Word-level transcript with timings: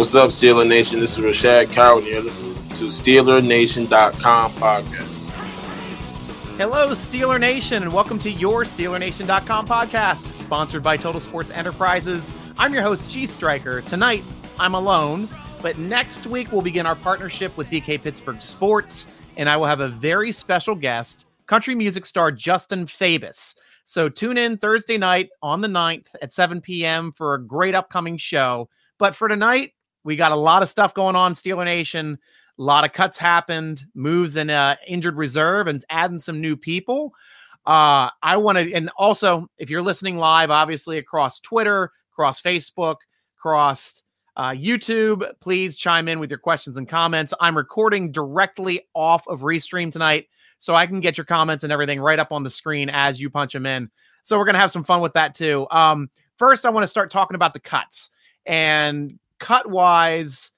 What's 0.00 0.14
up, 0.14 0.30
Steeler 0.30 0.66
Nation? 0.66 0.98
This 0.98 1.18
is 1.18 1.22
Rashad 1.22 1.72
Carroll, 1.72 1.98
and 1.98 2.06
you're 2.06 2.22
listening 2.22 2.54
to 2.54 2.84
SteelerNation.com 2.84 4.52
podcast. 4.52 5.28
Hello, 6.56 6.88
Steeler 6.92 7.38
Nation, 7.38 7.82
and 7.82 7.92
welcome 7.92 8.18
to 8.20 8.30
your 8.30 8.64
SteelerNation.com 8.64 9.68
podcast, 9.68 10.32
sponsored 10.36 10.82
by 10.82 10.96
Total 10.96 11.20
Sports 11.20 11.50
Enterprises. 11.50 12.32
I'm 12.56 12.72
your 12.72 12.80
host, 12.80 13.10
G 13.10 13.26
Striker. 13.26 13.82
Tonight, 13.82 14.24
I'm 14.58 14.74
alone, 14.74 15.28
but 15.60 15.76
next 15.76 16.26
week 16.26 16.50
we'll 16.50 16.62
begin 16.62 16.86
our 16.86 16.96
partnership 16.96 17.54
with 17.58 17.68
DK 17.68 18.02
Pittsburgh 18.02 18.40
Sports, 18.40 19.06
and 19.36 19.50
I 19.50 19.58
will 19.58 19.66
have 19.66 19.80
a 19.80 19.88
very 19.88 20.32
special 20.32 20.74
guest, 20.74 21.26
country 21.46 21.74
music 21.74 22.06
star 22.06 22.32
Justin 22.32 22.86
Fabus. 22.86 23.54
So 23.84 24.08
tune 24.08 24.38
in 24.38 24.56
Thursday 24.56 24.96
night 24.96 25.28
on 25.42 25.60
the 25.60 25.68
9th 25.68 26.06
at 26.22 26.32
7 26.32 26.62
p.m. 26.62 27.12
for 27.12 27.34
a 27.34 27.42
great 27.42 27.74
upcoming 27.74 28.16
show. 28.16 28.70
But 28.96 29.14
for 29.14 29.28
tonight, 29.28 29.72
we 30.04 30.16
got 30.16 30.32
a 30.32 30.36
lot 30.36 30.62
of 30.62 30.68
stuff 30.68 30.94
going 30.94 31.16
on, 31.16 31.34
Steeler 31.34 31.64
Nation. 31.64 32.18
A 32.58 32.62
lot 32.62 32.84
of 32.84 32.92
cuts 32.92 33.16
happened, 33.16 33.84
moves 33.94 34.36
in 34.36 34.50
uh, 34.50 34.76
injured 34.86 35.16
reserve, 35.16 35.66
and 35.66 35.84
adding 35.88 36.18
some 36.18 36.40
new 36.40 36.56
people. 36.56 37.14
Uh, 37.66 38.10
I 38.22 38.36
want 38.36 38.58
to, 38.58 38.72
and 38.72 38.90
also, 38.96 39.48
if 39.58 39.70
you're 39.70 39.82
listening 39.82 40.16
live, 40.16 40.50
obviously 40.50 40.98
across 40.98 41.40
Twitter, 41.40 41.92
across 42.12 42.40
Facebook, 42.40 42.96
across 43.38 44.02
uh, 44.36 44.50
YouTube, 44.50 45.30
please 45.40 45.76
chime 45.76 46.08
in 46.08 46.18
with 46.18 46.30
your 46.30 46.38
questions 46.38 46.76
and 46.76 46.88
comments. 46.88 47.34
I'm 47.40 47.56
recording 47.56 48.12
directly 48.12 48.86
off 48.94 49.26
of 49.28 49.40
Restream 49.40 49.92
tonight, 49.92 50.28
so 50.58 50.74
I 50.74 50.86
can 50.86 51.00
get 51.00 51.18
your 51.18 51.24
comments 51.26 51.64
and 51.64 51.72
everything 51.72 52.00
right 52.00 52.18
up 52.18 52.32
on 52.32 52.42
the 52.42 52.50
screen 52.50 52.88
as 52.90 53.20
you 53.20 53.30
punch 53.30 53.52
them 53.52 53.66
in. 53.66 53.90
So 54.22 54.38
we're 54.38 54.46
gonna 54.46 54.58
have 54.58 54.72
some 54.72 54.84
fun 54.84 55.00
with 55.00 55.12
that 55.14 55.34
too. 55.34 55.66
Um, 55.70 56.10
first, 56.36 56.66
I 56.66 56.70
want 56.70 56.84
to 56.84 56.88
start 56.88 57.10
talking 57.10 57.34
about 57.34 57.52
the 57.54 57.60
cuts 57.60 58.10
and 58.46 59.18
cut 59.40 59.68
wise, 59.68 60.52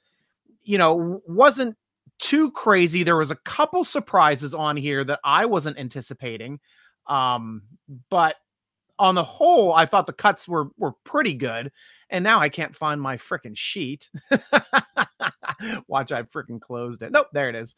you 0.63 0.77
know, 0.77 1.23
wasn't 1.27 1.77
too 2.19 2.51
crazy. 2.53 3.03
There 3.03 3.17
was 3.17 3.31
a 3.31 3.37
couple 3.37 3.85
surprises 3.85 4.55
on 4.55 4.77
here 4.77 5.05
that 5.05 5.21
I 5.25 5.47
wasn't 5.47 5.79
anticipating. 5.79 6.61
Um, 7.07 7.63
but 8.11 8.37
on 8.99 9.15
the 9.15 9.25
whole, 9.25 9.73
I 9.73 9.87
thought 9.87 10.07
the 10.07 10.13
cuts 10.13 10.47
were 10.47 10.69
were 10.79 10.93
pretty 11.05 11.35
good. 11.35 11.73
And 12.11 12.23
now 12.23 12.41
I 12.41 12.49
can't 12.49 12.77
find 12.77 13.01
my 13.01 13.17
freaking 13.17 13.57
sheet. 13.57 14.11
Watch, 15.89 16.13
I 16.13 16.23
freaking 16.23 16.61
closed 16.61 17.03
it. 17.03 17.11
Nope, 17.11 17.29
there 17.33 17.49
it 17.49 17.55
is. 17.55 17.75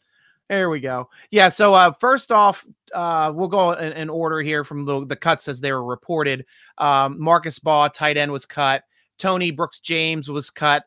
There 0.49 0.69
we 0.69 0.79
go. 0.79 1.09
Yeah. 1.31 1.49
So 1.49 1.73
uh, 1.73 1.93
first 1.99 2.31
off, 2.31 2.65
uh, 2.93 3.31
we'll 3.33 3.47
go 3.47 3.71
in, 3.71 3.93
in, 3.93 4.09
order 4.09 4.41
here 4.41 4.63
from 4.63 4.85
the, 4.85 5.05
the 5.05 5.15
cuts 5.15 5.47
as 5.47 5.59
they 5.59 5.71
were 5.71 5.83
reported. 5.83 6.45
Um, 6.77 7.19
Marcus 7.19 7.57
Baugh, 7.57 7.87
tight 7.87 8.17
end, 8.17 8.31
was 8.31 8.45
cut. 8.45 8.83
Tony 9.17 9.49
Brooks 9.49 9.79
James 9.79 10.29
was 10.29 10.51
cut. 10.51 10.83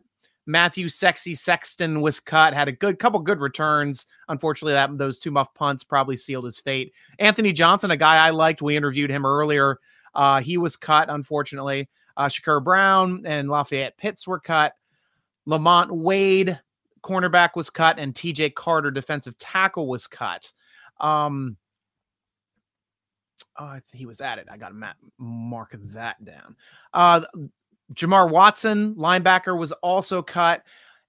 Matthew 0.48 0.88
Sexy 0.88 1.34
Sexton 1.34 2.00
was 2.00 2.20
cut, 2.20 2.54
had 2.54 2.68
a 2.68 2.72
good 2.72 2.98
couple 2.98 3.20
good 3.20 3.38
returns. 3.38 4.06
Unfortunately, 4.28 4.72
that 4.72 4.96
those 4.96 5.18
two 5.18 5.30
muff 5.30 5.52
punts 5.52 5.84
probably 5.84 6.16
sealed 6.16 6.46
his 6.46 6.58
fate. 6.58 6.94
Anthony 7.18 7.52
Johnson, 7.52 7.90
a 7.90 7.96
guy 7.98 8.16
I 8.16 8.30
liked, 8.30 8.62
we 8.62 8.74
interviewed 8.74 9.10
him 9.10 9.26
earlier. 9.26 9.78
Uh, 10.14 10.40
he 10.40 10.56
was 10.56 10.74
cut, 10.74 11.10
unfortunately. 11.10 11.90
Uh, 12.16 12.28
Shakur 12.28 12.64
Brown 12.64 13.24
and 13.26 13.50
Lafayette 13.50 13.98
Pitts 13.98 14.26
were 14.26 14.40
cut. 14.40 14.72
Lamont 15.44 15.94
Wade, 15.94 16.58
cornerback, 17.02 17.50
was 17.54 17.68
cut, 17.68 17.98
and 17.98 18.14
TJ 18.14 18.54
Carter, 18.54 18.90
defensive 18.90 19.36
tackle, 19.36 19.86
was 19.86 20.06
cut. 20.06 20.50
Um, 20.98 21.58
oh, 23.58 23.78
he 23.92 24.06
was 24.06 24.22
at 24.22 24.38
it. 24.38 24.48
I 24.50 24.56
got 24.56 24.70
to 24.70 24.94
mark 25.18 25.76
that 25.92 26.24
down. 26.24 26.56
Uh, 26.94 27.20
Jamar 27.94 28.30
Watson, 28.30 28.94
linebacker, 28.94 29.58
was 29.58 29.72
also 29.72 30.22
cut. 30.22 30.62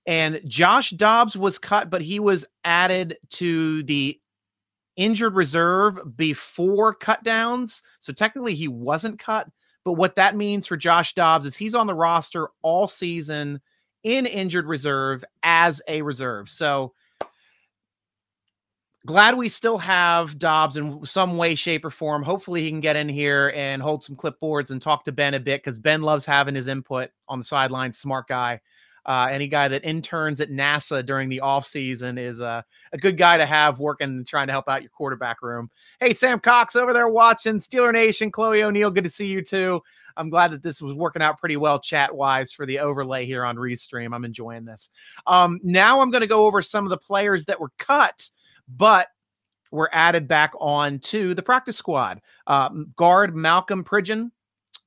And 0.05 0.41
Josh 0.47 0.91
Dobbs 0.91 1.37
was 1.37 1.59
cut, 1.59 1.89
but 1.89 2.01
he 2.01 2.19
was 2.19 2.45
added 2.63 3.17
to 3.31 3.83
the 3.83 4.19
injured 4.95 5.35
reserve 5.35 6.17
before 6.17 6.93
cut 6.93 7.23
downs. 7.23 7.83
So 7.99 8.11
technically 8.11 8.55
he 8.55 8.67
wasn't 8.67 9.19
cut. 9.19 9.47
But 9.85 9.93
what 9.93 10.15
that 10.15 10.35
means 10.35 10.67
for 10.67 10.77
Josh 10.77 11.13
Dobbs 11.13 11.45
is 11.45 11.55
he's 11.55 11.75
on 11.75 11.87
the 11.87 11.95
roster 11.95 12.49
all 12.63 12.87
season 12.87 13.61
in 14.03 14.25
injured 14.25 14.65
reserve 14.65 15.23
as 15.43 15.81
a 15.87 16.01
reserve. 16.01 16.49
So 16.49 16.93
glad 19.05 19.37
we 19.37 19.49
still 19.49 19.77
have 19.77 20.37
Dobbs 20.37 20.77
in 20.77 21.05
some 21.05 21.37
way, 21.37 21.55
shape, 21.55 21.85
or 21.85 21.89
form. 21.89 22.23
Hopefully, 22.23 22.61
he 22.61 22.69
can 22.69 22.81
get 22.81 22.95
in 22.95 23.09
here 23.09 23.53
and 23.55 23.81
hold 23.81 24.03
some 24.03 24.15
clipboards 24.15 24.71
and 24.71 24.81
talk 24.81 25.03
to 25.05 25.11
Ben 25.11 25.33
a 25.33 25.39
bit 25.39 25.63
because 25.63 25.77
Ben 25.77 26.01
loves 26.01 26.25
having 26.25 26.55
his 26.55 26.67
input 26.67 27.09
on 27.27 27.39
the 27.39 27.45
sideline. 27.45 27.93
Smart 27.93 28.27
guy. 28.27 28.59
Uh, 29.05 29.27
any 29.31 29.47
guy 29.47 29.67
that 29.67 29.83
interns 29.85 30.39
at 30.39 30.51
NASA 30.51 31.03
during 31.03 31.29
the 31.29 31.39
off 31.39 31.65
season 31.65 32.17
is 32.17 32.41
uh, 32.41 32.61
a 32.93 32.97
good 32.97 33.17
guy 33.17 33.37
to 33.37 33.45
have 33.45 33.79
working 33.79 34.09
and 34.09 34.27
trying 34.27 34.45
to 34.45 34.53
help 34.53 34.67
out 34.67 34.83
your 34.83 34.91
quarterback 34.91 35.41
room. 35.41 35.69
Hey, 35.99 36.13
Sam 36.13 36.39
Cox 36.39 36.75
over 36.75 36.93
there 36.93 37.07
watching 37.07 37.59
Steeler 37.59 37.93
Nation. 37.93 38.29
Chloe 38.29 38.61
O'Neill, 38.61 38.91
good 38.91 39.05
to 39.05 39.09
see 39.09 39.25
you 39.25 39.41
too. 39.41 39.81
I'm 40.17 40.29
glad 40.29 40.51
that 40.51 40.61
this 40.61 40.81
was 40.81 40.93
working 40.93 41.21
out 41.21 41.39
pretty 41.39 41.57
well 41.57 41.79
chat 41.79 42.13
wise 42.13 42.51
for 42.51 42.65
the 42.65 42.79
overlay 42.79 43.25
here 43.25 43.45
on 43.45 43.55
Restream. 43.55 44.13
I'm 44.13 44.25
enjoying 44.25 44.65
this. 44.65 44.89
Um, 45.25 45.59
now 45.63 46.01
I'm 46.01 46.11
going 46.11 46.21
to 46.21 46.27
go 46.27 46.45
over 46.45 46.61
some 46.61 46.83
of 46.83 46.89
the 46.89 46.97
players 46.97 47.45
that 47.45 47.59
were 47.59 47.71
cut 47.77 48.29
but 48.75 49.07
were 49.71 49.89
added 49.93 50.27
back 50.27 50.51
on 50.59 50.99
to 50.99 51.33
the 51.33 51.43
practice 51.43 51.77
squad. 51.77 52.21
Uh, 52.47 52.69
guard 52.95 53.35
Malcolm 53.35 53.83
Pridgeon 53.83 54.31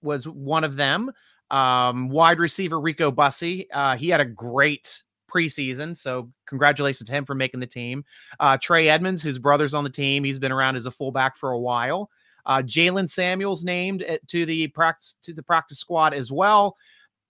was 0.03 0.27
one 0.27 0.65
of 0.65 0.77
them. 0.77 1.11
Um, 1.51 2.09
wide 2.09 2.39
receiver 2.39 2.81
Rico 2.81 3.11
Bussey, 3.11 3.71
uh, 3.73 3.97
he 3.97 4.09
had 4.09 4.21
a 4.21 4.25
great 4.25 5.03
preseason, 5.33 5.97
so 5.97 6.31
congratulations 6.47 7.09
to 7.09 7.15
him 7.15 7.25
for 7.25 7.35
making 7.35 7.61
the 7.61 7.67
team. 7.67 8.05
Uh, 8.41 8.57
Trey 8.61 8.89
Edmonds, 8.89 9.23
whose 9.23 9.39
brother's 9.39 9.75
on 9.75 9.85
the 9.85 9.91
team, 9.91 10.25
he's 10.25 10.39
been 10.39 10.53
around 10.53 10.77
as 10.77 10.87
a 10.87 10.91
fullback 10.91 11.37
for 11.37 11.51
a 11.53 11.59
while. 11.59 12.11
Uh, 12.47 12.59
Jaylen 12.59 13.09
Samuels 13.09 13.65
named 13.65 14.05
to 14.29 14.47
the 14.47 14.67
practice 14.69 15.17
to 15.23 15.33
the 15.33 15.43
practice 15.43 15.79
squad 15.79 16.13
as 16.15 16.33
well. 16.33 16.77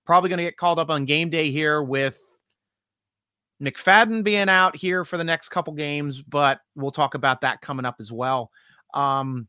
Probably 0.07 0.29
going 0.29 0.39
to 0.39 0.45
get 0.45 0.57
called 0.57 0.79
up 0.79 0.91
on 0.91 1.05
game 1.05 1.29
day 1.29 1.51
here 1.51 1.83
with 1.83 2.21
McFadden 3.63 4.25
being 4.25 4.49
out 4.49 4.75
here 4.75 5.05
for 5.05 5.17
the 5.17 5.25
next 5.25 5.51
couple 5.51 5.73
games, 5.73 6.21
but 6.21 6.61
we'll 6.75 6.91
talk 6.91 7.15
about 7.15 7.43
that 7.43 7.61
coming 7.61 7.85
up 7.87 7.97
as 8.01 8.11
well. 8.11 8.51
Um, 8.93 9.47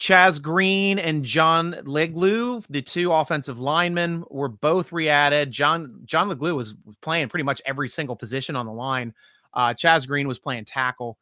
Chaz 0.00 0.42
Green 0.42 0.98
and 0.98 1.24
John 1.24 1.74
Leglue, 1.84 2.64
the 2.68 2.82
two 2.82 3.12
offensive 3.12 3.60
linemen, 3.60 4.24
were 4.30 4.48
both 4.48 4.90
re-added. 4.90 5.52
John 5.52 6.02
John 6.06 6.28
Leglue 6.28 6.56
was 6.56 6.74
playing 7.02 7.28
pretty 7.28 7.44
much 7.44 7.62
every 7.66 7.88
single 7.88 8.16
position 8.16 8.56
on 8.56 8.66
the 8.66 8.72
line. 8.72 9.14
Uh, 9.54 9.74
Chaz 9.74 10.08
Green 10.08 10.26
was 10.26 10.40
playing 10.40 10.64
tackle. 10.64 11.18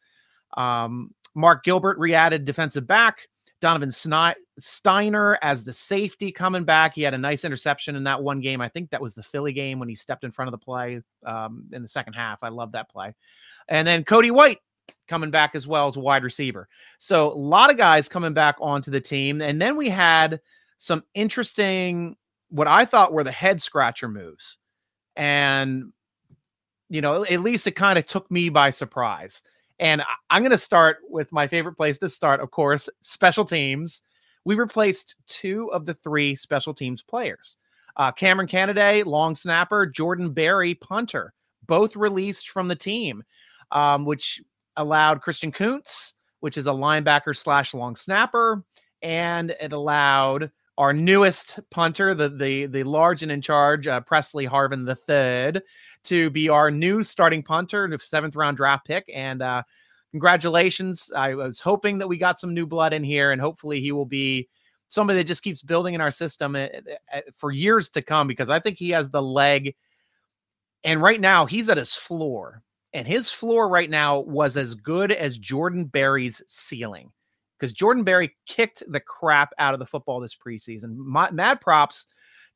Um, 0.56 1.14
Mark 1.34 1.62
Gilbert 1.62 1.98
re-added 1.98 2.46
defensive 2.46 2.86
back. 2.86 3.28
Donovan 3.60 3.90
Stiner 3.90 5.36
as 5.42 5.64
the 5.64 5.72
safety 5.72 6.32
coming 6.32 6.64
back. 6.64 6.94
He 6.94 7.02
had 7.02 7.14
a 7.14 7.18
nice 7.18 7.44
interception 7.44 7.94
in 7.94 8.04
that 8.04 8.22
one 8.22 8.40
game. 8.40 8.60
I 8.60 8.68
think 8.68 8.90
that 8.90 9.02
was 9.02 9.14
the 9.14 9.22
Philly 9.22 9.52
game 9.52 9.78
when 9.78 9.88
he 9.88 9.94
stepped 9.94 10.24
in 10.24 10.30
front 10.30 10.48
of 10.48 10.52
the 10.52 10.64
play 10.64 11.02
um, 11.26 11.64
in 11.72 11.82
the 11.82 11.88
second 11.88 12.14
half. 12.14 12.42
I 12.42 12.48
love 12.48 12.72
that 12.72 12.90
play. 12.90 13.14
And 13.68 13.86
then 13.86 14.04
Cody 14.04 14.30
White 14.30 14.58
coming 15.08 15.30
back 15.30 15.54
as 15.54 15.66
well 15.66 15.88
as 15.88 15.96
a 15.96 16.00
wide 16.00 16.24
receiver. 16.24 16.68
So 16.98 17.28
a 17.28 17.34
lot 17.34 17.70
of 17.70 17.76
guys 17.76 18.08
coming 18.08 18.32
back 18.32 18.56
onto 18.60 18.90
the 18.90 19.00
team. 19.00 19.42
And 19.42 19.60
then 19.60 19.76
we 19.76 19.88
had 19.88 20.40
some 20.78 21.04
interesting, 21.14 22.16
what 22.48 22.66
I 22.66 22.84
thought 22.84 23.12
were 23.12 23.24
the 23.24 23.30
head 23.30 23.60
scratcher 23.60 24.08
moves. 24.08 24.58
And, 25.16 25.92
you 26.88 27.00
know, 27.00 27.24
at 27.24 27.42
least 27.42 27.66
it 27.66 27.72
kind 27.72 27.98
of 27.98 28.06
took 28.06 28.30
me 28.30 28.48
by 28.48 28.70
surprise. 28.70 29.42
And 29.80 30.02
I'm 30.28 30.42
going 30.42 30.52
to 30.52 30.58
start 30.58 30.98
with 31.08 31.32
my 31.32 31.46
favorite 31.48 31.74
place 31.74 31.96
to 31.98 32.08
start, 32.10 32.40
of 32.40 32.50
course, 32.50 32.88
special 33.00 33.46
teams. 33.46 34.02
We 34.44 34.54
replaced 34.54 35.16
two 35.26 35.72
of 35.72 35.86
the 35.86 35.94
three 35.94 36.34
special 36.36 36.74
teams 36.74 37.02
players. 37.02 37.56
Uh, 37.96 38.12
Kameron 38.12 38.48
Canaday, 38.48 39.04
long 39.04 39.34
snapper, 39.34 39.86
Jordan 39.86 40.32
Berry, 40.32 40.74
punter, 40.74 41.32
both 41.66 41.96
released 41.96 42.50
from 42.50 42.68
the 42.68 42.76
team, 42.76 43.24
um, 43.72 44.04
which 44.04 44.40
allowed 44.76 45.22
Christian 45.22 45.50
Kuntz, 45.50 46.14
which 46.40 46.58
is 46.58 46.66
a 46.66 46.70
linebacker 46.70 47.34
slash 47.34 47.72
long 47.72 47.96
snapper, 47.96 48.62
and 49.02 49.50
it 49.60 49.72
allowed 49.72 50.50
our 50.80 50.94
newest 50.94 51.60
punter, 51.70 52.14
the 52.14 52.30
the 52.30 52.64
the 52.64 52.82
large 52.84 53.22
and 53.22 53.30
in 53.30 53.42
charge 53.42 53.86
uh, 53.86 54.00
Pressley 54.00 54.46
Harvin 54.46 54.86
the 54.86 54.96
third, 54.96 55.62
to 56.04 56.30
be 56.30 56.48
our 56.48 56.70
new 56.70 57.02
starting 57.02 57.42
punter, 57.42 57.86
the 57.86 57.98
seventh 57.98 58.34
round 58.34 58.56
draft 58.56 58.86
pick. 58.86 59.04
And 59.14 59.42
uh, 59.42 59.62
congratulations! 60.10 61.12
I 61.14 61.34
was 61.34 61.60
hoping 61.60 61.98
that 61.98 62.08
we 62.08 62.16
got 62.16 62.40
some 62.40 62.54
new 62.54 62.66
blood 62.66 62.94
in 62.94 63.04
here, 63.04 63.30
and 63.30 63.42
hopefully 63.42 63.78
he 63.78 63.92
will 63.92 64.06
be 64.06 64.48
somebody 64.88 65.18
that 65.18 65.24
just 65.24 65.42
keeps 65.42 65.62
building 65.62 65.92
in 65.92 66.00
our 66.00 66.10
system 66.10 66.56
eh, 66.56 66.68
eh, 66.72 66.94
eh, 67.12 67.20
for 67.36 67.50
years 67.50 67.90
to 67.90 68.00
come 68.00 68.26
because 68.26 68.48
I 68.48 68.58
think 68.58 68.78
he 68.78 68.88
has 68.90 69.10
the 69.10 69.22
leg. 69.22 69.74
And 70.82 71.02
right 71.02 71.20
now 71.20 71.44
he's 71.44 71.68
at 71.68 71.76
his 71.76 71.94
floor, 71.94 72.62
and 72.94 73.06
his 73.06 73.28
floor 73.28 73.68
right 73.68 73.90
now 73.90 74.20
was 74.20 74.56
as 74.56 74.74
good 74.76 75.12
as 75.12 75.36
Jordan 75.36 75.84
Berry's 75.84 76.40
ceiling 76.48 77.12
because 77.60 77.72
Jordan 77.72 78.04
Berry 78.04 78.34
kicked 78.46 78.82
the 78.88 79.00
crap 79.00 79.52
out 79.58 79.74
of 79.74 79.80
the 79.80 79.86
football 79.86 80.18
this 80.18 80.34
preseason. 80.34 80.96
My, 80.96 81.30
mad 81.30 81.60
props 81.60 82.06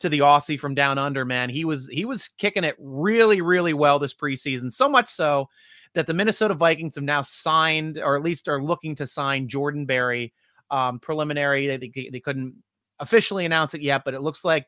to 0.01 0.09
the 0.09 0.21
Aussie 0.21 0.59
from 0.59 0.75
down 0.75 0.99
under, 0.99 1.25
man. 1.25 1.51
He 1.51 1.65
was 1.65 1.87
he 1.89 2.05
was 2.05 2.29
kicking 2.39 2.65
it 2.65 2.77
really, 2.79 3.41
really 3.41 3.75
well 3.75 3.99
this 3.99 4.15
preseason. 4.15 4.73
So 4.73 4.89
much 4.89 5.09
so 5.09 5.49
that 5.93 6.07
the 6.07 6.15
Minnesota 6.15 6.55
Vikings 6.55 6.95
have 6.95 7.05
now 7.05 7.23
signed, 7.23 7.99
or 7.99 8.17
at 8.17 8.23
least 8.23 8.49
are 8.49 8.63
looking 8.63 8.95
to 8.97 9.07
sign 9.07 9.49
Jordan 9.49 9.87
Berry. 9.87 10.33
Um, 10.71 10.99
preliminary, 10.99 11.77
they, 11.77 12.09
they 12.11 12.21
couldn't 12.21 12.55
officially 12.99 13.45
announce 13.45 13.75
it 13.75 13.83
yet, 13.83 14.03
but 14.05 14.15
it 14.15 14.23
looks 14.23 14.45
like 14.45 14.67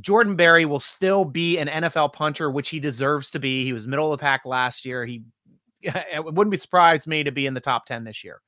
Jordan 0.00 0.34
Berry 0.34 0.64
will 0.64 0.80
still 0.80 1.24
be 1.24 1.58
an 1.58 1.68
NFL 1.68 2.12
punter, 2.12 2.50
which 2.50 2.68
he 2.68 2.80
deserves 2.80 3.30
to 3.30 3.38
be. 3.38 3.64
He 3.64 3.72
was 3.72 3.86
middle 3.86 4.12
of 4.12 4.18
the 4.18 4.22
pack 4.22 4.44
last 4.44 4.84
year. 4.84 5.06
He 5.06 5.22
it 5.82 6.24
wouldn't 6.24 6.50
be 6.50 6.56
surprised 6.56 7.06
me 7.06 7.24
to 7.24 7.32
be 7.32 7.46
in 7.46 7.54
the 7.54 7.60
top 7.60 7.86
10 7.86 8.04
this 8.04 8.22
year. 8.22 8.42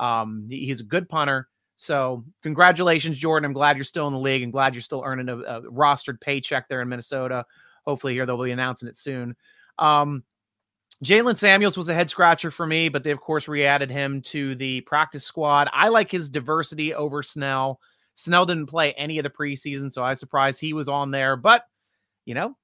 Um, 0.00 0.46
he's 0.48 0.80
a 0.80 0.84
good 0.84 1.08
punter. 1.08 1.48
So 1.76 2.24
congratulations, 2.42 3.18
Jordan. 3.18 3.46
I'm 3.46 3.52
glad 3.52 3.76
you're 3.76 3.84
still 3.84 4.06
in 4.06 4.12
the 4.12 4.18
league 4.18 4.42
and 4.42 4.52
glad 4.52 4.74
you're 4.74 4.82
still 4.82 5.02
earning 5.04 5.28
a, 5.28 5.38
a 5.38 5.62
rostered 5.62 6.20
paycheck 6.20 6.68
there 6.68 6.82
in 6.82 6.88
Minnesota. 6.88 7.46
Hopefully 7.86 8.14
here 8.14 8.26
they'll 8.26 8.42
be 8.42 8.50
announcing 8.50 8.88
it 8.88 8.96
soon. 8.96 9.36
Um, 9.78 10.24
Jaylen 11.04 11.38
Samuels 11.38 11.78
was 11.78 11.88
a 11.88 11.94
head 11.94 12.10
scratcher 12.10 12.50
for 12.50 12.66
me, 12.66 12.88
but 12.90 13.02
they 13.02 13.10
of 13.10 13.20
course 13.20 13.48
re-added 13.48 13.90
him 13.90 14.20
to 14.22 14.54
the 14.56 14.82
practice 14.82 15.24
squad. 15.24 15.68
I 15.72 15.88
like 15.88 16.10
his 16.10 16.28
diversity 16.28 16.92
over 16.92 17.22
Snell. 17.22 17.80
Snell 18.14 18.44
didn't 18.44 18.66
play 18.66 18.92
any 18.92 19.18
of 19.18 19.22
the 19.22 19.30
preseason, 19.30 19.90
so 19.90 20.02
I 20.02 20.10
was 20.10 20.20
surprised 20.20 20.60
he 20.60 20.74
was 20.74 20.88
on 20.88 21.10
there. 21.10 21.36
But 21.36 21.64
you 22.26 22.34
know, 22.34 22.56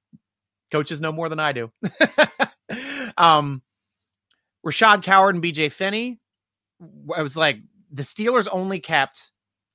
coaches 0.70 1.00
know 1.00 1.12
more 1.12 1.30
than 1.30 1.40
I 1.40 1.52
do. 1.52 1.72
um, 3.16 3.62
Rashaad 4.66 5.02
Coward 5.02 5.34
and 5.34 5.44
BJ 5.44 5.72
Finney. 5.72 6.20
I 7.14 7.22
was 7.22 7.36
like, 7.36 7.58
the 7.90 8.02
Steelers 8.02 8.48
only 8.50 8.80
kept 8.80 9.30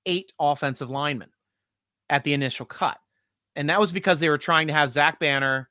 eight 0.05 0.31
offensive 0.39 0.89
linemen 0.89 1.29
at 2.09 2.23
the 2.23 2.33
initial 2.33 2.65
cut. 2.65 2.97
And 3.55 3.69
that 3.69 3.79
was 3.79 3.91
because 3.91 4.19
they 4.19 4.29
were 4.29 4.37
trying 4.37 4.67
to 4.67 4.73
have 4.73 4.91
Zach 4.91 5.19
Banner 5.19 5.69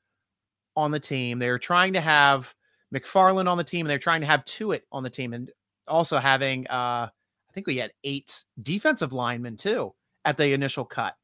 on 0.75 0.91
the 0.91 0.99
team. 0.99 1.39
They 1.39 1.49
were 1.49 1.59
trying 1.59 1.93
to 1.93 2.01
have 2.01 2.53
McFarland 2.93 3.47
on 3.47 3.57
the 3.57 3.63
team, 3.63 3.85
and 3.85 3.89
they're 3.89 3.99
trying 3.99 4.21
to 4.21 4.27
have 4.27 4.45
Tuitt 4.45 4.81
on 4.91 5.03
the 5.03 5.09
team, 5.09 5.33
and 5.33 5.51
also 5.87 6.19
having 6.19 6.67
uh, 6.67 7.07
I 7.51 7.53
think 7.53 7.67
we 7.67 7.77
had 7.77 7.91
eight 8.03 8.45
defensive 8.61 9.13
linemen 9.13 9.57
too 9.57 9.93
at 10.25 10.37
the 10.37 10.53
initial 10.53 10.85
cut. 10.85 11.15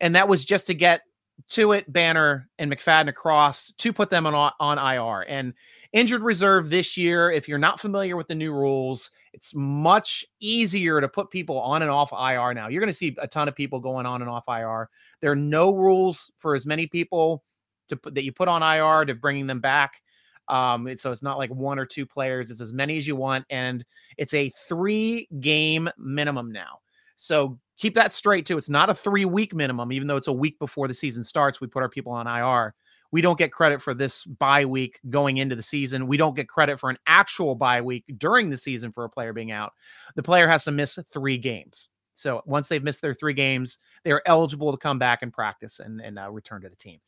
And 0.00 0.14
that 0.14 0.28
was 0.28 0.44
just 0.44 0.66
to 0.68 0.74
get 0.74 1.02
Tuitt, 1.48 1.84
Banner, 1.88 2.48
and 2.58 2.72
McFadden 2.72 3.08
across 3.08 3.72
to 3.78 3.92
put 3.92 4.10
them 4.10 4.26
on 4.26 4.52
on 4.58 4.78
IR. 4.78 5.24
And 5.28 5.54
injured 5.92 6.22
reserve 6.22 6.70
this 6.70 6.96
year, 6.96 7.30
if 7.30 7.48
you're 7.48 7.58
not 7.58 7.80
familiar 7.80 8.16
with 8.16 8.28
the 8.28 8.34
new 8.34 8.52
rules, 8.52 9.10
it's 9.32 9.54
much 9.54 10.24
easier 10.40 11.00
to 11.00 11.08
put 11.08 11.30
people 11.30 11.58
on 11.60 11.82
and 11.82 11.90
off 11.90 12.12
IR 12.12 12.54
now. 12.54 12.68
You're 12.68 12.80
going 12.80 12.92
to 12.92 12.96
see 12.96 13.16
a 13.20 13.28
ton 13.28 13.48
of 13.48 13.54
people 13.54 13.80
going 13.80 14.06
on 14.06 14.22
and 14.22 14.30
off 14.30 14.44
IR. 14.48 14.88
There 15.20 15.30
are 15.30 15.36
no 15.36 15.74
rules 15.74 16.32
for 16.38 16.54
as 16.54 16.66
many 16.66 16.86
people 16.86 17.44
to 17.88 17.96
put 17.96 18.14
that 18.14 18.24
you 18.24 18.32
put 18.32 18.48
on 18.48 18.62
IR 18.62 19.04
to 19.04 19.14
bringing 19.14 19.46
them 19.46 19.60
back. 19.60 20.02
Um, 20.48 20.88
so 20.96 21.10
it's 21.10 21.22
not 21.22 21.38
like 21.38 21.50
one 21.50 21.78
or 21.78 21.86
two 21.86 22.06
players; 22.06 22.50
it's 22.50 22.60
as 22.60 22.72
many 22.72 22.96
as 22.96 23.06
you 23.06 23.16
want, 23.16 23.44
and 23.50 23.84
it's 24.16 24.34
a 24.34 24.52
three 24.68 25.28
game 25.40 25.88
minimum 25.98 26.52
now. 26.52 26.78
So 27.16 27.58
keep 27.76 27.94
that 27.94 28.12
straight 28.12 28.46
too. 28.46 28.56
It's 28.56 28.70
not 28.70 28.90
a 28.90 28.94
three 28.94 29.24
week 29.24 29.54
minimum, 29.54 29.92
even 29.92 30.06
though 30.06 30.16
it's 30.16 30.28
a 30.28 30.32
week 30.32 30.58
before 30.58 30.88
the 30.88 30.94
season 30.94 31.24
starts. 31.24 31.60
We 31.60 31.66
put 31.66 31.82
our 31.82 31.88
people 31.88 32.12
on 32.12 32.26
IR. 32.26 32.74
We 33.12 33.20
don't 33.22 33.38
get 33.38 33.52
credit 33.52 33.80
for 33.80 33.94
this 33.94 34.24
bye 34.24 34.64
week 34.64 35.00
going 35.08 35.38
into 35.38 35.56
the 35.56 35.62
season. 35.62 36.06
We 36.06 36.16
don't 36.16 36.36
get 36.36 36.48
credit 36.48 36.78
for 36.78 36.90
an 36.90 36.98
actual 37.06 37.54
bye 37.54 37.80
week 37.80 38.04
during 38.18 38.50
the 38.50 38.56
season 38.56 38.92
for 38.92 39.04
a 39.04 39.10
player 39.10 39.32
being 39.32 39.52
out. 39.52 39.72
The 40.16 40.22
player 40.22 40.48
has 40.48 40.64
to 40.64 40.72
miss 40.72 40.98
three 41.12 41.38
games. 41.38 41.88
So 42.14 42.42
once 42.46 42.66
they've 42.68 42.82
missed 42.82 43.02
their 43.02 43.14
three 43.14 43.34
games, 43.34 43.78
they 44.02 44.10
are 44.10 44.22
eligible 44.26 44.72
to 44.72 44.78
come 44.78 44.98
back 44.98 45.22
and 45.22 45.32
practice 45.32 45.80
and, 45.80 46.00
and 46.00 46.18
uh, 46.18 46.30
return 46.30 46.62
to 46.62 46.68
the 46.68 46.76
team. 46.76 46.98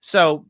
So 0.00 0.46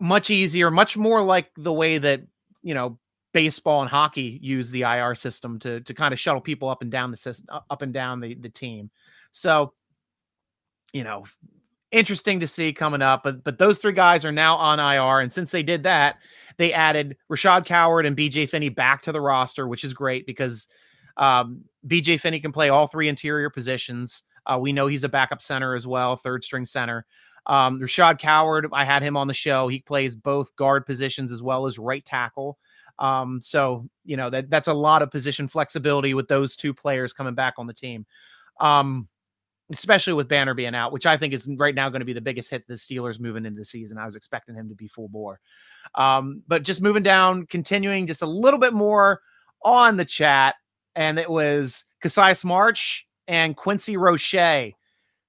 much 0.00 0.30
easier, 0.30 0.70
much 0.70 0.96
more 0.96 1.22
like 1.22 1.50
the 1.56 1.72
way 1.72 1.98
that, 1.98 2.20
you 2.62 2.74
know, 2.74 2.98
baseball 3.32 3.82
and 3.82 3.90
hockey 3.90 4.38
use 4.42 4.70
the 4.70 4.82
IR 4.82 5.14
system 5.14 5.58
to 5.60 5.80
to 5.80 5.94
kind 5.94 6.12
of 6.12 6.20
shuttle 6.20 6.40
people 6.40 6.68
up 6.68 6.82
and 6.82 6.90
down 6.90 7.10
the 7.10 7.16
system, 7.16 7.46
up 7.70 7.82
and 7.82 7.92
down 7.92 8.20
the 8.20 8.34
the 8.34 8.48
team. 8.48 8.90
So, 9.30 9.72
you 10.92 11.04
know, 11.04 11.24
interesting 11.90 12.40
to 12.40 12.48
see 12.48 12.72
coming 12.72 13.02
up. 13.02 13.22
But 13.22 13.44
but 13.44 13.58
those 13.58 13.78
three 13.78 13.92
guys 13.92 14.24
are 14.24 14.32
now 14.32 14.56
on 14.56 14.80
IR, 14.80 15.20
and 15.20 15.32
since 15.32 15.50
they 15.50 15.62
did 15.62 15.82
that, 15.84 16.16
they 16.56 16.72
added 16.72 17.16
Rashaad 17.30 17.64
Coward 17.64 18.06
and 18.06 18.16
BJ 18.16 18.48
Finney 18.48 18.68
back 18.68 19.02
to 19.02 19.12
the 19.12 19.20
roster, 19.20 19.68
which 19.68 19.84
is 19.84 19.94
great 19.94 20.26
because 20.26 20.68
um, 21.16 21.64
BJ 21.86 22.20
Finney 22.20 22.40
can 22.40 22.52
play 22.52 22.68
all 22.68 22.86
three 22.86 23.08
interior 23.08 23.50
positions. 23.50 24.22
Uh, 24.46 24.58
we 24.60 24.72
know 24.72 24.86
he's 24.86 25.04
a 25.04 25.08
backup 25.08 25.42
center 25.42 25.74
as 25.74 25.86
well, 25.86 26.16
third 26.16 26.42
string 26.42 26.64
center. 26.64 27.04
Um, 27.46 27.80
Rashaad 27.80 28.18
Coward, 28.18 28.68
I 28.72 28.84
had 28.84 29.02
him 29.02 29.16
on 29.16 29.26
the 29.26 29.34
show. 29.34 29.68
He 29.68 29.80
plays 29.80 30.14
both 30.14 30.54
guard 30.56 30.86
positions 30.86 31.32
as 31.32 31.42
well 31.42 31.66
as 31.66 31.78
right 31.78 32.04
tackle. 32.04 32.58
Um, 32.98 33.40
so 33.40 33.88
you 34.04 34.16
know 34.16 34.30
that 34.30 34.50
that's 34.50 34.68
a 34.68 34.74
lot 34.74 35.02
of 35.02 35.10
position 35.10 35.48
flexibility 35.48 36.14
with 36.14 36.28
those 36.28 36.56
two 36.56 36.74
players 36.74 37.12
coming 37.12 37.34
back 37.34 37.54
on 37.58 37.66
the 37.66 37.74
team. 37.74 38.06
Um, 38.60 39.08
especially 39.72 40.14
with 40.14 40.28
Banner 40.28 40.54
being 40.54 40.74
out, 40.74 40.92
which 40.92 41.06
I 41.06 41.16
think 41.16 41.34
is 41.34 41.48
right 41.56 41.74
now 41.74 41.90
going 41.90 42.00
to 42.00 42.06
be 42.06 42.14
the 42.14 42.20
biggest 42.20 42.50
hit 42.50 42.66
the 42.66 42.74
Steelers 42.74 43.20
moving 43.20 43.44
into 43.44 43.58
the 43.58 43.64
season. 43.64 43.98
I 43.98 44.06
was 44.06 44.16
expecting 44.16 44.54
him 44.54 44.68
to 44.68 44.74
be 44.74 44.88
full 44.88 45.08
bore. 45.08 45.40
Um, 45.94 46.42
but 46.48 46.62
just 46.62 46.80
moving 46.80 47.02
down, 47.02 47.46
continuing 47.46 48.06
just 48.06 48.22
a 48.22 48.26
little 48.26 48.58
bit 48.58 48.72
more 48.72 49.20
on 49.62 49.96
the 49.96 50.04
chat, 50.04 50.54
and 50.96 51.18
it 51.18 51.28
was 51.28 51.84
Cassius 52.02 52.44
Marsh 52.44 53.04
and 53.26 53.56
Quincy 53.56 53.96
Roche 53.96 54.72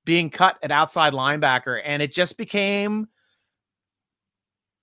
being 0.05 0.29
cut 0.29 0.57
at 0.63 0.71
outside 0.71 1.13
linebacker, 1.13 1.81
and 1.83 2.01
it 2.01 2.13
just 2.13 2.37
became 2.37 3.07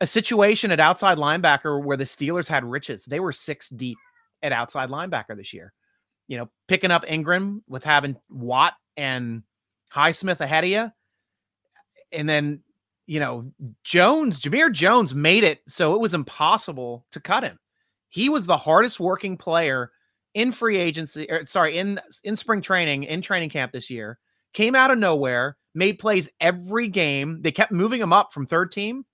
a 0.01 0.07
situation 0.07 0.71
at 0.71 0.81
outside 0.81 1.19
linebacker 1.19 1.83
where 1.83 1.97
the 1.97 2.05
Steelers 2.05 2.49
had 2.49 2.65
riches. 2.65 3.05
They 3.05 3.21
were 3.21 3.33
six 3.33 3.71
deep 3.71 3.99
at 4.43 4.53
outside 4.53 4.91
linebacker 4.91 5.37
this 5.37 5.53
year. 5.53 5.73
You 6.29 6.39
know, 6.39 6.51
picking 6.69 6.91
up 6.91 7.05
Ingram 7.11 7.63
with 7.69 7.85
having 7.85 8.17
Watt 8.29 8.75
and 8.97 9.43
Highsmith 9.95 10.41
ahead 10.41 10.65
of 10.65 10.71
you. 10.71 10.93
And 12.13 12.29
then, 12.29 12.63
you 13.07 13.21
know, 13.21 13.51
Jones, 13.85 14.41
Jamir 14.41 14.73
Jones 14.73 15.15
made 15.15 15.45
it 15.45 15.61
so 15.67 15.95
it 15.95 16.01
was 16.01 16.15
impossible 16.15 17.07
to 17.13 17.21
cut 17.21 17.45
him. 17.45 17.59
He 18.09 18.29
was 18.29 18.47
the 18.47 18.57
hardest 18.57 19.01
working 19.01 19.37
player 19.37 19.93
in 20.35 20.53
free 20.53 20.77
agency, 20.79 21.27
or, 21.31 21.47
sorry, 21.47 21.79
in 21.79 22.01
in 22.25 22.37
spring 22.37 22.61
training, 22.61 23.05
in 23.05 23.23
training 23.23 23.51
camp 23.51 23.73
this 23.73 23.89
year. 23.89 24.19
Came 24.53 24.75
out 24.75 24.91
of 24.91 24.99
nowhere, 24.99 25.57
made 25.75 25.99
plays 25.99 26.29
every 26.41 26.89
game. 26.89 27.41
They 27.43 27.53
kept 27.53 27.73
moving 27.73 28.01
him 28.01 28.13
up 28.13 28.33
from 28.33 28.47
third 28.47 28.73
team 28.73 29.05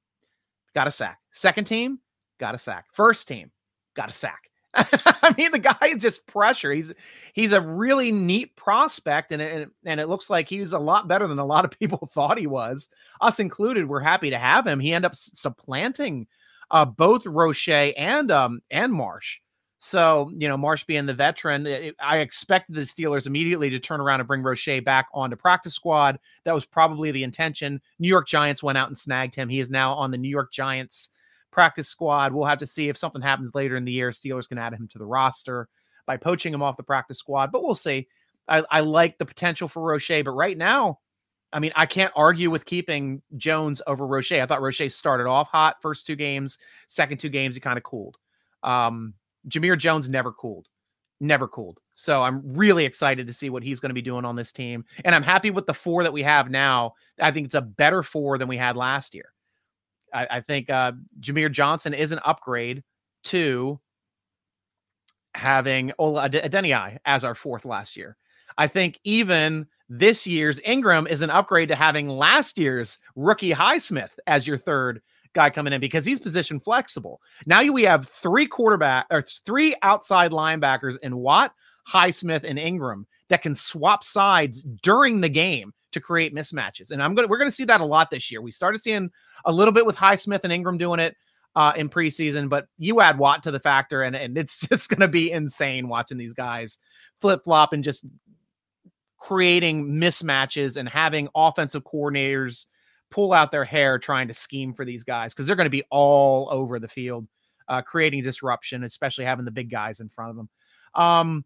got 0.74 0.88
a 0.88 0.90
sack. 0.90 1.18
Second 1.32 1.64
team, 1.64 1.98
got 2.38 2.54
a 2.54 2.58
sack. 2.58 2.86
First 2.92 3.28
team, 3.28 3.50
got 3.94 4.10
a 4.10 4.12
sack. 4.12 4.50
I 4.74 5.34
mean, 5.36 5.52
the 5.52 5.58
guy 5.58 5.76
is 5.82 6.02
just 6.02 6.26
pressure. 6.26 6.72
He's 6.72 6.92
he's 7.34 7.52
a 7.52 7.60
really 7.60 8.10
neat 8.10 8.56
prospect, 8.56 9.32
and 9.32 9.42
it, 9.42 9.68
and 9.84 10.00
it 10.00 10.08
looks 10.08 10.30
like 10.30 10.48
he's 10.48 10.72
a 10.72 10.78
lot 10.78 11.08
better 11.08 11.26
than 11.26 11.38
a 11.38 11.44
lot 11.44 11.64
of 11.66 11.78
people 11.78 12.08
thought 12.14 12.38
he 12.38 12.46
was. 12.46 12.88
Us 13.20 13.38
included. 13.38 13.88
We're 13.88 14.00
happy 14.00 14.30
to 14.30 14.38
have 14.38 14.66
him. 14.66 14.80
He 14.80 14.94
ended 14.94 15.10
up 15.10 15.14
supplanting 15.14 16.26
uh, 16.70 16.86
both 16.86 17.26
Roche 17.26 17.68
and 17.68 18.30
um 18.30 18.62
and 18.70 18.92
Marsh. 18.92 19.38
So, 19.84 20.30
you 20.38 20.46
know, 20.46 20.56
Marsh 20.56 20.84
being 20.84 21.06
the 21.06 21.12
veteran, 21.12 21.66
it, 21.66 21.96
I 22.00 22.18
expected 22.18 22.76
the 22.76 22.82
Steelers 22.82 23.26
immediately 23.26 23.68
to 23.70 23.80
turn 23.80 24.00
around 24.00 24.20
and 24.20 24.28
bring 24.28 24.40
Roche 24.40 24.80
back 24.84 25.08
onto 25.12 25.34
practice 25.34 25.74
squad. 25.74 26.20
That 26.44 26.54
was 26.54 26.64
probably 26.64 27.10
the 27.10 27.24
intention. 27.24 27.80
New 27.98 28.06
York 28.06 28.28
Giants 28.28 28.62
went 28.62 28.78
out 28.78 28.86
and 28.86 28.96
snagged 28.96 29.34
him. 29.34 29.48
He 29.48 29.58
is 29.58 29.72
now 29.72 29.92
on 29.94 30.12
the 30.12 30.18
New 30.18 30.28
York 30.28 30.52
Giants 30.52 31.08
practice 31.50 31.88
squad. 31.88 32.32
We'll 32.32 32.46
have 32.46 32.60
to 32.60 32.66
see 32.66 32.90
if 32.90 32.96
something 32.96 33.20
happens 33.20 33.56
later 33.56 33.76
in 33.76 33.84
the 33.84 33.90
year. 33.90 34.10
Steelers 34.10 34.48
can 34.48 34.56
add 34.56 34.72
him 34.72 34.86
to 34.86 34.98
the 34.98 35.04
roster 35.04 35.68
by 36.06 36.16
poaching 36.16 36.54
him 36.54 36.62
off 36.62 36.76
the 36.76 36.84
practice 36.84 37.18
squad, 37.18 37.50
but 37.50 37.64
we'll 37.64 37.74
see. 37.74 38.06
I, 38.46 38.62
I 38.70 38.80
like 38.82 39.18
the 39.18 39.26
potential 39.26 39.66
for 39.66 39.82
Roche, 39.82 40.22
but 40.24 40.30
right 40.30 40.56
now, 40.56 41.00
I 41.52 41.58
mean, 41.58 41.72
I 41.74 41.86
can't 41.86 42.12
argue 42.14 42.52
with 42.52 42.66
keeping 42.66 43.20
Jones 43.36 43.82
over 43.88 44.06
Roche. 44.06 44.30
I 44.30 44.46
thought 44.46 44.62
Roche 44.62 44.88
started 44.90 45.26
off 45.26 45.48
hot 45.48 45.82
first 45.82 46.06
two 46.06 46.14
games, 46.14 46.58
second 46.86 47.18
two 47.18 47.30
games, 47.30 47.56
he 47.56 47.60
kind 47.60 47.78
of 47.78 47.82
cooled. 47.82 48.16
Um, 48.62 49.14
Jamir 49.48 49.78
Jones 49.78 50.08
never 50.08 50.32
cooled, 50.32 50.68
never 51.20 51.48
cooled. 51.48 51.78
So 51.94 52.22
I'm 52.22 52.42
really 52.52 52.84
excited 52.84 53.26
to 53.26 53.32
see 53.32 53.50
what 53.50 53.62
he's 53.62 53.80
going 53.80 53.90
to 53.90 53.94
be 53.94 54.02
doing 54.02 54.24
on 54.24 54.36
this 54.36 54.52
team. 54.52 54.84
And 55.04 55.14
I'm 55.14 55.22
happy 55.22 55.50
with 55.50 55.66
the 55.66 55.74
four 55.74 56.02
that 56.02 56.12
we 56.12 56.22
have 56.22 56.50
now. 56.50 56.94
I 57.20 57.30
think 57.30 57.46
it's 57.46 57.54
a 57.54 57.60
better 57.60 58.02
four 58.02 58.38
than 58.38 58.48
we 58.48 58.56
had 58.56 58.76
last 58.76 59.14
year. 59.14 59.32
I, 60.12 60.26
I 60.30 60.40
think 60.40 60.70
uh, 60.70 60.92
Jamir 61.20 61.50
Johnson 61.50 61.94
is 61.94 62.12
an 62.12 62.20
upgrade 62.24 62.82
to 63.24 63.78
having 65.34 65.92
Ola 65.98 66.28
Adeniyi 66.28 66.98
as 67.04 67.24
our 67.24 67.34
fourth 67.34 67.64
last 67.64 67.96
year. 67.96 68.16
I 68.58 68.66
think 68.66 69.00
even 69.04 69.66
this 69.88 70.26
year's 70.26 70.60
Ingram 70.64 71.06
is 71.06 71.22
an 71.22 71.30
upgrade 71.30 71.68
to 71.68 71.74
having 71.74 72.08
last 72.08 72.58
year's 72.58 72.98
rookie 73.16 73.52
Highsmith 73.52 74.10
as 74.26 74.46
your 74.46 74.58
third 74.58 75.00
guy 75.32 75.50
coming 75.50 75.72
in 75.72 75.80
because 75.80 76.04
he's 76.04 76.20
position 76.20 76.60
flexible. 76.60 77.20
Now 77.46 77.62
we 77.62 77.82
have 77.82 78.08
three 78.08 78.46
quarterback 78.46 79.06
or 79.10 79.22
three 79.22 79.74
outside 79.82 80.30
linebackers 80.30 80.96
in 81.02 81.16
Watt, 81.16 81.54
Highsmith, 81.88 82.44
and 82.44 82.58
Ingram 82.58 83.06
that 83.28 83.42
can 83.42 83.54
swap 83.54 84.04
sides 84.04 84.62
during 84.82 85.20
the 85.20 85.28
game 85.28 85.72
to 85.92 86.00
create 86.00 86.34
mismatches. 86.34 86.90
And 86.90 87.02
I'm 87.02 87.14
gonna 87.14 87.28
we're 87.28 87.38
gonna 87.38 87.50
see 87.50 87.64
that 87.64 87.80
a 87.80 87.84
lot 87.84 88.10
this 88.10 88.30
year. 88.30 88.40
We 88.40 88.50
started 88.50 88.80
seeing 88.80 89.10
a 89.44 89.52
little 89.52 89.72
bit 89.72 89.86
with 89.86 89.96
Highsmith 89.96 90.40
and 90.44 90.52
Ingram 90.52 90.78
doing 90.78 91.00
it 91.00 91.16
uh, 91.54 91.72
in 91.76 91.88
preseason, 91.88 92.48
but 92.48 92.66
you 92.78 93.00
add 93.00 93.18
Watt 93.18 93.42
to 93.44 93.50
the 93.50 93.60
factor, 93.60 94.02
and 94.02 94.16
and 94.16 94.36
it's 94.36 94.60
just 94.68 94.88
gonna 94.88 95.08
be 95.08 95.30
insane 95.30 95.88
watching 95.88 96.18
these 96.18 96.34
guys 96.34 96.78
flip 97.20 97.44
flop 97.44 97.72
and 97.72 97.84
just 97.84 98.04
creating 99.18 99.86
mismatches 99.86 100.76
and 100.76 100.88
having 100.88 101.28
offensive 101.34 101.84
coordinators 101.84 102.66
pull 103.12 103.32
out 103.32 103.52
their 103.52 103.64
hair 103.64 103.98
trying 103.98 104.28
to 104.28 104.34
scheme 104.34 104.74
for 104.74 104.84
these 104.84 105.04
guys 105.04 105.32
because 105.32 105.46
they're 105.46 105.56
going 105.56 105.66
to 105.66 105.70
be 105.70 105.84
all 105.90 106.48
over 106.50 106.78
the 106.78 106.88
field, 106.88 107.28
uh, 107.68 107.82
creating 107.82 108.22
disruption, 108.22 108.82
especially 108.84 109.24
having 109.24 109.44
the 109.44 109.50
big 109.50 109.70
guys 109.70 110.00
in 110.00 110.08
front 110.08 110.30
of 110.30 110.36
them. 110.36 110.48
Um, 110.94 111.44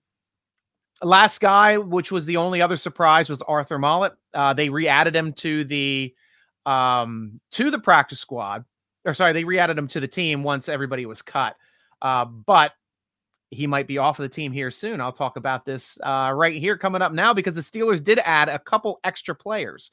last 1.03 1.41
guy, 1.41 1.77
which 1.77 2.11
was 2.11 2.25
the 2.25 2.39
only 2.39 2.63
other 2.63 2.77
surprise, 2.77 3.29
was 3.29 3.43
Arthur 3.43 3.79
Maulet. 3.79 4.13
Uh, 4.33 4.53
they 4.55 4.69
re-added 4.69 5.15
him 5.15 5.33
to 5.35 5.65
the 5.65 6.15
um, 6.65 7.41
to 7.53 7.71
the 7.71 7.79
practice 7.79 8.19
squad, 8.19 8.65
or 9.05 9.15
sorry, 9.15 9.33
they 9.33 9.45
re-added 9.45 9.79
him 9.79 9.87
to 9.89 10.01
the 10.01 10.09
team 10.09 10.43
once 10.43 10.69
everybody 10.69 11.07
was 11.07 11.23
cut. 11.23 11.57
Uh, 12.03 12.25
but 12.25 12.73
he 13.51 13.67
might 13.67 13.87
be 13.87 13.99
off 13.99 14.19
of 14.19 14.25
the 14.25 14.29
team 14.29 14.53
here 14.53 14.71
soon. 14.71 15.01
I'll 15.01 15.13
talk 15.13 15.37
about 15.37 15.65
this 15.65 15.99
uh, 16.03 16.33
right 16.35 16.61
here 16.61 16.77
coming 16.77 17.03
up 17.03 17.13
now 17.13 17.33
because 17.33 17.55
the 17.55 17.61
Steelers 17.61 18.03
did 18.03 18.19
add 18.25 18.49
a 18.49 18.59
couple 18.59 18.99
extra 19.05 19.35
players. 19.35 19.91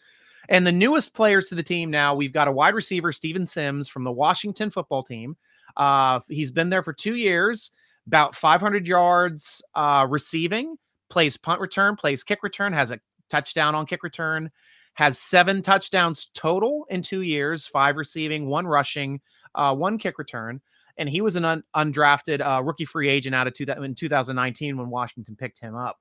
And 0.49 0.67
the 0.67 0.71
newest 0.71 1.13
players 1.13 1.47
to 1.49 1.55
the 1.55 1.63
team 1.63 1.89
now, 1.89 2.15
we've 2.15 2.33
got 2.33 2.47
a 2.47 2.51
wide 2.51 2.75
receiver, 2.75 3.11
Steven 3.11 3.45
Sims 3.45 3.87
from 3.87 4.03
the 4.03 4.11
Washington 4.11 4.69
football 4.69 5.03
team. 5.03 5.37
Uh, 5.77 6.19
he's 6.29 6.51
been 6.51 6.69
there 6.69 6.83
for 6.83 6.93
two 6.93 7.15
years, 7.15 7.71
about 8.07 8.35
500 8.35 8.87
yards 8.87 9.61
uh, 9.75 10.05
receiving, 10.09 10.75
plays 11.09 11.37
punt 11.37 11.61
return, 11.61 11.95
plays 11.95 12.23
kick 12.23 12.43
return, 12.43 12.73
has 12.73 12.91
a 12.91 12.99
touchdown 13.29 13.73
on 13.75 13.85
kick 13.85 14.03
return, 14.03 14.51
has 14.95 15.17
seven 15.17 15.61
touchdowns 15.61 16.29
total 16.33 16.85
in 16.89 17.01
two 17.01 17.21
years, 17.21 17.65
five 17.65 17.95
receiving, 17.95 18.47
one 18.47 18.67
rushing, 18.67 19.21
uh, 19.55 19.73
one 19.73 19.97
kick 19.97 20.17
return. 20.17 20.61
And 20.97 21.09
he 21.09 21.21
was 21.21 21.35
an 21.35 21.45
un- 21.45 21.63
undrafted 21.75 22.45
uh, 22.45 22.61
rookie 22.61 22.85
free 22.85 23.09
agent 23.09 23.33
out 23.33 23.47
of 23.47 23.53
two- 23.53 23.63
in 23.63 23.95
2019 23.95 24.77
when 24.77 24.89
Washington 24.89 25.35
picked 25.35 25.59
him 25.59 25.75
up. 25.75 25.99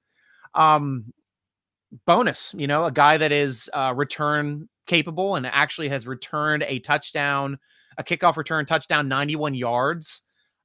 Um, 0.54 1.14
bonus, 2.06 2.54
you 2.56 2.66
know, 2.66 2.84
a 2.84 2.92
guy 2.92 3.16
that 3.16 3.32
is 3.32 3.70
uh, 3.72 3.92
return 3.94 4.68
capable 4.87 5.37
and 5.37 5.46
actually 5.46 5.88
has 5.88 6.06
returned 6.06 6.64
a 6.66 6.78
touchdown, 6.80 7.58
a 7.99 8.04
kickoff 8.04 8.37
return 8.37 8.66
touchdown, 8.66 9.08
91 9.08 9.54
yards 9.54 10.22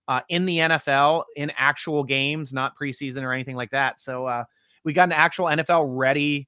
uh, 0.07 0.21
in 0.29 0.45
the 0.45 0.57
NFL 0.57 1.23
in 1.35 1.51
actual 1.57 2.03
games, 2.03 2.53
not 2.53 2.73
preseason 2.81 3.23
or 3.23 3.33
anything 3.33 3.55
like 3.55 3.71
that. 3.71 3.99
So 3.99 4.25
uh, 4.25 4.43
we 4.83 4.93
got 4.93 5.09
an 5.09 5.13
actual 5.13 5.45
NFL 5.45 5.85
ready 5.89 6.47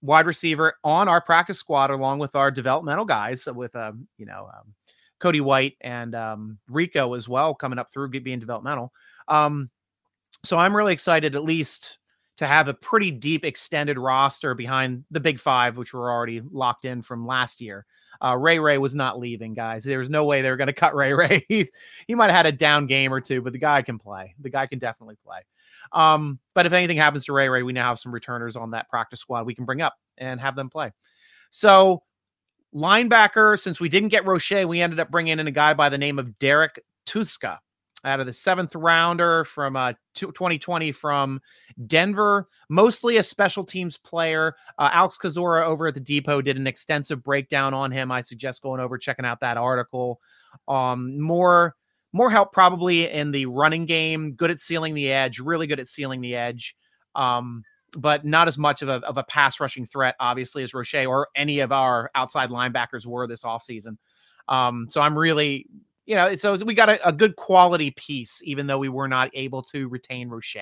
wide 0.00 0.26
receiver 0.26 0.74
on 0.84 1.08
our 1.08 1.20
practice 1.20 1.58
squad 1.58 1.90
along 1.90 2.20
with 2.20 2.36
our 2.36 2.50
developmental 2.52 3.04
guys 3.04 3.48
with 3.52 3.74
um, 3.74 4.06
you 4.16 4.26
know 4.26 4.48
um, 4.54 4.72
Cody 5.18 5.40
White 5.40 5.76
and 5.80 6.14
um, 6.14 6.58
Rico 6.68 7.14
as 7.14 7.28
well 7.28 7.54
coming 7.54 7.78
up 7.78 7.92
through 7.92 8.08
being 8.10 8.38
developmental. 8.38 8.92
Um, 9.26 9.70
so 10.44 10.56
I'm 10.56 10.76
really 10.76 10.92
excited 10.92 11.34
at 11.34 11.42
least 11.42 11.98
to 12.38 12.46
have 12.46 12.68
a 12.68 12.74
pretty 12.74 13.10
deep 13.10 13.44
extended 13.44 13.98
roster 13.98 14.54
behind 14.54 15.04
the 15.10 15.18
big 15.18 15.40
five, 15.40 15.76
which 15.76 15.92
were 15.92 16.10
already 16.10 16.40
locked 16.40 16.84
in 16.84 17.02
from 17.02 17.26
last 17.26 17.60
year. 17.60 17.84
Uh, 18.24 18.36
Ray 18.36 18.60
Ray 18.60 18.78
was 18.78 18.94
not 18.94 19.18
leaving, 19.18 19.54
guys. 19.54 19.82
There 19.82 19.98
was 19.98 20.08
no 20.08 20.24
way 20.24 20.40
they 20.40 20.50
were 20.50 20.56
going 20.56 20.66
to 20.68 20.72
cut 20.72 20.94
Ray 20.94 21.12
Ray. 21.12 21.44
he, 21.48 21.68
he 22.06 22.14
might 22.14 22.30
have 22.30 22.36
had 22.36 22.46
a 22.46 22.56
down 22.56 22.86
game 22.86 23.12
or 23.12 23.20
two, 23.20 23.42
but 23.42 23.52
the 23.52 23.58
guy 23.58 23.82
can 23.82 23.98
play. 23.98 24.34
The 24.40 24.50
guy 24.50 24.66
can 24.66 24.78
definitely 24.78 25.16
play. 25.24 25.40
Um, 25.92 26.38
but 26.54 26.64
if 26.64 26.72
anything 26.72 26.96
happens 26.96 27.24
to 27.24 27.32
Ray 27.32 27.48
Ray, 27.48 27.64
we 27.64 27.72
now 27.72 27.88
have 27.88 27.98
some 27.98 28.12
returners 28.12 28.54
on 28.54 28.70
that 28.70 28.88
practice 28.88 29.20
squad 29.20 29.44
we 29.44 29.54
can 29.54 29.64
bring 29.64 29.82
up 29.82 29.94
and 30.16 30.40
have 30.40 30.54
them 30.54 30.70
play. 30.70 30.92
So, 31.50 32.04
linebacker, 32.72 33.58
since 33.58 33.80
we 33.80 33.88
didn't 33.88 34.10
get 34.10 34.26
Roche, 34.26 34.64
we 34.64 34.80
ended 34.80 35.00
up 35.00 35.10
bringing 35.10 35.38
in 35.38 35.46
a 35.46 35.52
guy 35.52 35.74
by 35.74 35.88
the 35.88 35.98
name 35.98 36.18
of 36.20 36.38
Derrek 36.38 36.84
Tuszka 37.06 37.58
out 38.04 38.20
of 38.20 38.26
the 38.26 38.32
seventh 38.32 38.74
rounder 38.74 39.44
from 39.44 39.76
uh, 39.76 39.92
2020 40.14 40.92
from 40.92 41.40
Denver, 41.86 42.48
mostly 42.68 43.16
a 43.16 43.22
special 43.22 43.64
teams 43.64 43.98
player. 43.98 44.54
Uh, 44.78 44.90
Alex 44.92 45.18
Kozora 45.20 45.64
over 45.64 45.88
at 45.88 45.94
the 45.94 46.00
Depot 46.00 46.40
did 46.40 46.56
an 46.56 46.66
extensive 46.66 47.22
breakdown 47.22 47.74
on 47.74 47.90
him. 47.90 48.12
I 48.12 48.20
suggest 48.20 48.62
going 48.62 48.80
over 48.80 48.98
checking 48.98 49.24
out 49.24 49.40
that 49.40 49.56
article. 49.56 50.20
Um, 50.68 51.20
more 51.20 51.74
more 52.12 52.30
help 52.30 52.52
probably 52.52 53.10
in 53.10 53.30
the 53.32 53.46
running 53.46 53.84
game. 53.84 54.32
Good 54.32 54.50
at 54.50 54.60
sealing 54.60 54.94
the 54.94 55.12
edge. 55.12 55.40
Really 55.40 55.66
good 55.66 55.80
at 55.80 55.88
sealing 55.88 56.20
the 56.20 56.34
edge. 56.36 56.74
Um, 57.14 57.64
but 57.96 58.24
not 58.24 58.48
as 58.48 58.58
much 58.58 58.82
of 58.82 58.88
a, 58.88 58.94
of 59.06 59.18
a 59.18 59.24
pass 59.24 59.60
rushing 59.60 59.86
threat, 59.86 60.14
obviously, 60.20 60.62
as 60.62 60.74
Roche 60.74 60.94
or 60.94 61.28
any 61.34 61.60
of 61.60 61.72
our 61.72 62.10
outside 62.14 62.50
linebackers 62.50 63.06
were 63.06 63.26
this 63.26 63.44
offseason. 63.44 63.96
Um, 64.48 64.88
so 64.90 65.00
I'm 65.00 65.18
really, 65.18 65.66
you 66.08 66.14
know, 66.14 66.34
so 66.36 66.56
we 66.64 66.72
got 66.72 66.88
a, 66.88 67.06
a, 67.06 67.12
good 67.12 67.36
quality 67.36 67.90
piece, 67.90 68.40
even 68.42 68.66
though 68.66 68.78
we 68.78 68.88
were 68.88 69.08
not 69.08 69.30
able 69.34 69.60
to 69.60 69.88
retain 69.88 70.30
Roche. 70.30 70.56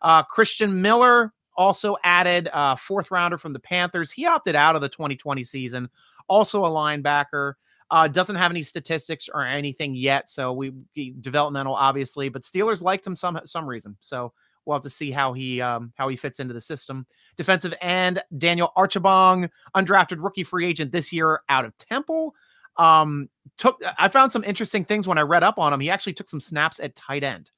Uh, 0.00 0.22
Christian 0.22 0.80
Miller 0.80 1.34
also 1.56 1.96
added 2.04 2.48
a 2.52 2.76
fourth 2.76 3.10
rounder 3.10 3.36
from 3.36 3.52
the 3.52 3.58
Panthers. 3.58 4.12
He 4.12 4.26
opted 4.26 4.54
out 4.54 4.76
of 4.76 4.82
the 4.82 4.88
2020 4.88 5.42
season, 5.42 5.88
also 6.28 6.64
a 6.64 6.70
linebacker. 6.70 7.54
Uh, 7.90 8.06
doesn't 8.06 8.36
have 8.36 8.52
any 8.52 8.62
statistics 8.62 9.28
or 9.32 9.44
anything 9.44 9.96
yet, 9.96 10.28
so 10.28 10.52
we 10.52 10.72
developmental 11.20 11.74
obviously, 11.74 12.28
but 12.28 12.42
Steelers 12.42 12.80
liked 12.80 13.04
him 13.04 13.16
some 13.16 13.40
some 13.44 13.66
reason. 13.66 13.96
So 14.00 14.32
we'll 14.64 14.76
have 14.76 14.82
to 14.82 14.90
see 14.90 15.10
how 15.10 15.32
he 15.32 15.60
um, 15.60 15.92
how 15.96 16.08
he 16.08 16.16
fits 16.16 16.38
into 16.38 16.54
the 16.54 16.60
system. 16.60 17.06
Defensive 17.36 17.74
end 17.80 18.22
Daniel 18.38 18.72
Archibong, 18.76 19.50
undrafted 19.76 20.22
rookie 20.22 20.44
free 20.44 20.66
agent 20.66 20.92
this 20.92 21.12
year 21.12 21.40
out 21.48 21.64
of 21.64 21.76
Temple 21.76 22.34
um 22.78 23.28
took 23.56 23.80
I 23.98 24.08
found 24.08 24.32
some 24.32 24.44
interesting 24.44 24.84
things 24.84 25.08
when 25.08 25.18
I 25.18 25.22
read 25.22 25.42
up 25.42 25.58
on 25.58 25.72
him. 25.72 25.80
He 25.80 25.90
actually 25.90 26.14
took 26.14 26.28
some 26.28 26.40
snaps 26.40 26.80
at 26.80 26.94
tight 26.96 27.24
end. 27.24 27.50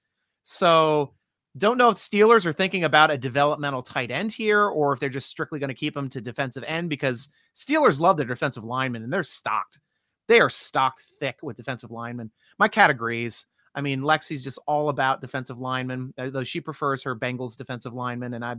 So 0.43 1.15
don't 1.57 1.79
know 1.79 1.89
if 1.89 1.97
Steelers 1.97 2.47
are 2.47 2.53
thinking 2.53 2.85
about 2.85 3.11
a 3.11 3.19
developmental 3.19 3.83
tight 3.83 4.11
end 4.11 4.33
here 4.33 4.67
or 4.67 4.93
if 4.93 5.01
they're 5.01 5.09
just 5.09 5.29
strictly 5.29 5.59
going 5.59 5.69
to 5.69 5.75
keep 5.75 5.97
him 5.97 6.09
to 6.11 6.21
defensive 6.21 6.63
end 6.67 6.89
because 6.89 7.29
Steelers 7.57 8.01
love 8.01 8.17
their 8.17 8.27
defensive 8.27 8.65
linemen 8.65 9.03
and 9.03 9.13
they're 9.13 9.23
stocked. 9.23 9.81
They 10.29 10.41
are 10.41 10.51
stocked 10.51 11.05
thick 11.19 11.39
with 11.43 11.57
defensive 11.57 11.91
linemen. 11.91 12.31
My 12.59 12.69
cat 12.69 12.91
agrees. 12.91 13.47
I 13.75 13.81
mean, 13.81 14.01
Lexi's 14.01 14.43
just 14.43 14.59
all 14.67 14.89
about 14.89 15.21
defensive 15.21 15.59
linemen, 15.59 16.13
uh, 16.19 16.31
though 16.31 16.45
she 16.45 16.61
prefers 16.61 17.03
her 17.03 17.17
Bengals 17.17 17.57
defensive 17.57 17.95
linemen, 17.95 18.35
and 18.35 18.45
I 18.45 18.55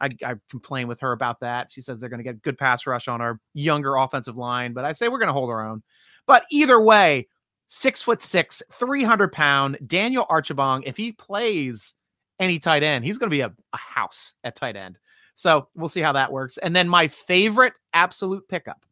I, 0.00 0.10
I 0.24 0.34
complain 0.50 0.88
with 0.88 1.00
her 1.00 1.12
about 1.12 1.40
that. 1.40 1.70
She 1.70 1.80
says 1.80 2.00
they're 2.00 2.08
going 2.08 2.18
to 2.18 2.24
get 2.24 2.42
good 2.42 2.58
pass 2.58 2.86
rush 2.86 3.08
on 3.08 3.20
our 3.20 3.38
younger 3.54 3.96
offensive 3.96 4.36
line, 4.36 4.72
but 4.72 4.84
I 4.84 4.92
say 4.92 5.08
we're 5.08 5.18
going 5.18 5.28
to 5.28 5.32
hold 5.32 5.50
our 5.50 5.66
own. 5.66 5.82
But 6.26 6.46
either 6.50 6.80
way, 6.80 7.28
six 7.66 8.00
foot 8.00 8.22
six, 8.22 8.62
300 8.72 9.32
pound 9.32 9.78
Daniel 9.86 10.26
Archibong, 10.30 10.82
if 10.84 10.96
he 10.96 11.12
plays 11.12 11.94
any 12.38 12.58
tight 12.58 12.82
end, 12.82 13.04
he's 13.04 13.18
going 13.18 13.30
to 13.30 13.36
be 13.36 13.42
a, 13.42 13.52
a 13.72 13.76
house 13.76 14.34
at 14.44 14.56
tight 14.56 14.76
end. 14.76 14.98
So 15.34 15.68
we'll 15.74 15.88
see 15.88 16.00
how 16.00 16.12
that 16.12 16.32
works. 16.32 16.58
And 16.58 16.74
then 16.74 16.88
my 16.88 17.08
favorite 17.08 17.78
absolute 17.92 18.46
pickup, 18.48 18.84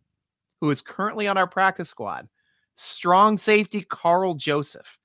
who 0.61 0.71
is 0.71 0.81
currently 0.81 1.27
on 1.27 1.37
our 1.37 1.47
practice 1.47 1.89
squad, 1.89 2.29
strong 2.75 3.37
safety 3.37 3.85
Karl 3.91 4.35
Joseph, 4.35 4.99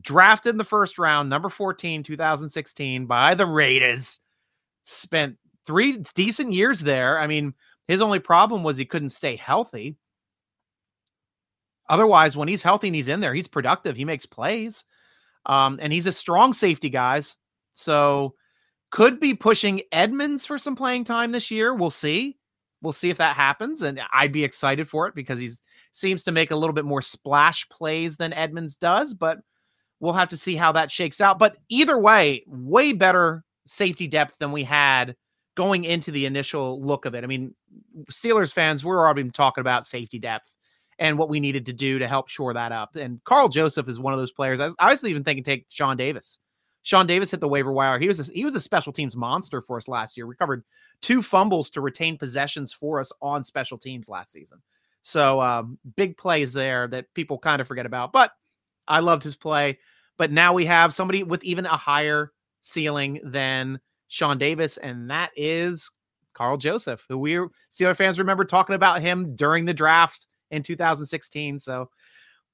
drafted 0.00 0.50
in 0.50 0.58
the 0.58 0.64
first 0.64 0.98
round, 0.98 1.30
number 1.30 1.48
14, 1.48 2.02
2016, 2.02 3.06
by 3.06 3.34
the 3.34 3.46
Raiders 3.46 4.20
spent 4.88 5.36
three 5.66 5.98
decent 6.14 6.52
years 6.52 6.80
there. 6.80 7.18
I 7.18 7.26
mean, 7.26 7.54
his 7.86 8.00
only 8.00 8.18
problem 8.18 8.62
was 8.62 8.76
he 8.76 8.84
couldn't 8.84 9.10
stay 9.10 9.36
healthy. 9.36 9.96
Otherwise, 11.88 12.36
when 12.36 12.48
he's 12.48 12.62
healthy 12.62 12.88
and 12.88 12.94
he's 12.94 13.08
in 13.08 13.20
there, 13.20 13.34
he's 13.34 13.48
productive. 13.48 13.96
He 13.96 14.04
makes 14.04 14.26
plays. 14.26 14.84
Um, 15.46 15.78
and 15.80 15.92
he's 15.92 16.06
a 16.06 16.12
strong 16.12 16.52
safety, 16.52 16.90
guys. 16.90 17.36
So 17.72 18.34
could 18.90 19.20
be 19.20 19.34
pushing 19.34 19.82
Edmonds 19.92 20.44
for 20.44 20.58
some 20.58 20.76
playing 20.76 21.04
time 21.04 21.32
this 21.32 21.50
year. 21.50 21.74
We'll 21.74 21.90
see. 21.90 22.38
We'll 22.82 22.92
see 22.92 23.10
if 23.10 23.18
that 23.18 23.36
happens. 23.36 23.82
And 23.82 24.00
I'd 24.12 24.32
be 24.32 24.44
excited 24.44 24.88
for 24.88 25.06
it 25.06 25.14
because 25.14 25.38
he 25.38 25.50
seems 25.92 26.22
to 26.24 26.32
make 26.32 26.50
a 26.50 26.56
little 26.56 26.74
bit 26.74 26.84
more 26.84 27.02
splash 27.02 27.68
plays 27.68 28.16
than 28.16 28.32
Edmonds 28.32 28.76
does, 28.76 29.14
but 29.14 29.38
we'll 30.00 30.12
have 30.12 30.28
to 30.28 30.36
see 30.36 30.56
how 30.56 30.72
that 30.72 30.90
shakes 30.90 31.20
out. 31.20 31.38
But 31.38 31.56
either 31.68 31.98
way, 31.98 32.44
way 32.46 32.92
better 32.92 33.44
safety 33.68 34.06
depth 34.06 34.38
than 34.38 34.52
we 34.52 34.64
had 34.64 35.16
going 35.54 35.84
into 35.84 36.10
the 36.10 36.26
initial 36.26 36.84
look 36.84 37.04
of 37.04 37.14
it. 37.14 37.24
I 37.24 37.26
mean, 37.26 37.54
Steelers 38.10 38.52
fans, 38.52 38.84
we're 38.84 39.04
already 39.04 39.28
talking 39.30 39.60
about 39.60 39.86
safety 39.86 40.18
depth 40.18 40.56
and 40.98 41.18
what 41.18 41.28
we 41.28 41.40
needed 41.40 41.66
to 41.66 41.72
do 41.72 41.98
to 41.98 42.08
help 42.08 42.28
shore 42.28 42.54
that 42.54 42.72
up. 42.72 42.96
And 42.96 43.22
Karl 43.24 43.48
Joseph 43.48 43.88
is 43.88 44.00
one 44.00 44.12
of 44.12 44.18
those 44.18 44.32
players. 44.32 44.60
I 44.60 44.66
was, 44.66 44.76
I 44.78 44.90
was 44.90 45.04
even 45.04 45.24
thinking 45.24 45.44
take 45.44 45.66
Sean 45.68 45.96
Davis. 45.96 46.40
Sean 46.82 47.06
Davis 47.06 47.30
hit 47.30 47.40
the 47.40 47.48
waiver 47.48 47.72
wire. 47.72 47.98
He 47.98 48.08
was 48.08 48.20
a, 48.20 48.32
he 48.32 48.44
was 48.44 48.54
a 48.56 48.60
special 48.60 48.92
teams 48.92 49.16
monster 49.16 49.60
for 49.60 49.76
us 49.76 49.88
last 49.88 50.16
year. 50.16 50.26
Recovered 50.26 50.64
two 51.00 51.22
fumbles 51.22 51.70
to 51.70 51.80
retain 51.80 52.16
possessions 52.16 52.72
for 52.72 52.98
us 52.98 53.12
on 53.20 53.44
special 53.44 53.78
teams 53.78 54.08
last 54.08 54.32
season. 54.32 54.58
So 55.02 55.40
um, 55.40 55.78
big 55.96 56.16
plays 56.16 56.52
there 56.52 56.88
that 56.88 57.12
people 57.14 57.38
kind 57.38 57.60
of 57.60 57.68
forget 57.68 57.86
about. 57.86 58.12
But 58.12 58.32
I 58.86 59.00
loved 59.00 59.22
his 59.22 59.36
play. 59.36 59.78
But 60.16 60.32
now 60.32 60.52
we 60.52 60.64
have 60.66 60.94
somebody 60.94 61.22
with 61.22 61.44
even 61.44 61.66
a 61.66 61.76
higher 61.76 62.32
ceiling 62.62 63.20
than 63.24 63.80
Sean 64.08 64.38
Davis, 64.38 64.76
and 64.76 65.10
that 65.10 65.30
is 65.36 65.90
Karl 66.34 66.56
Joseph, 66.56 67.04
who 67.08 67.18
we 67.18 67.34
Steeler 67.70 67.96
fans 67.96 68.18
remember 68.18 68.44
talking 68.44 68.74
about 68.74 69.02
him 69.02 69.34
during 69.34 69.64
the 69.64 69.74
draft 69.74 70.26
in 70.50 70.62
2016. 70.62 71.58
So 71.58 71.90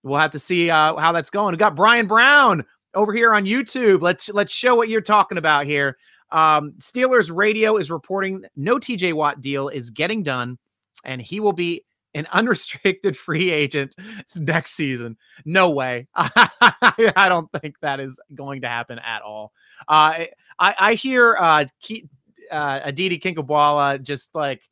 we'll 0.02 0.18
have 0.18 0.30
to 0.32 0.38
see 0.38 0.70
uh, 0.70 0.96
how 0.96 1.12
that's 1.12 1.30
going. 1.30 1.52
We 1.52 1.58
got 1.58 1.76
Brian 1.76 2.06
Brown 2.06 2.64
over 2.94 3.12
here 3.12 3.34
on 3.34 3.44
YouTube. 3.44 4.02
Let's 4.02 4.28
let's 4.30 4.52
show 4.52 4.75
what 4.75 4.88
you're 4.88 5.00
talking 5.00 5.38
about 5.38 5.66
here. 5.66 5.96
Um, 6.30 6.73
Steelers 6.78 7.34
radio 7.34 7.76
is 7.76 7.90
reporting 7.90 8.44
no 8.56 8.78
TJ 8.78 9.12
Watt 9.12 9.40
deal 9.40 9.68
is 9.68 9.90
getting 9.90 10.23
done, 10.23 10.58
and 11.04 11.20
he 11.20 11.40
will 11.40 11.52
be 11.52 11.84
an 12.14 12.26
unrestricted 12.33 13.16
free 13.16 13.50
agent 13.50 13.94
next 14.37 14.73
season. 14.73 15.16
No 15.44 15.71
way. 15.71 16.06
I 16.14 17.26
don't 17.28 17.50
think 17.61 17.76
that 17.80 18.00
is 18.00 18.18
going 18.35 18.62
to 18.62 18.68
happen 18.68 18.99
at 19.00 19.23
all. 19.23 19.52
Uh, 19.88 20.26
I, 20.59 20.75
I 20.78 20.94
hear 20.94 21.37
uh, 21.38 21.64
Ke- 21.83 22.09
uh, 22.50 22.80
Aditi 22.85 23.18
Kinkhabwala 23.18 24.02
just 24.02 24.35
like 24.35 24.62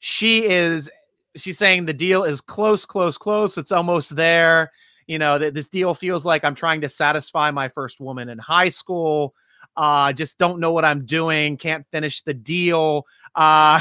she 0.00 0.48
is. 0.48 0.90
She's 1.36 1.56
saying 1.56 1.86
the 1.86 1.94
deal 1.94 2.24
is 2.24 2.40
close, 2.42 2.84
close, 2.84 3.16
close. 3.16 3.56
It's 3.56 3.72
almost 3.72 4.14
there. 4.14 4.70
You 5.06 5.18
know 5.18 5.38
that 5.38 5.54
this 5.54 5.68
deal 5.68 5.94
feels 5.94 6.24
like 6.24 6.44
I'm 6.44 6.54
trying 6.54 6.80
to 6.82 6.88
satisfy 6.88 7.50
my 7.50 7.68
first 7.68 8.00
woman 8.00 8.28
in 8.28 8.38
high 8.38 8.68
school. 8.68 9.34
Uh, 9.76 10.12
just 10.12 10.38
don't 10.38 10.60
know 10.60 10.72
what 10.72 10.84
I'm 10.84 11.06
doing. 11.06 11.56
Can't 11.56 11.86
finish 11.90 12.22
the 12.22 12.34
deal. 12.34 13.06
Uh, 13.34 13.80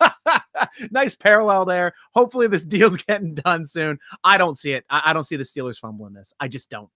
nice 0.90 1.14
parallel 1.14 1.64
there. 1.64 1.94
Hopefully, 2.14 2.46
this 2.46 2.64
deal's 2.64 2.96
getting 3.08 3.34
done 3.34 3.66
soon. 3.66 3.98
I 4.22 4.38
don't 4.38 4.58
see 4.58 4.72
it. 4.72 4.84
I, 4.90 5.02
I 5.06 5.12
don't 5.12 5.24
see 5.24 5.36
the 5.36 5.44
Steelers 5.44 5.78
fumbling 5.78 6.14
this. 6.14 6.32
I 6.40 6.48
just 6.48 6.70
don't. 6.70 6.90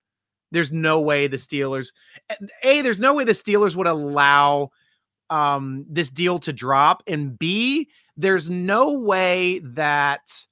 There's 0.50 0.72
no 0.72 1.00
way 1.00 1.26
the 1.26 1.36
Steelers, 1.36 1.92
A, 2.62 2.80
there's 2.80 3.00
no 3.00 3.14
way 3.14 3.24
the 3.24 3.32
Steelers 3.32 3.76
would 3.76 3.86
allow 3.86 4.70
um, 5.30 5.84
this 5.88 6.10
deal 6.10 6.38
to 6.38 6.52
drop. 6.52 7.02
And 7.06 7.38
B, 7.38 7.88
there's 8.16 8.48
no 8.48 8.98
way 8.98 9.60
that 9.60 10.44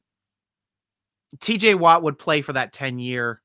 TJ 1.38 1.78
Watt 1.78 2.02
would 2.02 2.18
play 2.18 2.42
for 2.42 2.52
that 2.52 2.72
10 2.72 2.98
year, 2.98 3.40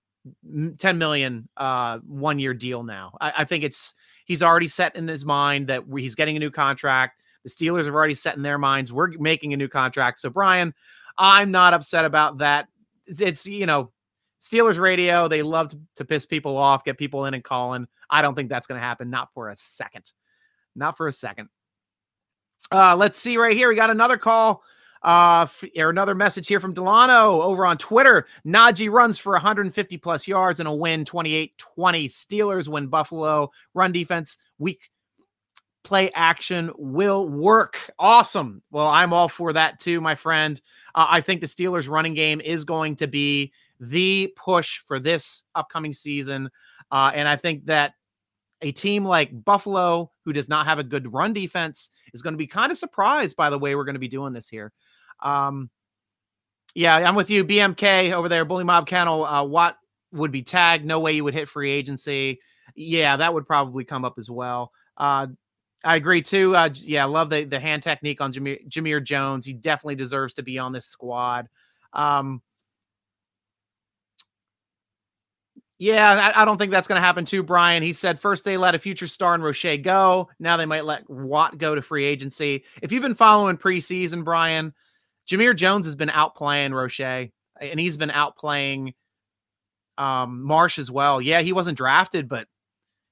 10 0.77 0.97
million 0.97 1.47
uh, 1.57 1.99
one 1.99 2.37
year 2.37 2.53
deal 2.53 2.83
now. 2.83 3.17
I, 3.21 3.33
I 3.39 3.45
think 3.45 3.63
it's, 3.63 3.95
he's 4.25 4.43
already 4.43 4.67
set 4.67 4.95
in 4.95 5.07
his 5.07 5.25
mind 5.25 5.67
that 5.67 5.83
he's 5.97 6.15
getting 6.15 6.35
a 6.35 6.39
new 6.39 6.51
contract. 6.51 7.21
The 7.43 7.49
Steelers 7.49 7.85
have 7.85 7.95
already 7.95 8.13
set 8.13 8.35
in 8.35 8.43
their 8.43 8.57
minds 8.57 8.93
we're 8.93 9.09
making 9.19 9.53
a 9.53 9.57
new 9.57 9.67
contract. 9.67 10.19
So 10.19 10.29
Brian, 10.29 10.73
I'm 11.17 11.51
not 11.51 11.73
upset 11.73 12.05
about 12.05 12.37
that. 12.39 12.67
It's 13.05 13.45
you 13.45 13.65
know 13.65 13.91
Steelers 14.41 14.79
radio. 14.79 15.27
They 15.27 15.43
love 15.43 15.73
to, 15.95 16.05
piss 16.05 16.25
people 16.25 16.57
off, 16.57 16.83
get 16.83 16.97
people 16.97 17.25
in 17.25 17.33
and 17.33 17.43
calling. 17.43 17.87
I 18.09 18.21
don't 18.21 18.35
think 18.35 18.49
that's 18.49 18.67
going 18.67 18.79
to 18.79 18.85
happen. 18.85 19.09
Not 19.09 19.29
for 19.33 19.49
a 19.49 19.55
second. 19.55 20.11
Not 20.75 20.97
for 20.97 21.07
a 21.07 21.13
second. 21.13 21.49
Uh, 22.71 22.95
let's 22.95 23.19
see 23.19 23.37
right 23.37 23.55
here. 23.55 23.69
We 23.69 23.75
got 23.75 23.89
another 23.89 24.17
call 24.17 24.63
uh, 25.03 25.47
or 25.77 25.89
another 25.89 26.15
message 26.15 26.47
here 26.47 26.59
from 26.59 26.73
Delano 26.73 27.41
over 27.41 27.65
on 27.65 27.77
Twitter. 27.77 28.27
Najee 28.45 28.91
runs 28.91 29.17
for 29.17 29.33
150 29.33 29.97
plus 29.97 30.27
yards 30.27 30.59
and 30.59 30.67
a 30.67 30.73
win 30.73 31.05
28 31.05 31.57
20. 31.57 32.07
Steelers 32.07 32.67
win 32.67 32.87
Buffalo. 32.87 33.51
Run 33.73 33.91
defense 33.91 34.37
weak 34.59 34.90
play 35.83 36.11
action 36.11 36.71
will 36.77 37.27
work. 37.27 37.91
Awesome. 37.97 38.61
Well, 38.71 38.87
I'm 38.87 39.13
all 39.13 39.29
for 39.29 39.53
that 39.53 39.79
too, 39.79 40.01
my 40.01 40.15
friend. 40.15 40.61
Uh, 40.93 41.07
I 41.09 41.21
think 41.21 41.41
the 41.41 41.47
Steelers 41.47 41.89
running 41.89 42.13
game 42.13 42.41
is 42.41 42.65
going 42.65 42.95
to 42.97 43.07
be 43.07 43.51
the 43.79 44.33
push 44.35 44.79
for 44.79 44.99
this 44.99 45.43
upcoming 45.55 45.93
season. 45.93 46.49
Uh, 46.91 47.11
and 47.13 47.27
I 47.27 47.35
think 47.35 47.65
that 47.65 47.93
a 48.61 48.71
team 48.71 49.03
like 49.03 49.43
Buffalo, 49.43 50.11
who 50.23 50.33
does 50.33 50.47
not 50.47 50.67
have 50.67 50.79
a 50.79 50.83
good 50.83 51.11
run 51.11 51.33
defense, 51.33 51.89
is 52.13 52.21
going 52.21 52.33
to 52.33 52.37
be 52.37 52.47
kind 52.47 52.71
of 52.71 52.77
surprised 52.77 53.35
by 53.35 53.49
the 53.49 53.57
way 53.57 53.75
we're 53.75 53.85
going 53.85 53.95
to 53.95 53.99
be 53.99 54.07
doing 54.07 54.33
this 54.33 54.47
here. 54.47 54.71
Um, 55.21 55.69
yeah, 56.75 56.95
I'm 56.95 57.15
with 57.15 57.29
you. 57.29 57.43
BMK 57.43 58.13
over 58.13 58.29
there, 58.29 58.45
Bully 58.45 58.63
Mob 58.63 58.87
Kennel. 58.87 59.25
Uh, 59.25 59.43
Watt 59.43 59.77
would 60.11 60.31
be 60.31 60.43
tagged. 60.43 60.85
No 60.85 60.99
way 60.99 61.13
you 61.13 61.23
would 61.23 61.33
hit 61.33 61.49
free 61.49 61.71
agency. 61.71 62.39
Yeah, 62.75 63.17
that 63.17 63.33
would 63.33 63.47
probably 63.47 63.83
come 63.83 64.05
up 64.05 64.15
as 64.17 64.29
well. 64.29 64.71
Uh, 64.95 65.27
I 65.83 65.95
agree 65.95 66.21
too. 66.21 66.55
Uh, 66.55 66.69
yeah, 66.73 67.03
I 67.03 67.07
love 67.07 67.29
the 67.29 67.43
the 67.43 67.59
hand 67.59 67.83
technique 67.83 68.21
on 68.21 68.31
Jameer, 68.31 68.67
Jamir 68.67 69.03
Jones. 69.03 69.45
He 69.45 69.53
definitely 69.53 69.95
deserves 69.95 70.33
to 70.35 70.43
be 70.43 70.59
on 70.59 70.71
this 70.71 70.85
squad. 70.85 71.47
Um, 71.93 72.41
yeah, 75.81 76.31
I, 76.35 76.43
I, 76.43 76.45
don't 76.45 76.59
think 76.59 76.71
that's 76.71 76.87
going 76.87 77.01
to 77.01 77.05
happen 77.05 77.25
too, 77.25 77.41
Brian. 77.41 77.81
He 77.81 77.91
said 77.91 78.19
first 78.19 78.43
they 78.43 78.55
let 78.55 78.75
a 78.75 78.79
future 78.79 79.07
star 79.07 79.33
in 79.33 79.41
Roche 79.41 79.65
go. 79.81 80.29
Now 80.39 80.55
they 80.55 80.67
might 80.67 80.85
let 80.85 81.09
Watt 81.09 81.57
go 81.57 81.73
to 81.73 81.81
free 81.81 82.05
agency. 82.05 82.63
If 82.83 82.91
you've 82.91 83.01
been 83.01 83.15
following 83.15 83.57
preseason, 83.57 84.23
Brian, 84.23 84.75
Jamir 85.27 85.55
Jones 85.55 85.87
has 85.87 85.95
been 85.95 86.09
outplaying 86.09 86.71
Roche, 86.71 87.31
and 87.59 87.79
he's 87.79 87.97
been 87.97 88.11
outplaying 88.11 88.93
um, 89.97 90.43
Marsh 90.43 90.77
as 90.77 90.91
well. 90.91 91.19
Yeah, 91.19 91.41
he 91.41 91.51
wasn't 91.51 91.77
drafted, 91.77 92.29
but 92.29 92.47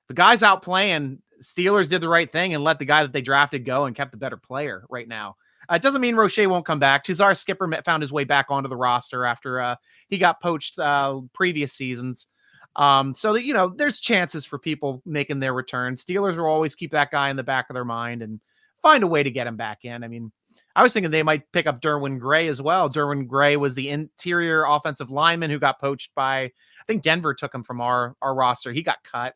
the 0.08 0.14
guy's 0.14 0.42
outplaying 0.42 1.20
Steelers 1.42 1.90
did 1.90 2.02
the 2.02 2.10
right 2.10 2.32
thing 2.32 2.54
and 2.54 2.64
let 2.64 2.80
the 2.80 2.86
guy 2.86 3.02
that 3.02 3.14
they 3.14 3.22
drafted 3.22 3.66
go 3.66 3.86
and 3.86 3.96
kept 3.96 4.12
the 4.12 4.18
better 4.18 4.38
player 4.38 4.86
right 4.90 5.08
now. 5.08 5.36
Uh, 5.70 5.76
it 5.76 5.82
doesn't 5.82 6.02
mean 6.02 6.16
Roche 6.16 6.40
won't 6.40 6.66
come 6.66 6.80
back. 6.80 7.04
Tuzar 7.04 7.38
Skipper 7.38 7.70
found 7.86 8.02
his 8.02 8.12
way 8.12 8.24
back 8.24 8.48
onto 8.50 8.70
the 8.70 8.78
roster 8.78 9.26
after 9.26 9.60
uh, 9.60 9.76
he 10.08 10.18
got 10.18 10.42
poached 10.42 10.80
uh, 10.80 11.20
previous 11.34 11.74
seasons. 11.74 12.28
Um, 12.76 13.14
so 13.14 13.34
that 13.34 13.44
you 13.44 13.54
know, 13.54 13.70
there's 13.70 14.00
chances 14.00 14.46
for 14.46 14.58
people 14.58 15.02
making 15.06 15.40
their 15.40 15.54
return. 15.54 15.96
Steelers 15.96 16.38
will 16.38 16.46
always 16.46 16.76
keep 16.76 16.92
that 16.92 17.12
guy 17.12 17.30
in 17.30 17.36
the 17.36 17.44
back 17.44 17.70
of 17.70 17.74
their 17.74 17.86
mind 17.86 18.22
and 18.22 18.40
find 18.82 19.04
a 19.04 19.08
way 19.08 19.24
to 19.24 19.32
get 19.32 19.48
him 19.48 19.58
back 19.58 19.80
in. 19.84 20.04
I 20.04 20.08
mean, 20.08 20.32
I 20.76 20.84
was 20.84 20.94
thinking 20.94 21.12
they 21.12 21.24
might 21.24 21.52
pick 21.52 21.68
up 21.68 21.82
Derwin 21.82 22.20
Gray 22.20 22.48
as 22.48 22.62
well. 22.62 22.90
Derwin 22.90 23.28
Gray 23.28 23.58
was 23.58 23.76
the 23.76 23.90
interior 23.90 24.66
offensive 24.66 25.12
lineman 25.12 25.50
who 25.50 25.60
got 25.60 25.80
poached 25.80 26.14
by 26.16 26.44
I 26.44 26.52
think 26.88 27.04
Denver 27.04 27.34
took 27.34 27.54
him 27.54 27.64
from 27.64 27.82
our 27.82 28.16
our 28.22 28.34
roster. 28.34 28.72
He 28.72 28.82
got 28.82 29.04
cut. 29.04 29.36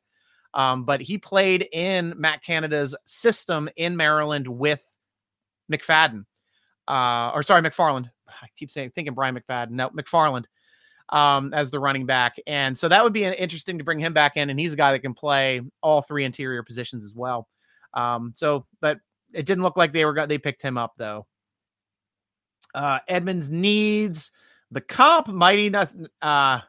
Um, 0.54 0.84
but 0.84 1.02
he 1.02 1.18
played 1.18 1.68
in 1.72 2.14
Matt 2.18 2.44
Canada's 2.44 2.96
system 3.06 3.70
in 3.76 3.98
Maryland 3.98 4.48
with 4.48 4.84
McFadden, 5.72 6.26
uh, 6.88 7.32
or 7.34 7.44
sorry, 7.44 7.62
McFarland. 7.62 8.10
I 8.28 8.48
keep 8.56 8.70
saying 8.70 8.92
thinking 8.94 9.14
Brian 9.14 9.36
McFadden. 9.36 9.72
No, 9.72 9.90
McFarland 9.90 10.46
um, 11.10 11.54
as 11.54 11.72
the 11.72 11.80
running 11.80 12.06
back, 12.06 12.36
and 12.46 12.78
so 12.78 12.88
that 12.88 13.04
would 13.04 13.14
be 13.14 13.24
interesting 13.24 13.78
to 13.78 13.84
bring 13.84 14.00
him 14.00 14.14
back 14.14 14.38
in. 14.38 14.50
And 14.50 14.60
he's 14.60 14.74
a 14.74 14.78
guy 14.78 14.92
that 14.92 15.00
can 15.00 15.14
play 15.14 15.62
all 15.82 16.02
three 16.02 16.26
interior 16.26 16.64
positions 16.64 17.04
as 17.04 17.16
well. 17.16 17.48
Um, 17.94 18.34
so, 18.36 18.66
but 18.80 19.00
it 19.34 19.46
didn't 19.46 19.64
look 19.64 19.78
like 19.78 19.92
they 19.92 20.06
were 20.06 20.28
they 20.28 20.38
picked 20.38 20.62
him 20.62 20.78
up 20.78 20.94
though. 20.98 21.26
Uh, 22.76 23.00
Edmonds 23.08 23.50
needs 23.50 24.32
the 24.72 24.82
comp 24.82 25.28
mighty 25.28 25.72
uh 26.22 26.60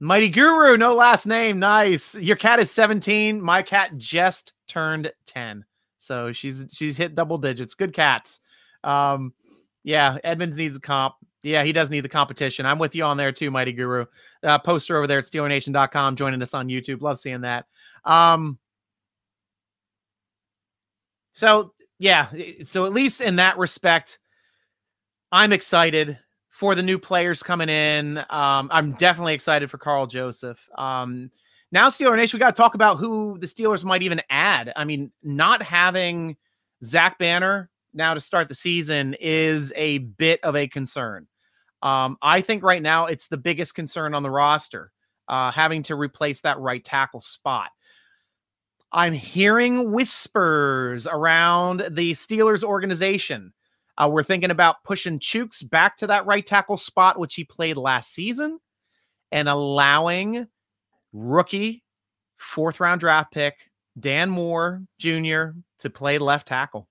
Mighty 0.00 0.28
Guru, 0.28 0.76
no 0.76 0.94
last 0.94 1.26
name. 1.26 1.58
Nice. 1.58 2.14
Your 2.14 2.36
cat 2.36 2.58
is 2.58 2.70
17. 2.70 3.40
My 3.40 3.62
cat 3.62 3.96
just 3.96 4.52
turned 4.66 5.12
10. 5.26 5.64
So 5.98 6.32
she's 6.32 6.66
she's 6.70 6.96
hit 6.96 7.14
double 7.14 7.38
digits. 7.38 7.74
Good 7.74 7.94
cats. 7.94 8.40
Um, 8.82 9.32
yeah, 9.84 10.18
Edmonds 10.24 10.56
needs 10.56 10.76
a 10.76 10.80
comp. 10.80 11.14
Yeah, 11.42 11.62
he 11.62 11.72
does 11.72 11.90
need 11.90 12.00
the 12.00 12.08
competition. 12.08 12.66
I'm 12.66 12.78
with 12.78 12.94
you 12.94 13.04
on 13.04 13.16
there 13.16 13.32
too, 13.32 13.50
Mighty 13.50 13.72
Guru. 13.72 14.06
Uh, 14.42 14.58
poster 14.58 14.96
over 14.96 15.06
there 15.06 15.18
at 15.18 15.24
SteelerNation.com, 15.24 16.16
joining 16.16 16.42
us 16.42 16.54
on 16.54 16.68
YouTube. 16.68 17.02
Love 17.02 17.18
seeing 17.18 17.42
that. 17.42 17.66
Um, 18.04 18.58
so 21.32 21.72
yeah, 21.98 22.28
so 22.64 22.84
at 22.84 22.92
least 22.92 23.20
in 23.20 23.36
that 23.36 23.58
respect, 23.58 24.18
I'm 25.32 25.52
excited 25.52 26.18
for 26.54 26.76
the 26.76 26.82
new 26.84 27.00
players 27.00 27.42
coming 27.42 27.68
in. 27.68 28.18
Um, 28.30 28.68
I'm 28.70 28.92
definitely 28.92 29.34
excited 29.34 29.68
for 29.68 29.76
Karl 29.76 30.06
Joseph. 30.06 30.68
Um, 30.78 31.32
now, 31.72 31.88
Steeler 31.88 32.16
Nation, 32.16 32.36
we 32.36 32.38
got 32.38 32.54
to 32.54 32.62
talk 32.62 32.76
about 32.76 32.98
who 32.98 33.36
the 33.40 33.46
Steelers 33.46 33.82
might 33.82 34.04
even 34.04 34.22
add. 34.30 34.72
I 34.76 34.84
mean, 34.84 35.10
not 35.24 35.62
having 35.62 36.36
Zach 36.84 37.18
Banner 37.18 37.70
now 37.92 38.14
to 38.14 38.20
start 38.20 38.48
the 38.48 38.54
season 38.54 39.16
is 39.20 39.72
a 39.74 39.98
bit 39.98 40.38
of 40.44 40.54
a 40.54 40.68
concern. 40.68 41.26
Um, 41.82 42.18
I 42.22 42.40
think 42.40 42.62
right 42.62 42.80
now 42.80 43.06
it's 43.06 43.26
the 43.26 43.36
biggest 43.36 43.74
concern 43.74 44.14
on 44.14 44.22
the 44.22 44.30
roster, 44.30 44.92
uh, 45.26 45.50
having 45.50 45.82
to 45.84 45.96
replace 45.96 46.40
that 46.42 46.60
right 46.60 46.84
tackle 46.84 47.20
spot. 47.20 47.70
I'm 48.92 49.12
hearing 49.12 49.90
whispers 49.90 51.08
around 51.08 51.80
the 51.90 52.12
Steelers 52.12 52.62
organization 52.62 53.52
uh, 53.96 54.08
we're 54.10 54.22
thinking 54.22 54.50
about 54.50 54.82
pushing 54.84 55.18
Chooks 55.18 55.68
back 55.68 55.96
to 55.98 56.06
that 56.08 56.26
right 56.26 56.44
tackle 56.44 56.78
spot, 56.78 57.18
which 57.18 57.34
he 57.34 57.44
played 57.44 57.76
last 57.76 58.12
season, 58.12 58.58
and 59.30 59.48
allowing 59.48 60.48
rookie 61.12 61.84
fourth 62.36 62.80
round 62.80 63.00
draft 63.00 63.32
pick 63.32 63.70
Dan 63.98 64.28
Moore 64.30 64.82
Jr. 64.98 65.50
to 65.78 65.90
play 65.90 66.18
left 66.18 66.48
tackle. 66.48 66.88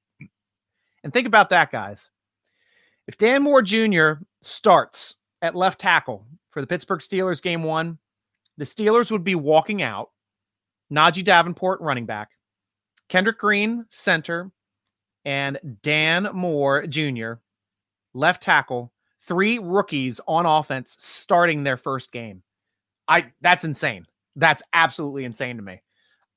And 1.04 1.12
think 1.12 1.28
about 1.28 1.50
that, 1.50 1.72
guys. 1.72 2.10
If 3.08 3.18
Dan 3.18 3.44
Moore 3.44 3.62
Jr. 3.62 4.14
starts 4.42 5.16
at 5.42 5.56
left 5.56 5.82
tackle 5.82 6.26
for 6.50 6.62
the 6.62 6.68
Pittsburgh 6.68 7.02
Steelers 7.02 7.42
game 7.42 7.64
one, 7.64 7.98
the 8.58 8.64
Steelers 8.64 9.12
would 9.12 9.26
be 9.26 9.36
walking 9.36 9.82
out 9.82 10.12
Najee 10.92 11.24
Davenport, 11.24 11.82
running 11.82 12.06
back, 12.06 12.30
Kendrick 13.10 13.40
Green, 13.40 13.86
center, 13.90 14.52
and 15.26 15.80
Dan 15.82 16.30
Moore 16.34 16.86
Jr., 16.88 17.34
left 18.14 18.44
tackle, 18.44 18.92
three 19.22 19.60
rookies 19.60 20.20
on 20.28 20.46
offense 20.46 20.96
starting 21.00 21.64
their 21.64 21.78
first 21.78 22.12
game. 22.12 22.44
I 23.08 23.32
that's 23.42 23.64
insane. 23.64 24.06
That's 24.36 24.64
absolutely 24.74 25.26
insane 25.26 25.58
to 25.58 25.64
me. 25.64 25.82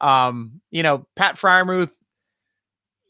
Um, 0.01 0.61
you 0.71 0.83
know, 0.83 1.07
Pat 1.17 1.37
Freiermuth, 1.37 1.93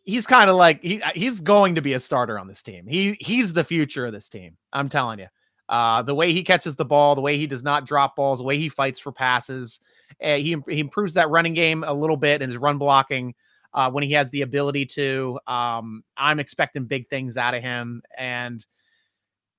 he's 0.05 0.27
kind 0.27 0.51
of 0.51 0.57
like 0.57 0.83
he 0.83 1.01
he's 1.15 1.41
going 1.41 1.75
to 1.75 1.83
be 1.83 1.95
a 1.95 2.01
starter 2.01 2.39
on 2.39 2.47
this 2.47 2.63
team. 2.63 2.87
He 2.87 3.17
he's 3.21 3.53
the 3.53 3.65
future 3.65 4.07
of 4.07 4.13
this 4.13 4.29
team. 4.29 4.57
I'm 4.73 4.89
telling 4.89 5.19
you. 5.19 5.27
Uh, 5.69 6.01
the 6.01 6.15
way 6.15 6.33
he 6.33 6.45
catches 6.45 6.77
the 6.77 6.85
ball, 6.85 7.17
the 7.17 7.21
way 7.21 7.37
he 7.37 7.45
does 7.45 7.65
not 7.65 7.87
drop 7.87 8.15
balls, 8.15 8.39
the 8.39 8.45
way 8.45 8.57
he 8.57 8.69
fights 8.69 9.01
for 9.01 9.11
passes, 9.11 9.81
uh, 10.23 10.37
he 10.37 10.57
he 10.69 10.79
improves 10.79 11.15
that 11.15 11.29
running 11.29 11.55
game 11.55 11.83
a 11.85 11.93
little 11.93 12.17
bit 12.17 12.41
and 12.41 12.53
his 12.53 12.61
run 12.61 12.79
blocking 12.79 13.35
uh, 13.77 13.91
when 13.91 14.03
he 14.03 14.13
has 14.13 14.31
the 14.31 14.43
ability 14.43 14.87
to. 14.87 15.39
Um, 15.47 16.03
I'm 16.17 16.41
expecting 16.41 16.87
big 16.87 17.09
things 17.09 17.37
out 17.37 17.55
of 17.55 17.63
him, 17.63 18.03
and 18.17 18.65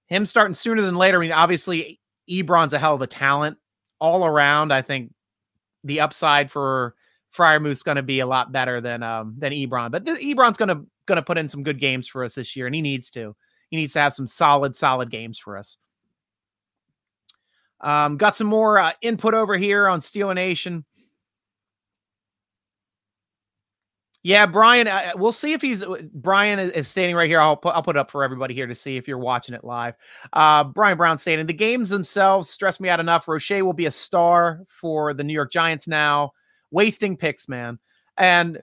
him 0.08 0.26
starting 0.26 0.56
sooner 0.56 0.82
than 0.82 0.96
later. 0.96 1.20
I 1.20 1.22
mean, 1.22 1.32
obviously, 1.32 2.02
Ebron's 2.30 2.74
a 2.74 2.80
hell 2.80 2.96
of 2.96 3.02
a 3.02 3.08
talent 3.08 3.58
all 4.00 4.26
around. 4.26 4.74
I 4.74 4.82
think 4.82 5.14
the 5.84 6.02
upside 6.02 6.50
for 6.50 6.96
Freiermuth's 7.36 7.84
going 7.84 7.98
to 7.98 8.04
be 8.04 8.20
a 8.20 8.26
lot 8.26 8.52
better 8.52 8.82
than 8.82 9.04
um, 9.04 9.36
than 9.38 9.54
Ebron, 9.54 9.92
but 9.92 10.04
Ebron's 10.04 10.58
going 10.58 10.70
to 10.70 10.86
going 11.06 11.18
to 11.18 11.24
put 11.24 11.38
in 11.38 11.48
some 11.48 11.64
good 11.64 11.80
games 11.80 12.08
for 12.08 12.24
us 12.24 12.36
this 12.36 12.56
year, 12.56 12.66
and 12.66 12.76
he 12.76 12.82
needs 12.82 13.12
to. 13.12 13.36
He 13.70 13.78
needs 13.78 13.94
to 13.94 14.00
have 14.00 14.14
some 14.14 14.28
solid, 14.28 14.76
solid 14.76 15.12
games 15.12 15.38
for 15.38 15.58
us. 15.58 15.78
Um, 17.82 18.18
got 18.18 18.36
some 18.36 18.48
more 18.48 18.80
uh, 18.80 18.94
input 19.02 19.34
over 19.34 19.58
here 19.58 19.88
on 19.88 20.00
Steeler 20.00 20.34
Nation. 20.34 20.86
Yeah, 24.28 24.46
Brian. 24.46 24.90
Uh, 24.90 25.14
we'll 25.16 25.32
see 25.32 25.54
if 25.54 25.62
he's 25.62 25.84
uh, 25.84 26.02
Brian 26.14 26.60
is, 26.60 26.72
is, 26.72 26.90
standing 26.90 27.16
right 27.16 27.30
here. 27.30 27.40
I'll 27.40 27.56
put 27.56 27.74
I'll 27.74 27.82
put 27.82 27.96
up 27.96 28.12
for 28.12 28.26
everybody 28.26 28.54
here 28.54 28.68
to 28.68 28.76
see 28.76 28.98
if 28.98 29.08
you're 29.08 29.18
watching 29.18 29.56
it 29.56 29.64
live. 29.64 29.94
Uh, 30.34 30.66
Brian 30.66 30.98
Brown 30.98 31.18
stating 31.18 31.46
the 31.46 31.54
games 31.54 31.88
themselves 31.88 32.50
stress 32.50 32.82
me 32.82 32.90
out 32.90 33.00
enough. 33.00 33.26
Roche 33.30 33.52
will 33.52 33.72
be 33.72 33.86
a 33.86 33.92
star 33.92 34.66
for 34.68 35.14
the 35.14 35.24
New 35.24 35.32
York 35.32 35.50
Giants 35.50 35.88
now. 35.88 36.34
Wasting 36.72 37.16
picks, 37.16 37.48
man. 37.48 37.80
And 38.18 38.62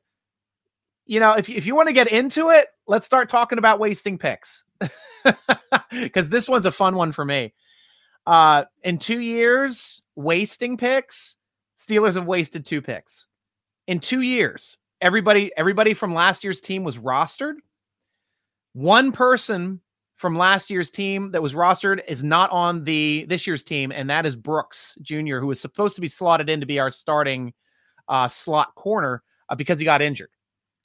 you 1.06 1.18
know, 1.18 1.32
if 1.32 1.48
if 1.48 1.64
you 1.64 1.74
want 1.74 1.88
to 1.88 1.94
get 1.94 2.12
into 2.12 2.50
it, 2.50 2.66
let's 2.86 3.06
start 3.06 3.30
talking 3.30 3.56
about 3.56 3.80
wasting 3.80 4.18
picks 4.18 4.64
because 5.90 6.28
this 6.28 6.46
one's 6.46 6.66
a 6.66 6.72
fun 6.72 6.94
one 6.94 7.10
for 7.10 7.24
me. 7.24 7.54
Uh, 8.26 8.64
in 8.82 8.98
two 8.98 9.20
years, 9.20 10.02
wasting 10.14 10.76
picks, 10.76 11.36
Steelers 11.78 12.16
have 12.16 12.26
wasted 12.26 12.66
two 12.66 12.82
picks. 12.82 13.28
In 13.86 13.98
two 13.98 14.20
years, 14.20 14.76
everybody 15.04 15.52
everybody 15.56 15.94
from 15.94 16.14
last 16.14 16.42
year's 16.42 16.60
team 16.60 16.82
was 16.82 16.98
rostered. 16.98 17.56
One 18.72 19.12
person 19.12 19.80
from 20.16 20.36
last 20.36 20.70
year's 20.70 20.90
team 20.90 21.30
that 21.32 21.42
was 21.42 21.52
rostered 21.52 22.00
is 22.08 22.24
not 22.24 22.50
on 22.50 22.82
the 22.82 23.26
this 23.28 23.46
year's 23.46 23.62
team, 23.62 23.92
and 23.92 24.08
that 24.10 24.26
is 24.26 24.34
Brooks 24.34 24.96
Jr., 25.02 25.38
who 25.38 25.46
was 25.46 25.60
supposed 25.60 25.94
to 25.94 26.00
be 26.00 26.08
slotted 26.08 26.48
in 26.48 26.58
to 26.58 26.66
be 26.66 26.80
our 26.80 26.90
starting 26.90 27.52
uh, 28.08 28.26
slot 28.26 28.74
corner 28.74 29.22
uh, 29.50 29.54
because 29.54 29.78
he 29.78 29.84
got 29.84 30.02
injured. 30.02 30.30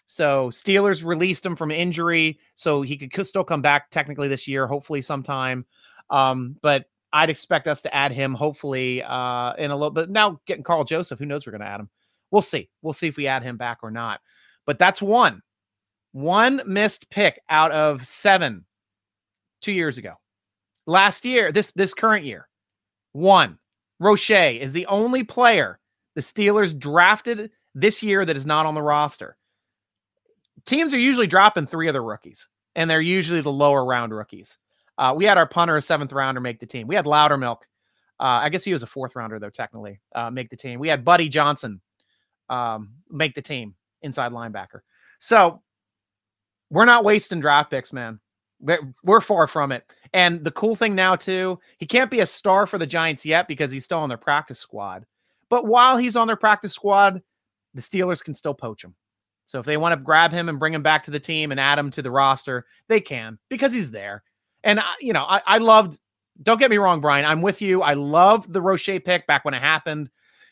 So 0.05 0.49
Steelers 0.49 1.05
released 1.05 1.45
him 1.45 1.55
from 1.55 1.71
injury, 1.71 2.39
so 2.55 2.81
he 2.81 2.97
could 2.97 3.27
still 3.27 3.43
come 3.43 3.61
back 3.61 3.89
technically 3.89 4.27
this 4.27 4.47
year, 4.47 4.67
hopefully 4.67 5.01
sometime. 5.01 5.65
Um, 6.09 6.57
but 6.61 6.85
I'd 7.13 7.29
expect 7.29 7.67
us 7.67 7.81
to 7.83 7.95
add 7.95 8.11
him 8.11 8.33
hopefully 8.33 9.01
uh, 9.03 9.53
in 9.53 9.71
a 9.71 9.75
little 9.75 9.91
bit. 9.91 10.09
Now 10.09 10.41
getting 10.45 10.63
Karl 10.63 10.83
Joseph, 10.83 11.19
who 11.19 11.25
knows 11.25 11.45
we're 11.45 11.51
going 11.51 11.61
to 11.61 11.67
add 11.67 11.79
him. 11.79 11.89
We'll 12.31 12.41
see. 12.41 12.69
We'll 12.81 12.93
see 12.93 13.07
if 13.07 13.17
we 13.17 13.27
add 13.27 13.43
him 13.43 13.57
back 13.57 13.79
or 13.81 13.91
not. 13.91 14.21
But 14.65 14.79
that's 14.79 15.01
one, 15.01 15.41
one 16.11 16.61
missed 16.65 17.09
pick 17.09 17.41
out 17.49 17.71
of 17.71 18.05
seven 18.05 18.65
two 19.61 19.71
years 19.71 19.97
ago. 19.97 20.13
Last 20.85 21.25
year, 21.25 21.51
this 21.51 21.71
this 21.73 21.93
current 21.93 22.25
year, 22.25 22.47
one. 23.13 23.57
Roche 24.01 24.29
is 24.29 24.71
the 24.71 24.85
only 24.85 25.23
player 25.23 25.77
the 26.15 26.21
Steelers 26.21 26.77
drafted 26.77 27.51
this 27.75 28.01
year 28.01 28.23
that 28.25 28.37
is 28.37 28.45
not 28.45 28.65
on 28.65 28.73
the 28.73 28.81
roster. 28.81 29.35
Teams 30.65 30.93
are 30.93 30.99
usually 30.99 31.27
dropping 31.27 31.65
three 31.65 31.89
other 31.89 32.03
rookies, 32.03 32.47
and 32.75 32.89
they're 32.89 33.01
usually 33.01 33.41
the 33.41 33.51
lower 33.51 33.83
round 33.83 34.13
rookies. 34.13 34.57
Uh, 34.97 35.13
we 35.15 35.25
had 35.25 35.37
our 35.37 35.47
punter, 35.47 35.75
a 35.75 35.81
seventh 35.81 36.13
rounder, 36.13 36.41
make 36.41 36.59
the 36.59 36.65
team. 36.65 36.87
We 36.87 36.95
had 36.95 37.05
Loudermilk. 37.05 37.61
Uh, 38.19 38.43
I 38.43 38.49
guess 38.49 38.63
he 38.63 38.73
was 38.73 38.83
a 38.83 38.87
fourth 38.87 39.15
rounder 39.15 39.39
though, 39.39 39.49
technically, 39.49 39.99
uh, 40.13 40.29
make 40.29 40.49
the 40.49 40.57
team. 40.57 40.79
We 40.79 40.89
had 40.89 41.05
Buddy 41.05 41.29
Johnson 41.29 41.79
um, 42.49 42.91
make 43.09 43.35
the 43.35 43.41
team, 43.41 43.75
inside 44.01 44.31
linebacker. 44.31 44.81
So 45.19 45.61
we're 46.69 46.85
not 46.85 47.03
wasting 47.03 47.39
draft 47.39 47.71
picks, 47.71 47.93
man. 47.93 48.19
We're 49.03 49.21
far 49.21 49.47
from 49.47 49.71
it. 49.71 49.83
And 50.13 50.43
the 50.43 50.51
cool 50.51 50.75
thing 50.75 50.95
now, 50.95 51.15
too, 51.15 51.59
he 51.77 51.85
can't 51.85 52.11
be 52.11 52.19
a 52.19 52.25
star 52.25 52.65
for 52.65 52.77
the 52.77 52.87
Giants 52.87 53.25
yet 53.25 53.47
because 53.47 53.71
he's 53.71 53.85
still 53.85 53.99
on 53.99 54.09
their 54.09 54.17
practice 54.17 54.59
squad. 54.59 55.05
But 55.49 55.65
while 55.65 55.97
he's 55.97 56.15
on 56.15 56.27
their 56.27 56.35
practice 56.35 56.73
squad, 56.73 57.21
the 57.73 57.81
Steelers 57.81 58.23
can 58.23 58.33
still 58.33 58.53
poach 58.53 58.83
him. 58.83 58.95
So 59.45 59.59
if 59.59 59.65
they 59.65 59.77
want 59.77 59.93
to 59.93 60.03
grab 60.03 60.31
him 60.31 60.49
and 60.49 60.59
bring 60.59 60.73
him 60.73 60.83
back 60.83 61.03
to 61.05 61.11
the 61.11 61.19
team 61.19 61.51
and 61.51 61.59
add 61.59 61.79
him 61.79 61.89
to 61.91 62.01
the 62.01 62.11
roster, 62.11 62.65
they 62.87 63.01
can 63.01 63.39
because 63.49 63.73
he's 63.73 63.89
there. 63.89 64.23
And 64.63 64.79
I, 64.79 64.93
you 64.99 65.13
know, 65.13 65.23
I, 65.23 65.41
I 65.45 65.57
loved. 65.57 65.97
Don't 66.43 66.59
get 66.59 66.69
me 66.69 66.77
wrong, 66.77 67.01
Brian. 67.01 67.25
I'm 67.25 67.41
with 67.41 67.61
you. 67.61 67.81
I 67.81 67.93
loved 67.93 68.53
the 68.53 68.61
Roche 68.61 68.85
pick 69.03 69.25
back 69.25 69.45
when 69.45 69.53
it 69.53 69.61
happened. 69.61 70.09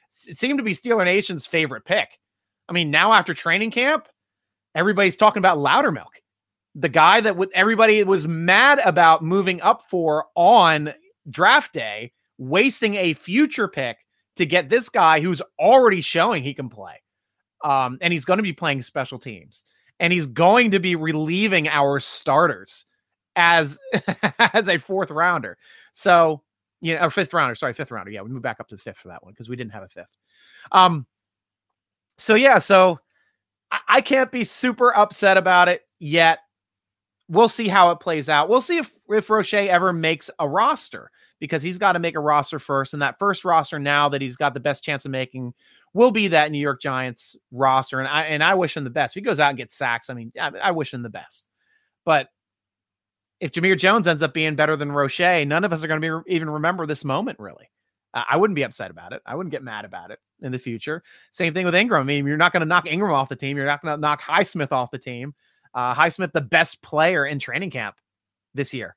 Seemed 0.09 0.59
to 0.59 0.63
be 0.63 0.71
Steeler 0.71 1.05
Nation's 1.05 1.45
favorite 1.45 1.85
pick. 1.85 2.19
I 2.69 2.73
mean, 2.73 2.91
now 2.91 3.13
after 3.13 3.33
training 3.33 3.71
camp, 3.71 4.07
everybody's 4.75 5.17
talking 5.17 5.39
about 5.39 5.57
Loudermilk, 5.57 6.21
the 6.75 6.89
guy 6.89 7.21
that 7.21 7.35
with 7.35 7.51
everybody 7.53 8.03
was 8.03 8.27
mad 8.27 8.79
about 8.83 9.23
moving 9.23 9.61
up 9.61 9.83
for 9.89 10.25
on 10.35 10.93
draft 11.29 11.73
day, 11.73 12.11
wasting 12.37 12.95
a 12.95 13.13
future 13.13 13.67
pick 13.67 13.97
to 14.35 14.45
get 14.45 14.69
this 14.69 14.89
guy 14.89 15.19
who's 15.19 15.41
already 15.59 16.01
showing 16.01 16.43
he 16.43 16.53
can 16.53 16.69
play. 16.69 17.01
Um, 17.63 17.97
and 18.01 18.13
he's 18.13 18.25
going 18.25 18.37
to 18.37 18.43
be 18.43 18.53
playing 18.53 18.81
special 18.83 19.17
teams 19.17 19.63
and 19.99 20.13
he's 20.13 20.27
going 20.27 20.71
to 20.71 20.79
be 20.79 20.95
relieving 20.95 21.67
our 21.67 21.99
starters 21.99 22.85
as 23.35 23.77
as 24.39 24.67
a 24.67 24.77
fourth 24.77 25.11
rounder. 25.11 25.57
So, 25.93 26.43
know, 26.81 27.01
or 27.01 27.09
fifth 27.09 27.33
rounder, 27.33 27.55
sorry, 27.55 27.73
fifth 27.73 27.91
rounder. 27.91 28.11
Yeah, 28.11 28.21
we 28.21 28.29
moved 28.29 28.43
back 28.43 28.59
up 28.59 28.67
to 28.69 28.75
the 28.75 28.81
fifth 28.81 28.97
for 28.97 29.07
that 29.09 29.23
one 29.23 29.33
because 29.33 29.49
we 29.49 29.55
didn't 29.55 29.73
have 29.73 29.83
a 29.83 29.89
fifth. 29.89 30.15
Um, 30.71 31.05
so 32.17 32.35
yeah, 32.35 32.59
so 32.59 32.99
I, 33.71 33.79
I 33.87 34.01
can't 34.01 34.31
be 34.31 34.43
super 34.43 34.95
upset 34.95 35.37
about 35.37 35.67
it 35.67 35.81
yet. 35.99 36.39
We'll 37.29 37.49
see 37.49 37.67
how 37.67 37.91
it 37.91 37.99
plays 37.99 38.29
out. 38.29 38.49
We'll 38.49 38.61
see 38.61 38.77
if 38.77 38.93
if 39.09 39.29
Roche 39.29 39.53
ever 39.53 39.91
makes 39.91 40.29
a 40.39 40.47
roster 40.47 41.11
because 41.39 41.61
he's 41.61 41.77
got 41.77 41.93
to 41.93 41.99
make 41.99 42.15
a 42.15 42.19
roster 42.21 42.59
first, 42.59 42.93
and 42.93 43.01
that 43.01 43.19
first 43.19 43.45
roster 43.45 43.79
now 43.79 44.09
that 44.09 44.21
he's 44.21 44.35
got 44.35 44.53
the 44.53 44.59
best 44.59 44.83
chance 44.83 45.05
of 45.05 45.11
making 45.11 45.53
will 45.93 46.11
be 46.11 46.27
that 46.29 46.51
New 46.51 46.59
York 46.59 46.81
Giants 46.81 47.35
roster. 47.51 47.99
And 47.99 48.07
I 48.07 48.23
and 48.23 48.43
I 48.43 48.53
wish 48.53 48.77
him 48.77 48.83
the 48.83 48.89
best. 48.89 49.15
If 49.15 49.21
he 49.21 49.25
goes 49.25 49.39
out 49.39 49.49
and 49.49 49.57
gets 49.57 49.75
sacks, 49.75 50.09
I 50.09 50.13
mean, 50.13 50.31
I, 50.39 50.51
I 50.63 50.71
wish 50.71 50.93
him 50.93 51.03
the 51.03 51.09
best. 51.09 51.49
But 52.05 52.29
if 53.39 53.51
Jamir 53.51 53.77
Jones 53.77 54.07
ends 54.07 54.23
up 54.23 54.33
being 54.33 54.55
better 54.55 54.75
than 54.75 54.91
Roche, 54.91 55.19
none 55.19 55.63
of 55.63 55.71
us 55.71 55.83
are 55.83 55.87
going 55.87 56.01
to 56.01 56.23
be 56.23 56.35
even 56.35 56.49
remember 56.49 56.85
this 56.85 57.05
moment 57.05 57.39
really. 57.39 57.69
I 58.13 58.37
wouldn't 58.37 58.55
be 58.55 58.63
upset 58.63 58.89
about 58.89 59.13
it. 59.13 59.21
I 59.25 59.35
wouldn't 59.35 59.51
get 59.51 59.63
mad 59.63 59.85
about 59.85 60.11
it 60.11 60.19
in 60.41 60.51
the 60.51 60.57
future. 60.57 61.03
Same 61.31 61.53
thing 61.53 61.65
with 61.65 61.75
Ingram. 61.75 62.01
I 62.01 62.03
mean, 62.03 62.25
you're 62.25 62.37
not 62.37 62.51
going 62.51 62.61
to 62.61 62.65
knock 62.65 62.87
Ingram 62.87 63.13
off 63.13 63.29
the 63.29 63.35
team. 63.35 63.57
You're 63.57 63.65
not 63.65 63.81
going 63.81 63.95
to 63.95 64.01
knock 64.01 64.21
Highsmith 64.21 64.71
off 64.71 64.91
the 64.91 64.97
team. 64.97 65.35
Uh, 65.73 65.93
Highsmith, 65.93 66.31
the 66.31 66.41
best 66.41 66.81
player 66.81 67.25
in 67.25 67.37
training 67.37 67.69
camp 67.69 67.95
this 68.53 68.73
year. 68.73 68.95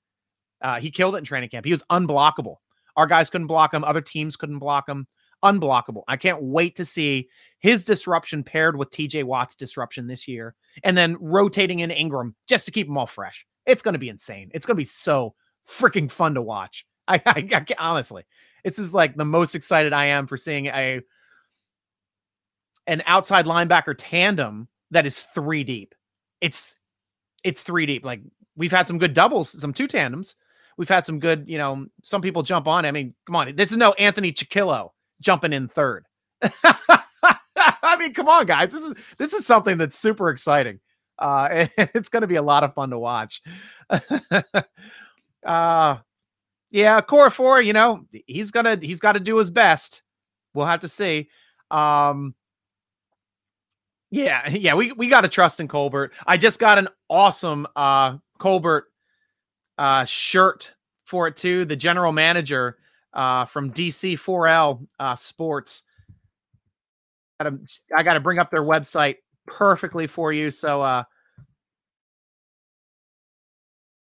Uh, 0.63 0.81
he 0.81 0.91
killed 0.91 1.15
it 1.15 1.19
in 1.19 1.25
training 1.25 1.51
camp. 1.51 1.67
He 1.67 1.73
was 1.73 1.83
unblockable. 1.91 2.57
Our 2.97 3.07
guys 3.07 3.31
couldn't 3.31 3.47
block 3.47 3.75
him. 3.75 3.85
Other 3.85 4.01
teams 4.01 4.37
couldn't 4.37 4.59
block 4.59 4.89
him. 4.89 5.07
Unblockable. 5.43 6.03
I 6.07 6.17
can't 6.17 6.43
wait 6.43 6.77
to 6.77 6.85
see 6.85 7.29
his 7.59 7.85
disruption 7.85 8.43
paired 8.43 8.77
with 8.77 8.91
TJ 8.91 9.25
Watt's 9.25 9.57
disruption 9.57 10.07
this 10.07 10.29
year, 10.29 10.55
and 10.85 10.97
then 10.97 11.17
rotating 11.19 11.81
in 11.81 11.91
Ingram 11.91 12.35
just 12.47 12.67
to 12.67 12.71
keep 12.71 12.87
them 12.87 12.99
all 12.99 13.07
fresh. 13.07 13.47
It's 13.71 13.83
going 13.83 13.95
to 13.95 13.99
be 13.99 14.09
insane. 14.09 14.51
It's 14.53 14.67
going 14.67 14.77
to 14.77 14.81
be 14.81 14.85
so 14.85 15.35
freaking 15.69 16.11
fun 16.11 16.35
to 16.35 16.43
watch. 16.43 16.85
I, 17.09 17.21
I, 17.27 17.49
I 17.53 17.65
honestly, 17.79 18.25
this 18.65 18.79
is 18.79 18.93
like 18.95 19.17
the 19.17 19.25
most 19.25 19.55
excited 19.55 19.93
I 19.93 20.07
am 20.07 20.27
for 20.27 20.37
seeing 20.37 20.67
a 20.67 21.01
an 22.87 23.03
outside 23.07 23.47
linebacker 23.47 23.95
tandem 23.97 24.69
that 24.91 25.07
is 25.07 25.21
three 25.21 25.65
deep. 25.65 25.95
It's 26.41 26.77
it's 27.45 27.63
three 27.63 27.87
deep. 27.87 28.05
Like 28.05 28.21
we've 28.57 28.73
had 28.73 28.89
some 28.89 28.99
good 28.99 29.15
doubles, 29.15 29.59
some 29.61 29.73
two 29.73 29.87
tandems. 29.87 30.37
We've 30.77 30.89
had 30.89 31.05
some 31.05 31.21
good, 31.21 31.45
you 31.47 31.59
know, 31.59 31.87
some 32.03 32.23
people 32.23 32.43
jump 32.43 32.67
on. 32.67 32.87
I 32.87 32.91
mean, 32.91 33.15
come 33.27 33.37
on, 33.37 33.55
this 33.55 33.71
is 33.71 33.77
no 33.77 33.93
Anthony 33.93 34.33
Chickillo 34.33 34.91
jumping 35.21 35.53
in 35.53 35.69
third. 35.69 36.07
I 36.43 37.97
mean, 37.99 38.15
come 38.15 38.29
on, 38.29 38.47
guys. 38.47 38.73
This 38.73 38.85
is 38.85 38.95
this 39.19 39.33
is 39.33 39.47
something 39.47 39.79
that's 39.79 39.99
super 39.99 40.31
exciting. 40.31 40.81
Uh, 41.21 41.67
it's 41.79 42.09
going 42.09 42.23
to 42.23 42.27
be 42.27 42.37
a 42.37 42.43
lot 42.43 42.65
of 42.65 42.75
fun 42.75 42.91
to 42.91 42.99
watch. 42.99 43.43
uh, 45.47 45.97
yeah, 46.71 47.01
Four, 47.31 47.61
you 47.63 47.73
know, 47.73 48.07
he's 48.27 48.51
gonna 48.51 48.79
he's 48.81 49.01
got 49.01 49.13
to 49.13 49.21
do 49.21 49.37
his 49.37 49.51
best. 49.51 50.03
We'll 50.55 50.67
have 50.67 50.81
to 50.81 50.89
see. 50.89 51.29
Um, 51.71 52.35
Yeah, 54.11 54.49
yeah, 54.51 54.75
we 54.75 54.93
we 54.93 55.09
got 55.09 55.23
to 55.23 55.29
trust 55.29 55.61
in 55.61 55.69
Colbert. 55.69 56.13
I 56.27 56.37
just 56.37 56.59
got 56.59 56.79
an 56.79 56.89
awesome 57.09 57.67
uh 57.77 58.19
Colbert 58.39 58.87
uh 59.79 60.05
shirt 60.05 60.75
for 61.05 61.27
it 61.27 61.37
too. 61.37 61.65
The 61.65 61.77
general 61.77 62.13
manager 62.13 62.79
uh 63.13 63.47
from 63.47 63.73
DC4L 63.73 64.87
uh 64.99 65.17
Sports. 65.17 65.83
I 67.41 68.03
got 68.03 68.15
to 68.15 68.21
bring 68.21 68.39
up 68.39 68.51
their 68.51 68.63
website 68.63 69.17
perfectly 69.51 70.07
for 70.07 70.33
you. 70.33 70.51
So 70.51 70.83
uh 70.83 71.05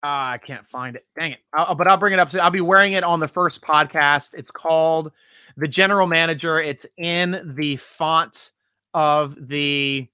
Uh, 0.04 0.34
I 0.34 0.38
can't 0.38 0.68
find 0.68 0.96
it. 0.96 1.06
Dang 1.16 1.30
it. 1.30 1.38
I'll, 1.52 1.76
but 1.76 1.86
I'll 1.86 1.96
bring 1.96 2.12
it 2.12 2.18
up. 2.18 2.28
So 2.28 2.40
I'll 2.40 2.50
be 2.50 2.60
wearing 2.60 2.94
it 2.94 3.04
on 3.04 3.20
the 3.20 3.28
first 3.28 3.62
podcast. 3.62 4.34
It's 4.34 4.50
called 4.50 5.12
The 5.56 5.68
General 5.68 6.08
Manager. 6.08 6.60
It's 6.60 6.84
in 6.96 7.54
the 7.54 7.76
font 7.76 8.50
of 8.94 9.36
the 9.46 10.08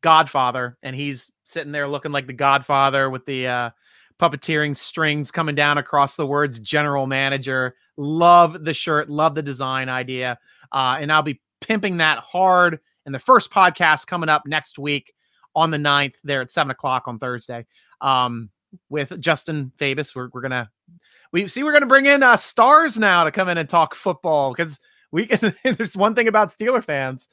Godfather, 0.00 0.78
and 0.82 0.96
he's 0.96 1.30
sitting 1.44 1.70
there 1.70 1.86
looking 1.86 2.10
like 2.10 2.26
the 2.26 2.32
Godfather 2.32 3.08
with 3.08 3.24
the 3.24 3.46
uh, 3.46 3.70
puppeteering 4.18 4.76
strings 4.76 5.30
coming 5.30 5.54
down 5.54 5.78
across 5.78 6.16
the 6.16 6.26
words 6.26 6.58
General 6.58 7.06
Manager. 7.06 7.76
Love 7.96 8.64
the 8.64 8.74
shirt. 8.74 9.08
Love 9.08 9.36
the 9.36 9.42
design 9.42 9.88
idea. 9.88 10.40
Uh, 10.72 10.96
and 10.98 11.12
I'll 11.12 11.22
be 11.22 11.40
pimping 11.60 11.98
that 11.98 12.18
hard 12.18 12.80
in 13.06 13.12
the 13.12 13.18
first 13.18 13.50
podcast 13.50 14.06
coming 14.06 14.28
up 14.28 14.42
next 14.46 14.78
week 14.78 15.12
on 15.54 15.70
the 15.70 15.78
9th 15.78 16.16
there 16.24 16.40
at 16.40 16.50
7 16.50 16.70
o'clock 16.70 17.04
on 17.06 17.18
Thursday. 17.18 17.66
Um, 18.00 18.50
with 18.88 19.20
Justin 19.20 19.72
Fabus. 19.78 20.14
We're, 20.14 20.28
we're 20.32 20.40
gonna 20.40 20.70
we 21.32 21.48
see 21.48 21.62
we're 21.62 21.72
gonna 21.72 21.86
bring 21.86 22.06
in 22.06 22.22
uh, 22.22 22.36
stars 22.36 22.98
now 22.98 23.24
to 23.24 23.30
come 23.30 23.48
in 23.48 23.58
and 23.58 23.68
talk 23.68 23.94
football 23.94 24.52
because 24.52 24.78
we 25.10 25.26
can. 25.28 25.54
there's 25.64 25.96
one 25.96 26.14
thing 26.14 26.28
about 26.28 26.48
Steeler 26.48 26.82
fans. 26.82 27.28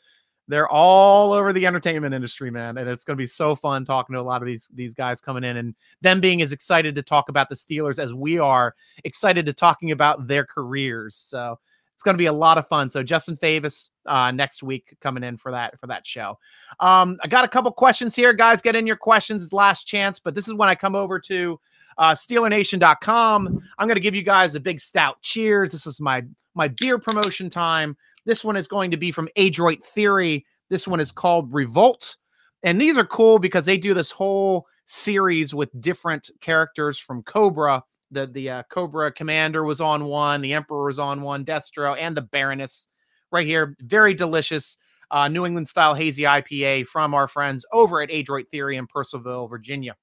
They're 0.47 0.67
all 0.67 1.31
over 1.31 1.53
the 1.53 1.67
entertainment 1.67 2.15
industry, 2.15 2.49
man, 2.49 2.79
and 2.79 2.89
it's 2.89 3.03
going 3.03 3.15
to 3.15 3.21
be 3.21 3.27
so 3.27 3.55
fun 3.55 3.85
talking 3.85 4.15
to 4.15 4.19
a 4.19 4.23
lot 4.23 4.41
of 4.41 4.47
these 4.47 4.67
these 4.73 4.95
guys 4.95 5.21
coming 5.21 5.43
in 5.43 5.57
and 5.57 5.75
them 6.01 6.19
being 6.19 6.41
as 6.41 6.51
excited 6.51 6.95
to 6.95 7.03
talk 7.03 7.29
about 7.29 7.49
the 7.49 7.55
Steelers 7.55 7.99
as 7.99 8.13
we 8.13 8.39
are 8.39 8.73
excited 9.03 9.45
to 9.45 9.53
talking 9.53 9.91
about 9.91 10.27
their 10.27 10.45
careers. 10.45 11.15
So 11.15 11.59
it's 11.99 12.03
going 12.05 12.13
to 12.13 12.17
be 12.17 12.27
a 12.27 12.33
lot 12.33 12.57
of 12.57 12.65
fun. 12.65 12.89
So 12.89 13.03
Justin 13.03 13.35
Fabus 13.35 13.89
uh, 14.05 14.31
next 14.31 14.63
week 14.63 14.95
coming 15.01 15.21
in 15.21 15.35
for 15.35 15.51
that 15.51 15.77
for 15.81 15.87
that 15.87 16.07
show. 16.07 16.39
Um, 16.79 17.17
I 17.25 17.27
got 17.27 17.43
a 17.43 17.49
couple 17.49 17.69
questions 17.73 18.15
here, 18.15 18.31
guys. 18.31 18.61
Get 18.61 18.77
in 18.77 18.87
your 18.87 18.95
questions. 18.95 19.51
Last 19.51 19.83
chance, 19.83 20.17
but 20.17 20.33
this 20.33 20.47
is 20.47 20.53
when 20.53 20.69
I 20.69 20.75
come 20.75 20.95
over 20.95 21.19
to 21.19 21.59
uh, 21.97 22.11
SteelerNation.com. 22.13 23.61
I'm 23.77 23.87
going 23.87 23.97
to 23.97 24.01
give 24.01 24.15
you 24.15 24.23
guys 24.23 24.55
a 24.55 24.61
big 24.61 24.79
stout 24.79 25.21
cheers. 25.23 25.73
This 25.73 25.85
is 25.85 25.99
my 25.99 26.23
my 26.55 26.69
beer 26.69 26.99
promotion 26.99 27.49
time. 27.49 27.97
This 28.25 28.45
one 28.45 28.55
is 28.55 28.69
going 28.69 28.91
to 28.91 28.97
be 28.97 29.11
from 29.11 29.27
Adroit 29.35 29.83
Theory. 29.83 30.45
This 30.69 30.87
one 30.87 31.01
is 31.01 31.11
called 31.11 31.53
Revolt. 31.53 32.15
And 32.63 32.79
these 32.79 32.97
are 32.97 33.05
cool 33.05 33.39
because 33.39 33.65
they 33.65 33.77
do 33.77 33.93
this 33.93 34.09
whole 34.09 34.67
series 34.85 35.53
with 35.53 35.69
different 35.81 36.29
characters 36.39 36.97
from 36.97 37.23
Cobra 37.23 37.83
the 38.11 38.27
the 38.27 38.49
uh, 38.49 38.63
Cobra 38.69 39.11
Commander 39.11 39.63
was 39.63 39.81
on 39.81 40.05
one, 40.05 40.41
the 40.41 40.53
Emperor 40.53 40.85
was 40.85 40.99
on 40.99 41.21
one, 41.21 41.45
Destro, 41.45 41.95
and 41.99 42.15
the 42.15 42.21
Baroness 42.21 42.87
right 43.31 43.45
here. 43.45 43.75
Very 43.81 44.13
delicious 44.13 44.77
uh, 45.11 45.27
New 45.27 45.45
England 45.45 45.67
style 45.67 45.93
hazy 45.93 46.23
IPA 46.23 46.87
from 46.87 47.13
our 47.13 47.27
friends 47.27 47.65
over 47.71 48.01
at 48.01 48.11
Adroit 48.11 48.47
Theory 48.51 48.77
in 48.77 48.87
Purcellville, 48.87 49.49
Virginia. 49.49 49.95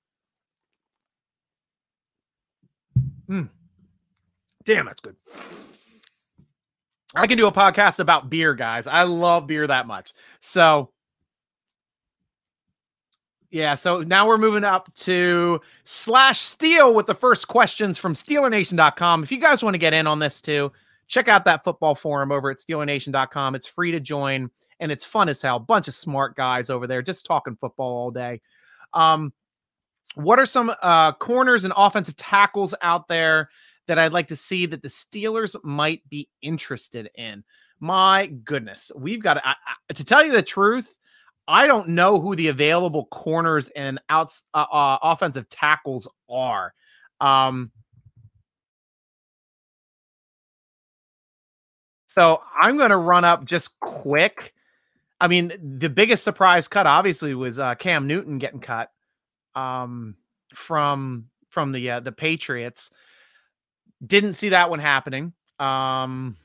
Mm. 3.28 3.50
Damn, 4.64 4.86
that's 4.86 5.00
good. 5.00 5.16
I 7.14 7.26
can 7.26 7.38
do 7.38 7.46
a 7.46 7.52
podcast 7.52 7.98
about 7.98 8.28
beer, 8.28 8.54
guys. 8.54 8.86
I 8.86 9.04
love 9.04 9.46
beer 9.46 9.66
that 9.66 9.86
much. 9.86 10.12
So 10.40 10.90
yeah, 13.56 13.74
so 13.74 14.02
now 14.02 14.26
we're 14.26 14.36
moving 14.36 14.64
up 14.64 14.94
to 14.96 15.62
slash 15.84 16.40
steel 16.40 16.92
with 16.92 17.06
the 17.06 17.14
first 17.14 17.48
questions 17.48 17.96
from 17.96 18.12
SteelerNation.com. 18.12 19.22
If 19.22 19.32
you 19.32 19.38
guys 19.38 19.62
want 19.62 19.72
to 19.72 19.78
get 19.78 19.94
in 19.94 20.06
on 20.06 20.18
this 20.18 20.42
too, 20.42 20.70
check 21.06 21.28
out 21.28 21.46
that 21.46 21.64
football 21.64 21.94
forum 21.94 22.30
over 22.30 22.50
at 22.50 22.58
SteelerNation.com. 22.58 23.54
It's 23.54 23.66
free 23.66 23.92
to 23.92 23.98
join 23.98 24.50
and 24.78 24.92
it's 24.92 25.04
fun 25.04 25.30
as 25.30 25.40
hell. 25.40 25.58
Bunch 25.58 25.88
of 25.88 25.94
smart 25.94 26.36
guys 26.36 26.68
over 26.68 26.86
there 26.86 27.00
just 27.00 27.24
talking 27.24 27.56
football 27.58 27.96
all 27.96 28.10
day. 28.10 28.42
Um, 28.92 29.32
what 30.16 30.38
are 30.38 30.44
some 30.44 30.74
uh, 30.82 31.12
corners 31.12 31.64
and 31.64 31.72
offensive 31.78 32.16
tackles 32.16 32.74
out 32.82 33.08
there 33.08 33.48
that 33.86 33.98
I'd 33.98 34.12
like 34.12 34.28
to 34.28 34.36
see 34.36 34.66
that 34.66 34.82
the 34.82 34.88
Steelers 34.88 35.56
might 35.64 36.06
be 36.10 36.28
interested 36.42 37.08
in? 37.14 37.42
My 37.80 38.26
goodness, 38.26 38.92
we've 38.94 39.22
got 39.22 39.38
I, 39.38 39.54
I, 39.88 39.94
to 39.94 40.04
tell 40.04 40.26
you 40.26 40.32
the 40.32 40.42
truth. 40.42 40.98
I 41.48 41.66
don't 41.66 41.88
know 41.88 42.20
who 42.20 42.34
the 42.34 42.48
available 42.48 43.06
corners 43.06 43.68
and 43.76 44.00
outs 44.08 44.42
uh, 44.52 44.66
uh, 44.70 44.98
offensive 45.02 45.48
tackles 45.48 46.08
are. 46.28 46.74
Um, 47.20 47.70
so 52.06 52.40
I'm 52.60 52.76
going 52.76 52.90
to 52.90 52.96
run 52.96 53.24
up 53.24 53.44
just 53.44 53.78
quick. 53.80 54.54
I 55.20 55.28
mean, 55.28 55.52
the 55.78 55.88
biggest 55.88 56.24
surprise 56.24 56.68
cut 56.68 56.86
obviously 56.86 57.34
was 57.34 57.58
uh, 57.58 57.74
Cam 57.76 58.06
Newton 58.06 58.38
getting 58.38 58.60
cut 58.60 58.90
um, 59.54 60.16
from 60.52 61.26
from 61.50 61.72
the 61.72 61.90
uh, 61.92 62.00
the 62.00 62.12
Patriots. 62.12 62.90
Didn't 64.04 64.34
see 64.34 64.50
that 64.50 64.68
one 64.68 64.78
happening. 64.78 65.32
Um, 65.58 66.36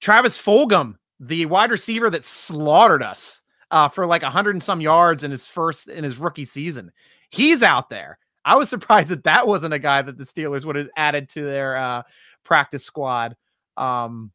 Travis 0.00 0.38
Fulgham 0.38 0.96
the 1.20 1.46
wide 1.46 1.70
receiver 1.70 2.10
that 2.10 2.24
slaughtered 2.24 3.02
us 3.02 3.42
uh, 3.70 3.88
for 3.88 4.06
like 4.06 4.22
a 4.22 4.30
hundred 4.30 4.54
and 4.54 4.62
some 4.62 4.80
yards 4.80 5.22
in 5.22 5.30
his 5.30 5.46
first 5.46 5.88
in 5.88 6.02
his 6.02 6.16
rookie 6.16 6.46
season. 6.46 6.90
He's 7.28 7.62
out 7.62 7.90
there. 7.90 8.18
I 8.44 8.56
was 8.56 8.68
surprised 8.70 9.08
that 9.08 9.24
that 9.24 9.46
wasn't 9.46 9.74
a 9.74 9.78
guy 9.78 10.02
that 10.02 10.18
the 10.18 10.24
Steelers 10.24 10.64
would 10.64 10.76
have 10.76 10.88
added 10.96 11.28
to 11.30 11.44
their 11.44 11.76
uh, 11.76 12.02
practice 12.42 12.84
squad. 12.84 13.36
Um, 13.76 14.32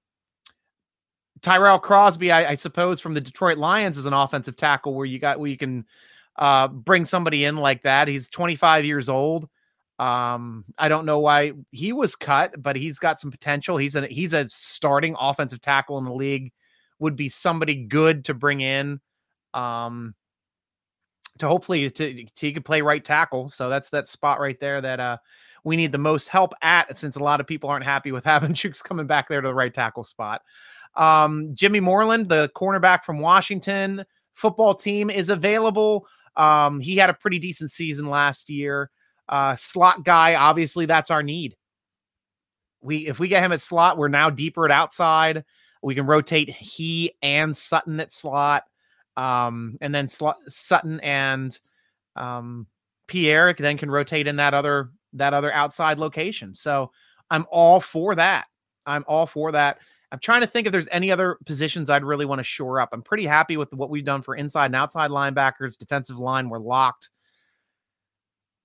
Tyrell 1.42 1.80
Crosby, 1.80 2.32
I, 2.32 2.52
I, 2.52 2.56
suppose, 2.56 3.00
from 3.00 3.14
the 3.14 3.22
Detroit 3.22 3.58
Lions 3.58 3.98
is 3.98 4.06
an 4.06 4.14
offensive 4.14 4.56
tackle 4.56 4.94
where 4.94 5.06
you 5.06 5.20
got 5.20 5.40
where 5.40 5.50
you 5.50 5.58
can 5.58 5.86
uh, 6.38 6.68
bring 6.68 7.06
somebody 7.06 7.46
in 7.46 7.58
like 7.58 7.84
that. 7.84 8.08
He's 8.08 8.30
25 8.30 8.86
years 8.86 9.10
old. 9.10 9.50
Um, 10.00 10.66
I 10.78 10.88
don't 10.88 11.06
know 11.06 11.20
why 11.20 11.54
he 11.72 11.94
was 11.94 12.16
cut, 12.16 12.62
but 12.62 12.76
he's 12.76 13.00
got 13.00 13.22
some 13.22 13.32
potential. 13.32 13.78
He's 13.78 13.96
a 13.96 14.08
he's 14.08 14.34
a 14.34 14.48
starting 14.50 15.16
offensive 15.20 15.62
tackle 15.62 15.98
in 15.98 16.06
the 16.06 16.14
league 16.14 16.52
would 17.00 17.16
be 17.16 17.30
somebody 17.30 17.76
good 17.76 18.26
to 18.26 18.34
bring 18.34 18.62
in 18.62 19.00
um 19.54 20.14
to 21.40 21.48
hopefully 21.48 21.90
to, 21.90 22.14
to 22.14 22.26
he 22.40 22.54
could 22.54 22.66
play 22.66 22.82
right 22.82 23.04
tackle. 23.04 23.50
So 23.50 23.70
that's 23.70 23.90
that 23.90 24.08
spot 24.08 24.40
right 24.40 24.60
there 24.60 24.82
that 24.82 25.00
uh 25.00 25.18
we 25.64 25.76
need 25.76 25.92
the 25.92 25.98
most 25.98 26.30
help 26.30 26.54
at 26.62 26.98
since 26.98 27.16
a 27.16 27.24
lot 27.24 27.42
of 27.42 27.48
people 27.48 27.70
aren't 27.70 27.86
happy 27.86 28.12
with 28.12 28.24
having 28.26 28.54
Jukes 28.54 28.82
coming 28.82 29.08
back 29.08 29.28
there 29.28 29.42
to 29.42 29.48
the 29.48 29.54
right 29.54 29.74
tackle 29.74 30.04
spot. 30.04 30.42
Um, 30.96 31.52
Jimmy 31.56 31.82
Moreland, 31.82 32.30
the 32.30 32.50
cornerback 32.56 33.04
from 33.04 33.20
Washington 33.20 34.06
football 34.34 34.74
team, 34.74 35.10
is 35.10 35.30
available. 35.30 36.08
Um, 36.38 36.80
he 36.80 36.96
had 36.96 37.10
a 37.10 37.14
pretty 37.14 37.40
decent 37.40 37.72
season 37.72 38.10
last 38.10 38.50
year. 38.50 38.90
Uh, 39.28 39.56
slot 39.56 40.06
guy, 40.06 40.36
obviously, 40.36 40.86
that's 40.86 41.12
our 41.12 41.24
need. 41.24 41.56
We 42.82 43.08
if 43.08 43.20
we 43.20 43.28
get 43.28 43.44
him 43.44 43.52
at 43.52 43.62
slot, 43.62 43.98
we're 43.98 44.08
now 44.08 44.30
deeper 44.30 44.66
at 44.66 44.72
outside. 44.72 45.44
We 45.82 45.96
can 45.96 46.06
rotate 46.06 46.50
he 46.50 47.14
and 47.22 47.56
Sutton 47.56 48.00
at 48.00 48.12
slot, 48.12 48.64
um, 49.18 49.78
and 49.82 49.94
then 49.94 50.08
Sutton 50.08 51.00
and 51.02 51.58
um, 52.16 52.68
Pierre 53.08 53.54
then 53.54 53.78
can 53.78 53.92
rotate 53.92 54.28
in 54.28 54.36
that 54.38 54.54
other 54.54 54.90
that 55.14 55.34
other 55.34 55.54
outside 55.54 56.00
location. 56.00 56.56
So 56.56 56.92
I'm 57.30 57.46
all 57.50 57.80
for 57.80 58.16
that. 58.16 58.46
I'm 58.86 59.06
all 59.08 59.28
for 59.28 59.52
that. 59.52 59.80
I'm 60.12 60.20
trying 60.20 60.42
to 60.42 60.48
think 60.48 60.68
if 60.68 60.72
there's 60.72 60.88
any 60.92 61.12
other 61.12 61.38
positions 61.46 61.90
I'd 61.90 62.04
really 62.04 62.26
want 62.26 62.40
to 62.40 62.44
shore 62.44 62.80
up. 62.80 62.90
I'm 62.94 63.02
pretty 63.02 63.26
happy 63.26 63.58
with 63.58 63.74
what 63.74 63.90
we've 63.90 64.06
done 64.06 64.22
for 64.22 64.36
inside 64.36 64.68
and 64.68 64.76
outside 64.76 65.10
linebackers, 65.12 65.78
defensive 65.78 66.20
line. 66.20 66.50
We're 66.50 66.60
locked. 66.60 67.10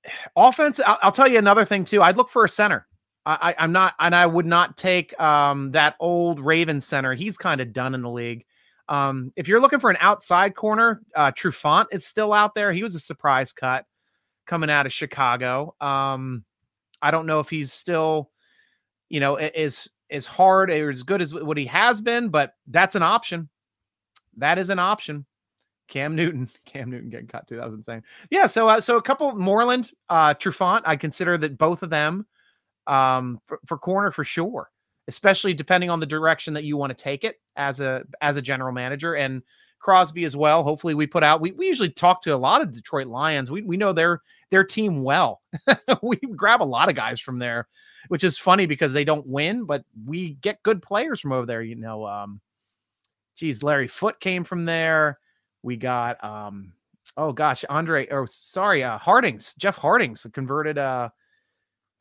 Offense, 0.37 0.81
I'll, 0.81 0.99
I'll 1.03 1.13
tell 1.13 1.29
you 1.29 1.39
another 1.39 1.65
thing 1.65 1.85
too. 1.85 2.03
I'd 2.03 2.17
look 2.17 2.31
for 2.31 2.45
a 2.45 2.49
center. 2.49 2.87
I, 3.27 3.55
I'm 3.59 3.73
not, 3.73 3.95
and 3.99 4.15
I 4.15 4.27
would 4.27 4.47
not 4.47 4.77
take 4.77 5.19
um, 5.21 5.73
that 5.73 5.95
old 6.01 6.41
Raven 6.41 6.81
center. 6.81 7.15
He's 7.15 7.37
kind 7.37 7.61
of 7.61 7.73
done 7.73 7.95
in 7.95 8.03
the 8.03 8.11
league. 8.11 8.45
Um, 8.89 9.33
if 9.37 9.47
you're 9.47 9.61
looking 9.61 9.79
for 9.79 9.91
an 9.91 9.99
outside 10.01 10.57
corner, 10.57 11.03
uh, 11.15 11.31
Trufant 11.31 11.87
is 11.93 12.07
still 12.07 12.33
out 12.33 12.55
there. 12.55 12.73
He 12.73 12.83
was 12.83 12.95
a 12.95 13.01
surprise 13.01 13.53
cut 13.53 13.85
coming 14.47 14.71
out 14.71 14.87
of 14.87 14.93
Chicago. 14.93 15.75
Um, 15.81 16.45
I 17.03 17.11
don't 17.11 17.27
know 17.27 17.41
if 17.41 17.49
he's 17.49 17.73
still, 17.73 18.31
you 19.09 19.21
know, 19.21 19.37
as 19.37 19.89
as 20.11 20.27
hard 20.27 20.71
or 20.71 20.91
as 20.91 21.05
good 21.05 21.23
as 21.23 21.33
what 21.33 21.57
he 21.57 21.67
has 21.67 22.01
been, 22.01 22.31
but 22.31 22.55
that's 22.67 22.97
an 22.97 23.03
option. 23.03 23.49
That 24.37 24.59
is 24.59 24.71
an 24.71 24.79
option. 24.79 25.25
Cam 25.87 26.17
Newton, 26.17 26.51
Cam 26.65 26.91
Newton 26.91 27.11
getting 27.11 27.29
cut 27.29 27.47
too. 27.47 27.57
That 27.57 27.67
was 27.67 27.75
insane. 27.75 28.03
Yeah. 28.31 28.47
So, 28.47 28.69
uh, 28.69 28.81
so 28.81 28.97
a 28.97 29.03
couple 29.03 29.35
Moreland, 29.37 29.93
uh, 30.09 30.35
Trufant. 30.35 30.83
I 30.85 30.97
consider 30.97 31.39
that 31.39 31.59
both 31.59 31.83
of 31.83 31.91
them 31.91 32.27
um, 32.91 33.41
for, 33.47 33.61
for 33.67 33.79
corner 33.79 34.11
for 34.11 34.25
sure. 34.25 34.71
especially 35.09 35.53
depending 35.55 35.91
on 35.91 36.01
the 36.01 36.07
direction 36.07 36.55
that 36.55 36.65
you 36.65 36.77
want 36.77 36.97
to 36.97 37.03
take 37.03 37.25
it 37.25 37.41
as 37.57 37.81
a 37.81 38.05
as 38.21 38.37
a 38.37 38.43
general 38.43 38.73
manager 38.73 39.15
and 39.17 39.43
Crosby 39.81 40.25
as 40.25 40.37
well. 40.37 40.63
Hopefully 40.63 40.95
we 40.95 41.07
put 41.07 41.23
out 41.23 41.41
we, 41.41 41.53
we 41.53 41.67
usually 41.67 41.91
talk 41.91 42.23
to 42.23 42.35
a 42.35 42.37
lot 42.37 42.61
of 42.61 42.73
Detroit 42.73 43.07
Lions. 43.07 43.51
We 43.51 43.63
we 43.63 43.77
know 43.77 43.93
their 43.93 44.23
their 44.51 44.65
team 44.65 45.03
well. 45.03 45.41
we 46.03 46.17
grab 46.17 46.63
a 46.63 46.65
lot 46.65 46.89
of 46.89 46.95
guys 46.95 47.21
from 47.21 47.39
there, 47.39 47.67
which 48.09 48.25
is 48.25 48.37
funny 48.39 48.67
because 48.67 48.93
they 48.93 49.05
don't 49.05 49.27
win, 49.27 49.65
but 49.65 49.85
we 50.07 50.35
get 50.43 50.63
good 50.63 50.83
players 50.83 51.21
from 51.21 51.33
over 51.33 51.47
there. 51.47 51.63
You 51.63 51.77
know, 51.77 52.07
um 52.07 52.41
geez, 53.37 53.63
Larry 53.63 53.89
Foote 53.89 54.21
came 54.21 54.45
from 54.45 54.65
there. 54.65 55.19
We 55.63 55.77
got 55.77 56.23
um 56.23 56.73
oh 57.17 57.33
gosh, 57.33 57.65
Andre 57.69 58.07
or 58.11 58.27
sorry, 58.29 58.85
uh 58.85 58.99
Hartings, 58.99 59.55
Jeff 59.55 59.77
Hartings, 59.77 60.23
the 60.23 60.31
converted 60.31 60.79
uh 60.79 61.09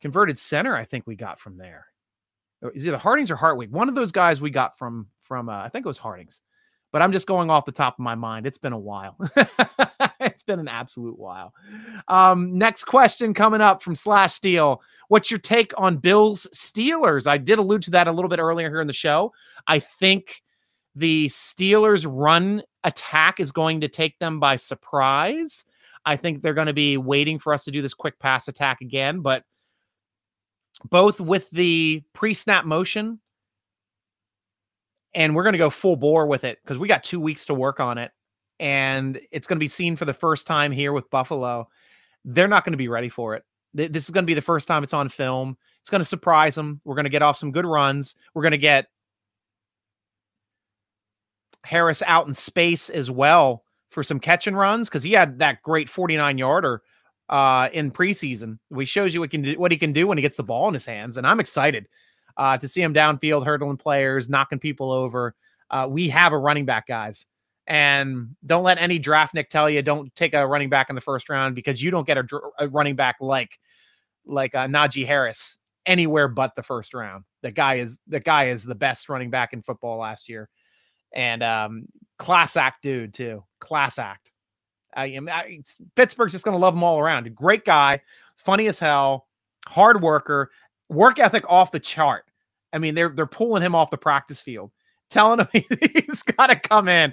converted 0.00 0.38
center, 0.38 0.76
I 0.76 0.84
think 0.84 1.06
we 1.06 1.16
got 1.16 1.38
from 1.38 1.56
there. 1.56 1.86
Is 2.74 2.86
either 2.86 2.98
Hartings 2.98 3.30
or 3.30 3.36
Hartwig. 3.36 3.70
One 3.70 3.88
of 3.88 3.94
those 3.94 4.12
guys 4.12 4.40
we 4.40 4.50
got 4.50 4.76
from 4.76 5.06
from 5.20 5.48
uh, 5.48 5.62
I 5.62 5.68
think 5.70 5.86
it 5.86 5.88
was 5.88 5.98
Hartings 5.98 6.42
but 6.92 7.02
I'm 7.02 7.12
just 7.12 7.26
going 7.26 7.50
off 7.50 7.64
the 7.64 7.72
top 7.72 7.94
of 7.94 8.02
my 8.02 8.14
mind. 8.14 8.46
It's 8.46 8.58
been 8.58 8.72
a 8.72 8.78
while. 8.78 9.16
it's 10.20 10.42
been 10.42 10.58
an 10.58 10.68
absolute 10.68 11.18
while. 11.18 11.54
Um, 12.08 12.58
next 12.58 12.84
question 12.84 13.32
coming 13.32 13.60
up 13.60 13.82
from 13.82 13.94
Slash 13.94 14.34
Steel. 14.34 14.82
What's 15.08 15.30
your 15.30 15.38
take 15.38 15.72
on 15.78 15.98
Bills 15.98 16.46
Steelers? 16.54 17.26
I 17.26 17.38
did 17.38 17.58
allude 17.58 17.82
to 17.82 17.90
that 17.92 18.08
a 18.08 18.12
little 18.12 18.28
bit 18.28 18.38
earlier 18.38 18.68
here 18.68 18.80
in 18.80 18.86
the 18.86 18.92
show. 18.92 19.32
I 19.66 19.78
think 19.78 20.42
the 20.96 21.26
Steelers' 21.26 22.06
run 22.08 22.62
attack 22.82 23.38
is 23.38 23.52
going 23.52 23.80
to 23.82 23.88
take 23.88 24.18
them 24.18 24.40
by 24.40 24.56
surprise. 24.56 25.64
I 26.04 26.16
think 26.16 26.42
they're 26.42 26.54
going 26.54 26.66
to 26.66 26.72
be 26.72 26.96
waiting 26.96 27.38
for 27.38 27.52
us 27.52 27.64
to 27.64 27.70
do 27.70 27.82
this 27.82 27.94
quick 27.94 28.18
pass 28.18 28.48
attack 28.48 28.80
again, 28.80 29.20
but 29.20 29.44
both 30.88 31.20
with 31.20 31.50
the 31.50 32.02
pre 32.12 32.34
snap 32.34 32.64
motion 32.64 33.20
and 35.14 35.34
we're 35.34 35.42
going 35.42 35.52
to 35.52 35.58
go 35.58 35.70
full 35.70 35.96
bore 35.96 36.26
with 36.26 36.44
it 36.44 36.58
because 36.62 36.78
we 36.78 36.88
got 36.88 37.04
two 37.04 37.20
weeks 37.20 37.46
to 37.46 37.54
work 37.54 37.80
on 37.80 37.98
it 37.98 38.12
and 38.58 39.20
it's 39.30 39.46
going 39.46 39.56
to 39.56 39.60
be 39.60 39.68
seen 39.68 39.96
for 39.96 40.04
the 40.04 40.14
first 40.14 40.46
time 40.46 40.70
here 40.70 40.92
with 40.92 41.10
buffalo. 41.10 41.68
They're 42.24 42.48
not 42.48 42.64
going 42.64 42.72
to 42.72 42.78
be 42.78 42.88
ready 42.88 43.08
for 43.08 43.34
it. 43.34 43.44
This 43.72 44.04
is 44.04 44.10
going 44.10 44.24
to 44.24 44.30
be 44.30 44.34
the 44.34 44.42
first 44.42 44.68
time 44.68 44.82
it's 44.84 44.94
on 44.94 45.08
film. 45.08 45.56
It's 45.80 45.90
going 45.90 46.00
to 46.00 46.04
surprise 46.04 46.54
them 46.54 46.80
we're 46.84 46.94
going 46.96 47.04
to 47.04 47.10
get 47.10 47.22
off 47.22 47.38
some 47.38 47.52
good 47.52 47.66
runs. 47.66 48.14
We're 48.34 48.42
going 48.42 48.52
to 48.52 48.58
get 48.58 48.86
harris 51.62 52.02
out 52.06 52.26
in 52.26 52.32
space 52.32 52.88
as 52.88 53.10
well 53.10 53.64
for 53.90 54.02
some 54.02 54.18
catch 54.18 54.46
and 54.46 54.56
runs 54.56 54.88
because 54.88 55.02
he 55.02 55.12
had 55.12 55.38
that 55.40 55.62
great 55.62 55.90
49 55.90 56.38
yarder 56.38 56.82
uh, 57.30 57.68
in 57.72 57.90
preseason. 57.90 58.58
We 58.68 58.84
shows 58.84 59.14
you 59.14 59.20
what 59.20 59.30
can 59.30 59.42
do, 59.42 59.58
what 59.58 59.72
he 59.72 59.78
can 59.78 59.92
do 59.92 60.06
when 60.06 60.18
he 60.18 60.22
gets 60.22 60.36
the 60.36 60.42
ball 60.42 60.68
in 60.68 60.74
his 60.74 60.84
hands, 60.84 61.16
and 61.16 61.26
I'm 61.26 61.40
excited 61.40 61.88
uh, 62.36 62.58
to 62.58 62.68
see 62.68 62.82
him 62.82 62.92
downfield, 62.92 63.46
hurdling 63.46 63.78
players, 63.78 64.28
knocking 64.28 64.58
people 64.58 64.90
over. 64.90 65.34
Uh, 65.70 65.86
we 65.88 66.08
have 66.08 66.32
a 66.32 66.38
running 66.38 66.66
back, 66.66 66.86
guys. 66.86 67.24
And 67.66 68.34
don't 68.44 68.64
let 68.64 68.78
any 68.78 68.98
draftnik 68.98 69.48
tell 69.48 69.70
you 69.70 69.80
don't 69.80 70.12
take 70.16 70.34
a 70.34 70.44
running 70.46 70.70
back 70.70 70.88
in 70.88 70.96
the 70.96 71.00
first 71.00 71.28
round 71.28 71.54
because 71.54 71.80
you 71.80 71.92
don't 71.92 72.06
get 72.06 72.18
a, 72.18 72.24
a 72.58 72.68
running 72.68 72.96
back 72.96 73.16
like 73.20 73.58
like 74.26 74.54
uh, 74.56 74.66
Najee 74.66 75.06
Harris 75.06 75.58
anywhere 75.86 76.26
but 76.26 76.56
the 76.56 76.64
first 76.64 76.94
round. 76.94 77.24
The 77.42 77.52
guy 77.52 77.76
is 77.76 77.96
the 78.08 78.18
guy 78.18 78.48
is 78.48 78.64
the 78.64 78.74
best 78.74 79.08
running 79.08 79.30
back 79.30 79.52
in 79.52 79.62
football 79.62 79.98
last 79.98 80.28
year, 80.28 80.48
and 81.14 81.44
um, 81.44 81.86
class 82.18 82.56
act 82.56 82.82
dude 82.82 83.14
too. 83.14 83.44
Class 83.60 83.98
act. 83.98 84.32
I 84.94 85.06
am 85.06 85.28
Pittsburgh's 85.94 86.32
just 86.32 86.44
going 86.44 86.54
to 86.54 86.60
love 86.60 86.74
him 86.74 86.84
all 86.84 86.98
around. 86.98 87.34
Great 87.34 87.64
guy, 87.64 88.00
funny 88.36 88.66
as 88.66 88.78
hell, 88.78 89.26
hard 89.66 90.02
worker, 90.02 90.50
work 90.88 91.18
ethic 91.18 91.44
off 91.48 91.72
the 91.72 91.80
chart. 91.80 92.24
I 92.72 92.78
mean, 92.78 92.94
they're 92.94 93.10
they're 93.10 93.26
pulling 93.26 93.62
him 93.62 93.74
off 93.74 93.90
the 93.90 93.98
practice 93.98 94.40
field, 94.40 94.70
telling 95.08 95.40
him 95.40 95.48
he's 95.94 96.22
got 96.22 96.48
to 96.48 96.56
come 96.56 96.88
in. 96.88 97.12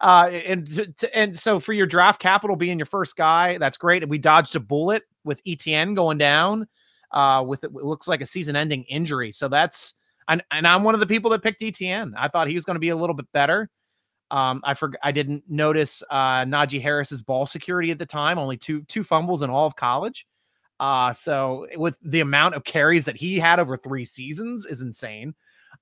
Uh, 0.00 0.30
and 0.32 0.66
to, 0.98 1.16
and 1.16 1.38
so 1.38 1.60
for 1.60 1.72
your 1.72 1.86
draft 1.86 2.20
capital 2.20 2.56
being 2.56 2.78
your 2.78 2.86
first 2.86 3.16
guy, 3.16 3.58
that's 3.58 3.78
great. 3.78 4.08
We 4.08 4.18
dodged 4.18 4.56
a 4.56 4.60
bullet 4.60 5.04
with 5.24 5.42
ETN 5.44 5.94
going 5.94 6.18
down 6.18 6.66
uh, 7.12 7.44
with 7.46 7.64
it 7.64 7.72
looks 7.72 8.08
like 8.08 8.20
a 8.20 8.26
season-ending 8.26 8.84
injury. 8.84 9.32
So 9.32 9.48
that's 9.48 9.94
and 10.28 10.42
and 10.50 10.66
I'm 10.66 10.84
one 10.84 10.94
of 10.94 11.00
the 11.00 11.06
people 11.06 11.30
that 11.30 11.42
picked 11.42 11.60
ETN. 11.60 12.12
I 12.16 12.28
thought 12.28 12.48
he 12.48 12.54
was 12.54 12.64
going 12.64 12.76
to 12.76 12.80
be 12.80 12.90
a 12.90 12.96
little 12.96 13.14
bit 13.14 13.30
better. 13.32 13.70
Um, 14.30 14.60
I 14.64 14.74
forgot 14.74 15.00
I 15.02 15.12
didn't 15.12 15.44
notice 15.48 16.02
uh, 16.10 16.44
Najee 16.44 16.80
Harris's 16.80 17.22
ball 17.22 17.46
security 17.46 17.90
at 17.90 17.98
the 17.98 18.06
time, 18.06 18.38
only 18.38 18.56
two 18.56 18.82
two 18.82 19.04
fumbles 19.04 19.42
in 19.42 19.50
all 19.50 19.66
of 19.66 19.76
college. 19.76 20.26
Uh, 20.78 21.12
so 21.12 21.66
with 21.76 21.96
the 22.02 22.20
amount 22.20 22.54
of 22.54 22.64
carries 22.64 23.04
that 23.04 23.16
he 23.16 23.38
had 23.38 23.58
over 23.58 23.76
three 23.76 24.04
seasons 24.04 24.66
is 24.66 24.82
insane. 24.82 25.34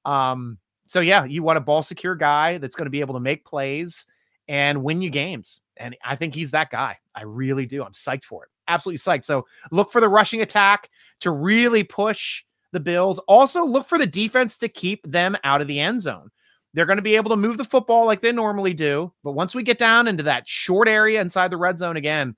Um, 0.04 0.59
so 0.87 1.00
yeah, 1.00 1.24
you 1.24 1.42
want 1.42 1.57
a 1.57 1.61
ball 1.61 1.83
secure 1.83 2.14
guy 2.14 2.59
that's 2.59 2.76
going 2.76 2.87
to 2.87 2.90
be 2.90 3.00
able 3.00 3.14
to 3.14 3.20
make 3.20 3.44
plays 3.44 4.07
and 4.48 4.83
win 4.83 5.00
you 5.02 5.11
games. 5.11 5.61
And 5.78 5.96
I 6.04 6.16
think 6.16 6.35
he's 6.35 6.50
that 6.52 6.70
guy. 6.70 6.98
I 7.14 7.22
really 7.22 7.66
do. 7.66 7.83
I'm 7.83 7.92
psyched 7.92 8.24
for 8.24 8.44
it. 8.44 8.50
Absolutely 8.68 8.98
psyched. 8.98 9.24
So 9.24 9.46
look 9.70 9.90
for 9.90 10.00
the 10.00 10.09
rushing 10.09 10.42
attack 10.42 10.90
to 11.20 11.30
really 11.30 11.83
push 11.83 12.44
the 12.72 12.80
Bills. 12.80 13.18
Also 13.20 13.64
look 13.64 13.87
for 13.87 13.98
the 13.98 14.07
defense 14.07 14.59
to 14.59 14.68
keep 14.68 15.02
them 15.11 15.37
out 15.44 15.61
of 15.61 15.68
the 15.68 15.80
end 15.80 16.02
zone. 16.02 16.30
They're 16.75 16.87
going 16.87 16.99
to 16.99 17.03
be 17.03 17.17
able 17.17 17.31
to 17.31 17.37
move 17.37 17.57
the 17.57 17.65
football 17.65 18.05
like 18.05 18.21
they 18.21 18.33
normally 18.33 18.75
do. 18.75 19.13
But 19.23 19.33
once 19.33 19.55
we 19.55 19.63
get 19.63 19.79
down 19.79 20.09
into 20.09 20.25
that 20.25 20.49
short 20.49 20.89
area 20.89 21.21
inside 21.21 21.51
the 21.51 21.57
red 21.57 21.79
zone 21.79 21.97
again, 21.97 22.37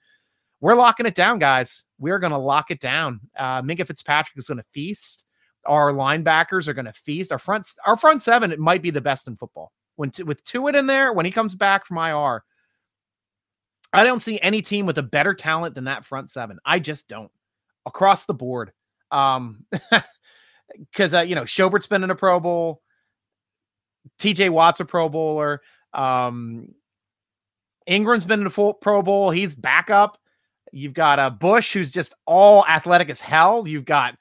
we're 0.61 0.75
locking 0.75 1.07
it 1.07 1.15
down, 1.15 1.39
guys. 1.39 1.85
We're 1.99 2.19
going 2.19 2.33
to 2.33 2.39
lock 2.39 2.71
it 2.71 2.81
down. 2.81 3.21
Uh, 3.37 3.63
Minkah 3.63 3.87
Fitzpatrick 3.87 4.37
is 4.37 4.47
going 4.47 4.59
to 4.59 4.65
feast. 4.73 5.25
Our 5.65 5.93
linebackers 5.93 6.69
are 6.69 6.75
going 6.75 6.85
to 6.85 6.93
feast. 6.93 7.33
Our 7.33 7.39
front, 7.39 7.67
our 7.87 7.97
front 7.97 8.23
seven, 8.23 8.53
it 8.53 8.59
might 8.59 8.83
be 8.83 8.91
the 8.91 9.01
best 9.01 9.27
in 9.27 9.37
football. 9.37 9.73
When 9.97 10.11
t- 10.11 10.23
with 10.23 10.45
Tuitt 10.45 10.77
in 10.77 10.87
there, 10.87 11.13
when 11.13 11.27
he 11.27 11.33
comes 11.33 11.55
back 11.55 11.87
from 11.87 11.97
IR, 11.97 12.45
I 13.93 14.05
don't 14.05 14.23
see 14.23 14.39
any 14.41 14.61
team 14.61 14.85
with 14.85 14.99
a 14.99 15.03
better 15.03 15.33
talent 15.33 15.75
than 15.75 15.85
that 15.85 16.05
front 16.05 16.31
seven. 16.31 16.59
I 16.65 16.79
just 16.79 17.09
don't 17.09 17.31
across 17.87 18.27
the 18.27 18.35
board. 18.35 18.73
Um, 19.11 19.65
because 20.79 21.15
uh, 21.15 21.21
you 21.21 21.35
know 21.35 21.45
Schobert's 21.45 21.87
been 21.87 22.05
in 22.05 22.11
a 22.11 22.15
Pro 22.15 22.41
Bowl, 22.41 22.83
T.J. 24.19 24.51
Watt's 24.51 24.81
a 24.81 24.85
Pro 24.85 25.09
Bowler, 25.09 25.63
um, 25.93 26.75
Ingram's 27.87 28.27
been 28.27 28.41
in 28.41 28.45
the 28.45 28.75
Pro 28.81 29.03
Bowl. 29.03 29.31
He's 29.31 29.55
backup. 29.55 30.19
You've 30.73 30.95
got 30.95 31.19
a 31.19 31.23
uh, 31.23 31.31
Bush 31.31 31.73
who's 31.73 31.91
just 31.91 32.15
all 32.27 32.67
athletic 32.67 33.09
as 33.09 33.21
hell. 33.21 33.67
You've 33.67 33.85
got 33.85 34.17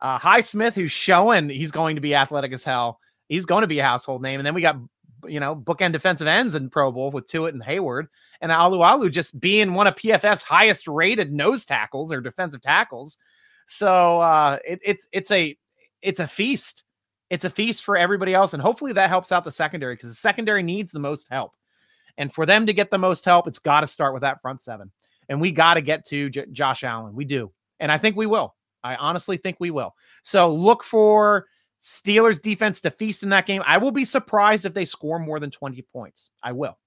uh, 0.00 0.18
Highsmith 0.18 0.74
who's 0.74 0.92
showing 0.92 1.48
he's 1.48 1.72
going 1.72 1.96
to 1.96 2.00
be 2.00 2.14
athletic 2.14 2.52
as 2.52 2.64
hell. 2.64 3.00
He's 3.28 3.44
going 3.44 3.62
to 3.62 3.66
be 3.66 3.80
a 3.80 3.84
household 3.84 4.22
name. 4.22 4.38
And 4.38 4.46
then 4.46 4.54
we 4.54 4.62
got 4.62 4.76
you 5.26 5.40
know 5.40 5.56
bookend 5.56 5.92
defensive 5.92 6.28
ends 6.28 6.54
in 6.54 6.70
Pro 6.70 6.92
Bowl 6.92 7.10
with 7.10 7.26
Tuitt 7.26 7.52
and 7.52 7.62
Heyward. 7.62 8.06
and 8.40 8.52
Alualu 8.52 9.10
just 9.10 9.38
being 9.40 9.74
one 9.74 9.88
of 9.88 9.96
PFF's 9.96 10.42
highest 10.42 10.86
rated 10.86 11.32
nose 11.32 11.66
tackles 11.66 12.12
or 12.12 12.20
defensive 12.20 12.62
tackles. 12.62 13.18
So 13.66 14.20
uh, 14.20 14.58
it, 14.64 14.80
it's 14.84 15.08
it's 15.12 15.30
a 15.32 15.56
it's 16.00 16.20
a 16.20 16.28
feast. 16.28 16.84
It's 17.30 17.44
a 17.44 17.50
feast 17.50 17.84
for 17.84 17.96
everybody 17.96 18.34
else, 18.34 18.54
and 18.54 18.62
hopefully 18.62 18.92
that 18.94 19.10
helps 19.10 19.32
out 19.32 19.44
the 19.44 19.50
secondary 19.50 19.94
because 19.94 20.08
the 20.08 20.14
secondary 20.14 20.62
needs 20.62 20.92
the 20.92 20.98
most 20.98 21.28
help. 21.30 21.52
And 22.16 22.32
for 22.32 22.46
them 22.46 22.66
to 22.66 22.72
get 22.72 22.90
the 22.90 22.98
most 22.98 23.24
help, 23.24 23.46
it's 23.46 23.58
got 23.58 23.82
to 23.82 23.86
start 23.86 24.12
with 24.12 24.22
that 24.22 24.40
front 24.42 24.60
seven 24.60 24.90
and 25.28 25.40
we 25.40 25.52
got 25.52 25.74
to 25.74 25.80
get 25.80 26.04
to 26.06 26.30
J- 26.30 26.46
Josh 26.52 26.84
Allen. 26.84 27.14
We 27.14 27.24
do. 27.24 27.52
And 27.80 27.92
I 27.92 27.98
think 27.98 28.16
we 28.16 28.26
will. 28.26 28.54
I 28.82 28.96
honestly 28.96 29.36
think 29.36 29.56
we 29.60 29.70
will. 29.70 29.94
So 30.22 30.50
look 30.50 30.82
for 30.82 31.46
Steelers 31.82 32.40
defense 32.40 32.80
to 32.80 32.90
feast 32.90 33.22
in 33.22 33.28
that 33.30 33.46
game. 33.46 33.62
I 33.66 33.78
will 33.78 33.90
be 33.90 34.04
surprised 34.04 34.64
if 34.64 34.74
they 34.74 34.84
score 34.84 35.18
more 35.18 35.38
than 35.38 35.50
20 35.50 35.82
points. 35.92 36.30
I 36.42 36.52
will. 36.52 36.78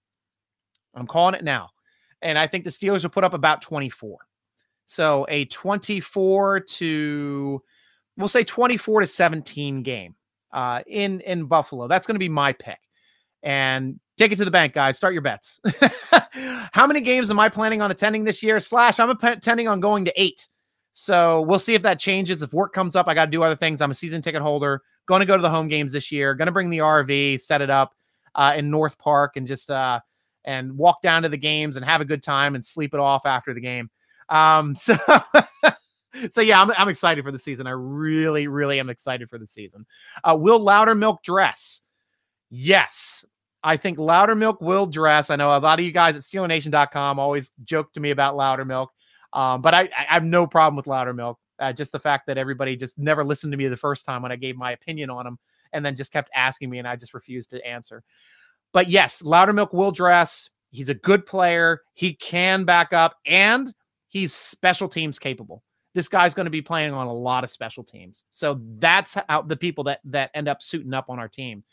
I'm 0.95 1.07
calling 1.07 1.35
it 1.35 1.43
now. 1.43 1.69
And 2.21 2.37
I 2.37 2.47
think 2.47 2.63
the 2.63 2.69
Steelers 2.69 3.03
will 3.03 3.09
put 3.09 3.23
up 3.23 3.33
about 3.33 3.61
24. 3.61 4.17
So 4.85 5.25
a 5.29 5.45
24 5.45 6.59
to 6.59 7.63
we'll 8.17 8.27
say 8.27 8.43
24 8.43 9.01
to 9.01 9.07
17 9.07 9.83
game 9.83 10.15
uh, 10.53 10.81
in 10.87 11.21
in 11.21 11.45
Buffalo. 11.45 11.87
That's 11.87 12.07
going 12.07 12.15
to 12.15 12.19
be 12.19 12.29
my 12.29 12.53
pick. 12.53 12.79
And 13.43 13.99
Take 14.21 14.33
it 14.33 14.35
to 14.35 14.45
the 14.45 14.51
bank, 14.51 14.73
guys. 14.73 14.97
Start 14.97 15.13
your 15.13 15.23
bets. 15.23 15.59
How 16.73 16.85
many 16.85 17.01
games 17.01 17.31
am 17.31 17.39
I 17.39 17.49
planning 17.49 17.81
on 17.81 17.89
attending 17.89 18.23
this 18.23 18.43
year? 18.43 18.59
Slash, 18.59 18.99
I'm 18.99 19.09
attending 19.09 19.67
on 19.67 19.79
going 19.79 20.05
to 20.05 20.13
eight. 20.15 20.47
So 20.93 21.41
we'll 21.41 21.57
see 21.57 21.73
if 21.73 21.81
that 21.81 21.99
changes. 21.99 22.43
If 22.43 22.53
work 22.53 22.71
comes 22.71 22.95
up, 22.95 23.07
I 23.07 23.15
got 23.15 23.25
to 23.25 23.31
do 23.31 23.41
other 23.41 23.55
things. 23.55 23.81
I'm 23.81 23.89
a 23.89 23.95
season 23.95 24.21
ticket 24.21 24.43
holder. 24.43 24.83
Going 25.07 25.21
to 25.21 25.25
go 25.25 25.37
to 25.37 25.41
the 25.41 25.49
home 25.49 25.67
games 25.67 25.91
this 25.91 26.11
year. 26.11 26.35
Going 26.35 26.45
to 26.45 26.51
bring 26.51 26.69
the 26.69 26.77
RV, 26.77 27.41
set 27.41 27.63
it 27.63 27.71
up 27.71 27.95
uh, 28.35 28.53
in 28.55 28.69
North 28.69 28.95
Park, 28.99 29.37
and 29.37 29.47
just 29.47 29.71
uh, 29.71 29.99
and 30.45 30.77
walk 30.77 31.01
down 31.01 31.23
to 31.23 31.29
the 31.29 31.35
games 31.35 31.75
and 31.75 31.83
have 31.83 32.01
a 32.01 32.05
good 32.05 32.21
time 32.21 32.53
and 32.53 32.63
sleep 32.63 32.93
it 32.93 32.99
off 32.99 33.25
after 33.25 33.55
the 33.55 33.61
game. 33.61 33.89
Um, 34.29 34.75
so. 34.75 34.95
So 36.29 36.41
yeah, 36.41 36.61
I'm, 36.61 36.71
I'm 36.71 36.89
excited 36.89 37.23
for 37.23 37.31
the 37.31 37.39
season. 37.39 37.67
I 37.67 37.71
really, 37.71 38.47
really 38.47 38.79
am 38.79 38.89
excited 38.89 39.29
for 39.29 39.37
the 39.37 39.47
season. 39.47 39.85
Uh, 40.23 40.35
will 40.37 40.59
Loudermilk 40.59 41.23
dress? 41.23 41.81
Yes, 42.49 43.25
I 43.63 43.77
think 43.77 43.97
Loudermilk 43.97 44.61
will 44.61 44.85
dress. 44.85 45.29
I 45.29 45.35
know 45.35 45.55
a 45.55 45.59
lot 45.59 45.79
of 45.79 45.85
you 45.85 45.91
guys 45.91 46.15
at 46.15 46.23
SteelerNation.com 46.23 47.19
always 47.19 47.51
joke 47.63 47.93
to 47.93 47.99
me 47.99 48.11
about 48.11 48.35
Loudermilk, 48.35 48.87
um, 49.33 49.61
but 49.61 49.73
I, 49.73 49.89
I, 49.97 50.13
have 50.13 50.23
no 50.23 50.47
problem 50.47 50.75
with 50.75 50.85
Loudermilk. 50.85 51.35
Uh, 51.59 51.71
just 51.71 51.91
the 51.91 51.99
fact 51.99 52.25
that 52.25 52.37
everybody 52.39 52.75
just 52.75 52.97
never 52.97 53.23
listened 53.23 53.51
to 53.53 53.57
me 53.57 53.67
the 53.67 53.77
first 53.77 54.05
time 54.05 54.23
when 54.23 54.31
I 54.31 54.35
gave 54.35 54.57
my 54.57 54.71
opinion 54.71 55.09
on 55.09 55.25
them, 55.25 55.39
and 55.73 55.85
then 55.85 55.95
just 55.95 56.11
kept 56.11 56.29
asking 56.33 56.69
me, 56.69 56.79
and 56.79 56.87
I 56.87 56.95
just 56.95 57.13
refused 57.13 57.51
to 57.51 57.65
answer. 57.65 58.03
But 58.73 58.89
yes, 58.89 59.21
Loudermilk 59.21 59.73
will 59.73 59.91
dress. 59.91 60.49
He's 60.71 60.89
a 60.89 60.95
good 60.95 61.25
player. 61.25 61.81
He 61.93 62.15
can 62.15 62.63
back 62.63 62.93
up, 62.93 63.15
and 63.25 63.73
he's 64.07 64.33
special 64.33 64.89
teams 64.89 65.19
capable. 65.19 65.63
This 65.93 66.07
guy's 66.07 66.33
going 66.33 66.45
to 66.45 66.51
be 66.51 66.61
playing 66.61 66.93
on 66.93 67.07
a 67.07 67.13
lot 67.13 67.43
of 67.43 67.49
special 67.49 67.83
teams. 67.83 68.23
So 68.31 68.59
that's 68.77 69.17
how 69.27 69.41
the 69.41 69.57
people 69.57 69.83
that 69.85 69.99
that 70.05 70.31
end 70.33 70.47
up 70.47 70.61
suiting 70.61 70.93
up 70.93 71.09
on 71.09 71.19
our 71.19 71.27
team. 71.27 71.63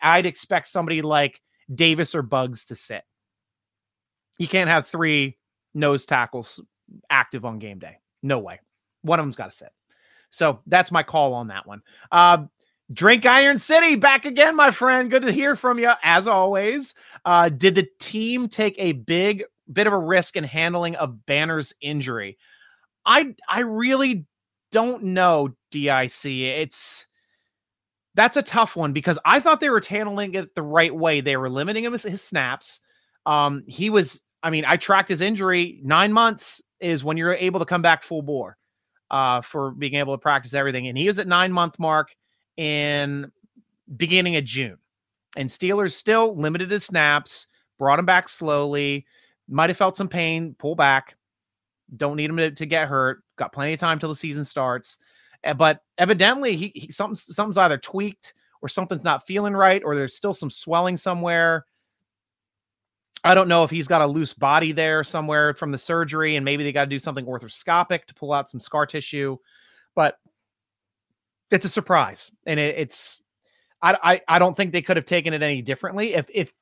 I'd 0.00 0.26
expect 0.26 0.68
somebody 0.68 1.02
like 1.02 1.40
Davis 1.74 2.14
or 2.14 2.22
Buggs 2.22 2.64
to 2.66 2.74
sit. 2.74 3.02
You 4.38 4.48
can't 4.48 4.70
have 4.70 4.86
three 4.86 5.38
nose 5.74 6.06
tackles 6.06 6.60
active 7.10 7.44
on 7.44 7.58
game 7.58 7.78
day. 7.78 7.98
No 8.22 8.38
way. 8.38 8.60
One 9.02 9.18
of 9.18 9.26
them's 9.26 9.36
got 9.36 9.50
to 9.50 9.56
sit. 9.56 9.72
So 10.30 10.60
that's 10.66 10.90
my 10.90 11.02
call 11.02 11.34
on 11.34 11.48
that 11.48 11.66
one. 11.66 11.82
Uh, 12.10 12.46
Drink 12.92 13.24
Iron 13.24 13.58
City 13.58 13.96
back 13.96 14.24
again, 14.24 14.56
my 14.56 14.70
friend. 14.70 15.10
Good 15.10 15.22
to 15.22 15.32
hear 15.32 15.56
from 15.56 15.78
you 15.78 15.92
as 16.02 16.26
always. 16.26 16.94
Uh, 17.24 17.48
did 17.48 17.74
the 17.74 17.88
team 17.98 18.48
take 18.48 18.74
a 18.78 18.92
big 18.92 19.44
bit 19.72 19.86
of 19.86 19.92
a 19.92 19.98
risk 19.98 20.36
in 20.36 20.44
handling 20.44 20.96
of 20.96 21.24
Banner's 21.24 21.72
injury? 21.80 22.36
I 23.06 23.34
I 23.48 23.60
really 23.60 24.26
don't 24.72 25.02
know, 25.04 25.54
DIC. 25.70 26.24
It's 26.24 27.06
that's 28.14 28.36
a 28.36 28.42
tough 28.42 28.76
one 28.76 28.92
because 28.92 29.18
I 29.24 29.40
thought 29.40 29.60
they 29.60 29.70
were 29.70 29.82
handling 29.86 30.34
it 30.34 30.54
the 30.54 30.62
right 30.62 30.94
way. 30.94 31.20
They 31.20 31.36
were 31.36 31.50
limiting 31.50 31.84
him 31.84 31.92
his, 31.92 32.04
his 32.04 32.22
snaps. 32.22 32.80
Um, 33.26 33.64
he 33.66 33.90
was, 33.90 34.22
I 34.42 34.50
mean, 34.50 34.64
I 34.66 34.76
tracked 34.76 35.08
his 35.08 35.20
injury. 35.20 35.80
Nine 35.82 36.12
months 36.12 36.62
is 36.80 37.02
when 37.02 37.16
you're 37.16 37.34
able 37.34 37.60
to 37.60 37.66
come 37.66 37.82
back 37.82 38.02
full 38.02 38.22
bore 38.22 38.56
uh, 39.10 39.40
for 39.40 39.72
being 39.72 39.94
able 39.94 40.14
to 40.14 40.20
practice 40.20 40.54
everything. 40.54 40.86
And 40.86 40.96
he 40.96 41.06
was 41.06 41.18
at 41.18 41.26
nine 41.26 41.52
month 41.52 41.78
mark 41.78 42.14
in 42.56 43.30
beginning 43.96 44.36
of 44.36 44.44
June. 44.44 44.78
And 45.36 45.48
Steelers 45.48 45.92
still 45.92 46.36
limited 46.36 46.70
his 46.70 46.84
snaps, 46.84 47.48
brought 47.78 47.98
him 47.98 48.06
back 48.06 48.28
slowly, 48.28 49.06
might 49.48 49.70
have 49.70 49.76
felt 49.76 49.96
some 49.96 50.08
pain, 50.08 50.54
pull 50.58 50.76
back. 50.76 51.16
Don't 51.96 52.16
need 52.16 52.30
him 52.30 52.36
to, 52.36 52.50
to 52.50 52.66
get 52.66 52.88
hurt. 52.88 53.22
Got 53.36 53.52
plenty 53.52 53.74
of 53.74 53.80
time 53.80 53.98
till 53.98 54.08
the 54.08 54.14
season 54.14 54.44
starts. 54.44 54.98
Eh, 55.44 55.52
but 55.52 55.80
evidently, 55.98 56.56
he, 56.56 56.72
he 56.74 56.92
something's, 56.92 57.34
something's 57.34 57.58
either 57.58 57.78
tweaked 57.78 58.34
or 58.62 58.68
something's 58.68 59.04
not 59.04 59.26
feeling 59.26 59.54
right, 59.54 59.82
or 59.84 59.94
there's 59.94 60.16
still 60.16 60.34
some 60.34 60.50
swelling 60.50 60.96
somewhere. 60.96 61.66
I 63.22 63.34
don't 63.34 63.48
know 63.48 63.64
if 63.64 63.70
he's 63.70 63.88
got 63.88 64.02
a 64.02 64.06
loose 64.06 64.34
body 64.34 64.72
there 64.72 65.04
somewhere 65.04 65.54
from 65.54 65.72
the 65.72 65.78
surgery, 65.78 66.36
and 66.36 66.44
maybe 66.44 66.64
they 66.64 66.72
got 66.72 66.84
to 66.84 66.90
do 66.90 66.98
something 66.98 67.26
arthroscopic 67.26 68.04
to 68.06 68.14
pull 68.14 68.32
out 68.32 68.50
some 68.50 68.60
scar 68.60 68.86
tissue. 68.86 69.36
But 69.94 70.18
it's 71.50 71.64
a 71.64 71.70
surprise, 71.70 72.30
and 72.46 72.58
it, 72.58 72.76
it's 72.76 73.22
I, 73.82 73.98
I 74.02 74.20
I 74.28 74.38
don't 74.38 74.56
think 74.56 74.72
they 74.72 74.82
could 74.82 74.96
have 74.96 75.06
taken 75.06 75.32
it 75.32 75.42
any 75.42 75.62
differently. 75.62 76.14
If 76.14 76.26
if 76.32 76.52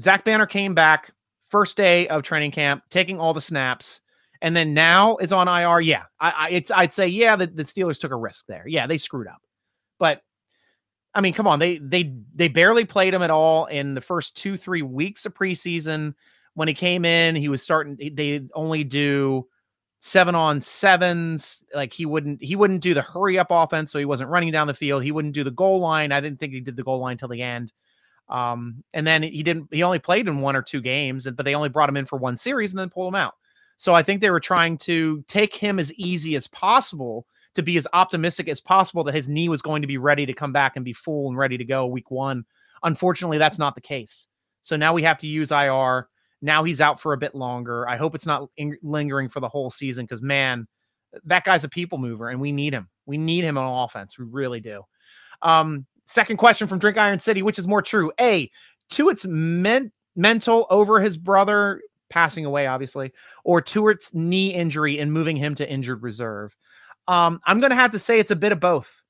Zach 0.00 0.24
Banner 0.24 0.46
came 0.46 0.74
back 0.74 1.12
first 1.48 1.76
day 1.76 2.08
of 2.08 2.22
training 2.22 2.50
camp, 2.50 2.82
taking 2.90 3.18
all 3.18 3.34
the 3.34 3.40
snaps, 3.40 4.00
and 4.42 4.56
then 4.56 4.74
now 4.74 5.16
it's 5.16 5.32
on 5.32 5.48
IR. 5.48 5.80
Yeah, 5.80 6.04
I, 6.20 6.30
I 6.30 6.48
it's 6.50 6.70
I'd 6.70 6.92
say 6.92 7.08
yeah 7.08 7.36
the, 7.36 7.46
the 7.46 7.62
Steelers 7.62 8.00
took 8.00 8.12
a 8.12 8.16
risk 8.16 8.46
there. 8.46 8.64
Yeah, 8.66 8.86
they 8.86 8.98
screwed 8.98 9.28
up, 9.28 9.42
but 9.98 10.22
I 11.14 11.22
mean, 11.22 11.32
come 11.32 11.46
on, 11.46 11.58
they 11.58 11.78
they 11.78 12.14
they 12.34 12.48
barely 12.48 12.84
played 12.84 13.14
him 13.14 13.22
at 13.22 13.30
all 13.30 13.66
in 13.66 13.94
the 13.94 14.00
first 14.00 14.36
two 14.36 14.56
three 14.56 14.82
weeks 14.82 15.24
of 15.24 15.34
preseason. 15.34 16.14
When 16.54 16.68
he 16.68 16.74
came 16.74 17.04
in, 17.04 17.34
he 17.34 17.48
was 17.48 17.62
starting. 17.62 17.96
They 18.14 18.42
only 18.54 18.84
do 18.84 19.46
seven 20.00 20.34
on 20.34 20.60
sevens. 20.60 21.64
Like 21.74 21.92
he 21.92 22.04
wouldn't 22.04 22.42
he 22.42 22.54
wouldn't 22.54 22.82
do 22.82 22.92
the 22.92 23.02
hurry 23.02 23.38
up 23.38 23.48
offense, 23.50 23.90
so 23.90 23.98
he 23.98 24.04
wasn't 24.04 24.30
running 24.30 24.52
down 24.52 24.66
the 24.66 24.74
field. 24.74 25.02
He 25.02 25.12
wouldn't 25.12 25.34
do 25.34 25.42
the 25.42 25.50
goal 25.50 25.80
line. 25.80 26.12
I 26.12 26.20
didn't 26.20 26.38
think 26.38 26.52
he 26.52 26.60
did 26.60 26.76
the 26.76 26.84
goal 26.84 27.00
line 27.00 27.16
till 27.16 27.28
the 27.28 27.42
end. 27.42 27.72
Um, 28.28 28.82
and 28.92 29.06
then 29.06 29.22
he 29.22 29.42
didn't. 29.42 29.68
He 29.72 29.82
only 29.82 29.98
played 29.98 30.28
in 30.28 30.40
one 30.40 30.56
or 30.56 30.62
two 30.62 30.82
games, 30.82 31.26
but 31.34 31.44
they 31.44 31.54
only 31.54 31.68
brought 31.70 31.88
him 31.88 31.96
in 31.96 32.06
for 32.06 32.18
one 32.18 32.36
series 32.36 32.72
and 32.72 32.78
then 32.78 32.90
pulled 32.90 33.08
him 33.08 33.14
out. 33.14 33.34
So 33.76 33.94
I 33.94 34.02
think 34.02 34.20
they 34.20 34.30
were 34.30 34.40
trying 34.40 34.78
to 34.78 35.22
take 35.28 35.54
him 35.54 35.78
as 35.78 35.92
easy 35.94 36.36
as 36.36 36.48
possible 36.48 37.26
to 37.54 37.62
be 37.62 37.76
as 37.76 37.86
optimistic 37.92 38.48
as 38.48 38.60
possible 38.60 39.04
that 39.04 39.14
his 39.14 39.28
knee 39.28 39.48
was 39.48 39.62
going 39.62 39.82
to 39.82 39.88
be 39.88 39.98
ready 39.98 40.26
to 40.26 40.32
come 40.32 40.52
back 40.52 40.76
and 40.76 40.84
be 40.84 40.92
full 40.92 41.28
and 41.28 41.38
ready 41.38 41.56
to 41.58 41.64
go 41.64 41.86
week 41.86 42.10
one. 42.10 42.44
Unfortunately, 42.82 43.38
that's 43.38 43.58
not 43.58 43.74
the 43.74 43.80
case. 43.80 44.26
So 44.62 44.76
now 44.76 44.92
we 44.92 45.02
have 45.02 45.18
to 45.18 45.26
use 45.26 45.50
IR. 45.50 46.08
Now 46.42 46.64
he's 46.64 46.80
out 46.80 47.00
for 47.00 47.12
a 47.12 47.18
bit 47.18 47.34
longer. 47.34 47.88
I 47.88 47.96
hope 47.96 48.14
it's 48.14 48.26
not 48.26 48.48
in- 48.56 48.78
lingering 48.82 49.28
for 49.28 49.40
the 49.40 49.48
whole 49.48 49.70
season 49.70 50.04
because, 50.04 50.20
man, 50.20 50.66
that 51.24 51.44
guy's 51.44 51.64
a 51.64 51.68
people 51.68 51.98
mover 51.98 52.28
and 52.28 52.40
we 52.40 52.52
need 52.52 52.74
him. 52.74 52.88
We 53.06 53.16
need 53.16 53.44
him 53.44 53.56
on 53.56 53.84
offense. 53.84 54.18
We 54.18 54.26
really 54.26 54.60
do. 54.60 54.82
Um, 55.42 55.86
second 56.04 56.36
question 56.36 56.68
from 56.68 56.78
Drink 56.78 56.98
Iron 56.98 57.18
City, 57.18 57.42
which 57.42 57.58
is 57.58 57.66
more 57.66 57.82
true? 57.82 58.12
A, 58.20 58.50
Tuitt's 58.90 59.24
men- 59.26 59.92
mental 60.14 60.66
over 60.68 61.00
his 61.00 61.16
brother 61.16 61.80
passing 62.10 62.44
away, 62.44 62.66
obviously, 62.66 63.12
or 63.44 63.60
Tuitt's 63.60 64.14
knee 64.14 64.54
injury 64.54 64.98
and 64.98 65.12
moving 65.12 65.36
him 65.36 65.54
to 65.56 65.70
injured 65.70 66.02
reserve. 66.02 66.56
Um, 67.08 67.40
I'm 67.46 67.60
going 67.60 67.70
to 67.70 67.76
have 67.76 67.92
to 67.92 67.98
say 67.98 68.18
it's 68.18 68.30
a 68.30 68.36
bit 68.36 68.52
of 68.52 68.60
both, 68.60 69.02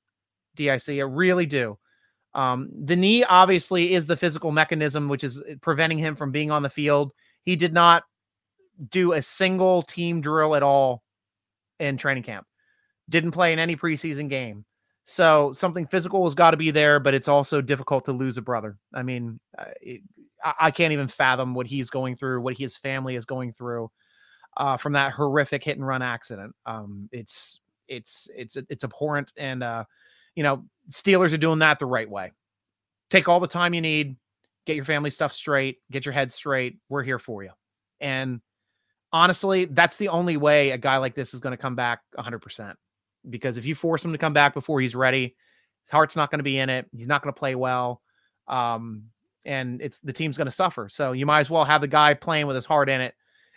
DIC. 0.55 0.89
I 0.89 1.01
really 1.01 1.47
do. 1.47 1.79
Um, 2.35 2.69
the 2.85 2.97
knee 2.97 3.25
obviously 3.25 3.95
is 3.95 4.07
the 4.07 4.17
physical 4.17 4.53
mechanism 4.53 5.09
which 5.09 5.25
is 5.25 5.43
preventing 5.63 5.99
him 5.99 6.15
from 6.15 6.33
being 6.33 6.51
on 6.51 6.63
the 6.63 6.69
field. 6.69 7.13
He 7.45 7.57
did 7.57 7.73
not 7.73 8.05
do 8.91 9.13
a 9.13 9.23
single 9.23 9.81
team 9.83 10.21
drill 10.21 10.55
at 10.55 10.63
all 10.63 11.03
in 11.81 11.97
training 11.97 12.25
camp. 12.25 12.47
Didn't 13.09 13.31
play 13.31 13.53
in 13.53 13.59
any 13.59 13.75
preseason 13.75 14.29
game. 14.29 14.67
So 15.07 15.53
something 15.53 15.87
physical 15.87 16.25
has 16.25 16.35
got 16.35 16.51
to 16.51 16.57
be 16.57 16.73
there, 16.73 16.99
but 16.99 17.15
it's 17.15 17.29
also 17.29 17.61
difficult 17.61 18.05
to 18.07 18.13
lose 18.13 18.37
a 18.37 18.43
brother. 18.43 18.77
I 18.93 19.03
mean, 19.03 19.39
it, 19.81 20.03
I, 20.59 20.71
can't 20.71 20.93
even 20.93 21.09
fathom 21.09 21.55
what 21.55 21.67
he's 21.67 21.91
going 21.91 22.17
through, 22.17 22.41
what 22.41 22.57
his 22.57 22.77
family 22.77 23.17
is 23.17 23.25
going 23.25 23.53
through 23.53 23.91
uh, 24.57 24.77
from 24.77 24.93
that 24.93 25.13
horrific 25.13 25.65
hit 25.65 25.77
and 25.77 25.87
run 25.87 26.03
accident. 26.03 26.55
Um, 26.67 27.09
it's 27.13 27.61
it's 27.89 28.29
it's 28.37 28.57
it's 28.69 28.85
abhorrent, 28.85 29.33
and 29.37 29.63
uh, 29.63 29.85
you 30.35 30.43
know, 30.43 30.65
Steelers 30.91 31.33
are 31.33 31.39
doing 31.39 31.59
that 31.61 31.79
the 31.79 31.87
right 31.87 32.09
way. 32.09 32.33
Take 33.11 33.29
all 33.29 33.41
the 33.41 33.47
time 33.47 33.75
you 33.75 33.81
need, 33.81 34.17
get 34.67 34.77
your 34.77 34.85
family 34.85 35.11
stuff 35.11 35.33
straight, 35.33 35.79
get 35.91 36.05
your 36.05 36.13
head 36.13 36.33
straight. 36.33 36.79
We're 36.89 37.03
here 37.03 37.19
for 37.19 37.43
you. 37.43 37.51
And 38.01 38.41
honestly, 39.13 39.65
that's 39.65 39.97
the 39.97 40.09
only 40.09 40.37
way 40.37 40.71
a 40.71 40.79
guy 40.79 40.99
like 40.99 41.15
this 41.15 41.33
is 41.33 41.41
going 41.41 41.53
to 41.53 41.57
come 41.57 41.75
back 41.75 42.01
100%. 42.19 42.75
Because 43.31 43.59
if 43.59 43.65
you 43.65 43.75
force 43.75 44.05
him 44.05 44.13
to 44.13 44.19
come 44.19 44.33
back 44.33 44.55
before 44.55 44.81
he's 44.81 44.95
ready, 44.95 45.35
his 45.85 45.91
heart's 45.91 46.17
not 46.17 46.31
going 46.31 46.41
to 46.41 46.45
be 46.45 46.59
in 46.59 46.69
it. 46.69 46.87
He's 46.97 47.09
not 47.09 47.23
going 47.23 47.33
to 47.33 47.39
play 47.39 47.55
well. 47.55 48.03
Um, 48.49 49.05
and 49.47 49.81
it's 49.81 50.01
the 50.01 50.13
team's 50.13 50.37
going 50.37 50.47
to 50.47 50.51
suffer. 50.51 50.89
So 50.89 51.13
you 51.13 51.25
might 51.25 51.41
as 51.41 51.51
well 51.51 51.65
have 51.65 51.81
the 51.81 51.89
guy 51.89 52.13
playing 52.15 52.47
with 52.47 52.57
his 52.57 52.67
heart 52.67 52.89
in 52.89 53.01
it, 53.01 53.15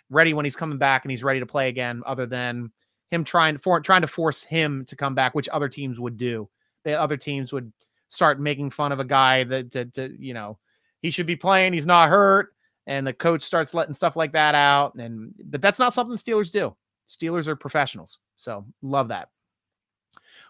ready 0.08 0.32
when 0.32 0.46
he's 0.46 0.56
coming 0.56 0.78
back 0.78 1.04
and 1.04 1.10
he's 1.10 1.24
ready 1.24 1.40
to 1.40 1.46
play 1.46 1.68
again, 1.68 2.02
other 2.06 2.26
than 2.26 2.70
him 3.10 3.24
trying 3.24 3.58
for 3.58 3.80
trying 3.80 4.02
to 4.02 4.06
force 4.06 4.42
him 4.42 4.84
to 4.86 4.96
come 4.96 5.14
back, 5.14 5.34
which 5.34 5.48
other 5.48 5.68
teams 5.68 6.00
would 6.00 6.16
do. 6.16 6.48
The 6.84 6.98
other 6.98 7.16
teams 7.16 7.52
would 7.52 7.70
start 8.10 8.40
making 8.40 8.70
fun 8.70 8.92
of 8.92 9.00
a 9.00 9.04
guy 9.04 9.44
that 9.44 9.70
to, 9.72 9.84
to 9.86 10.16
you 10.18 10.34
know 10.34 10.58
he 11.00 11.10
should 11.10 11.26
be 11.26 11.36
playing 11.36 11.72
he's 11.72 11.86
not 11.86 12.08
hurt 12.08 12.48
and 12.86 13.06
the 13.06 13.12
coach 13.12 13.42
starts 13.42 13.72
letting 13.72 13.94
stuff 13.94 14.16
like 14.16 14.32
that 14.32 14.54
out 14.54 14.94
and 14.96 15.32
but 15.44 15.62
that's 15.62 15.78
not 15.78 15.94
something 15.94 16.16
steelers 16.16 16.52
do. 16.52 16.74
Steelers 17.08 17.46
are 17.46 17.56
professionals 17.56 18.18
so 18.36 18.64
love 18.82 19.08
that. 19.08 19.28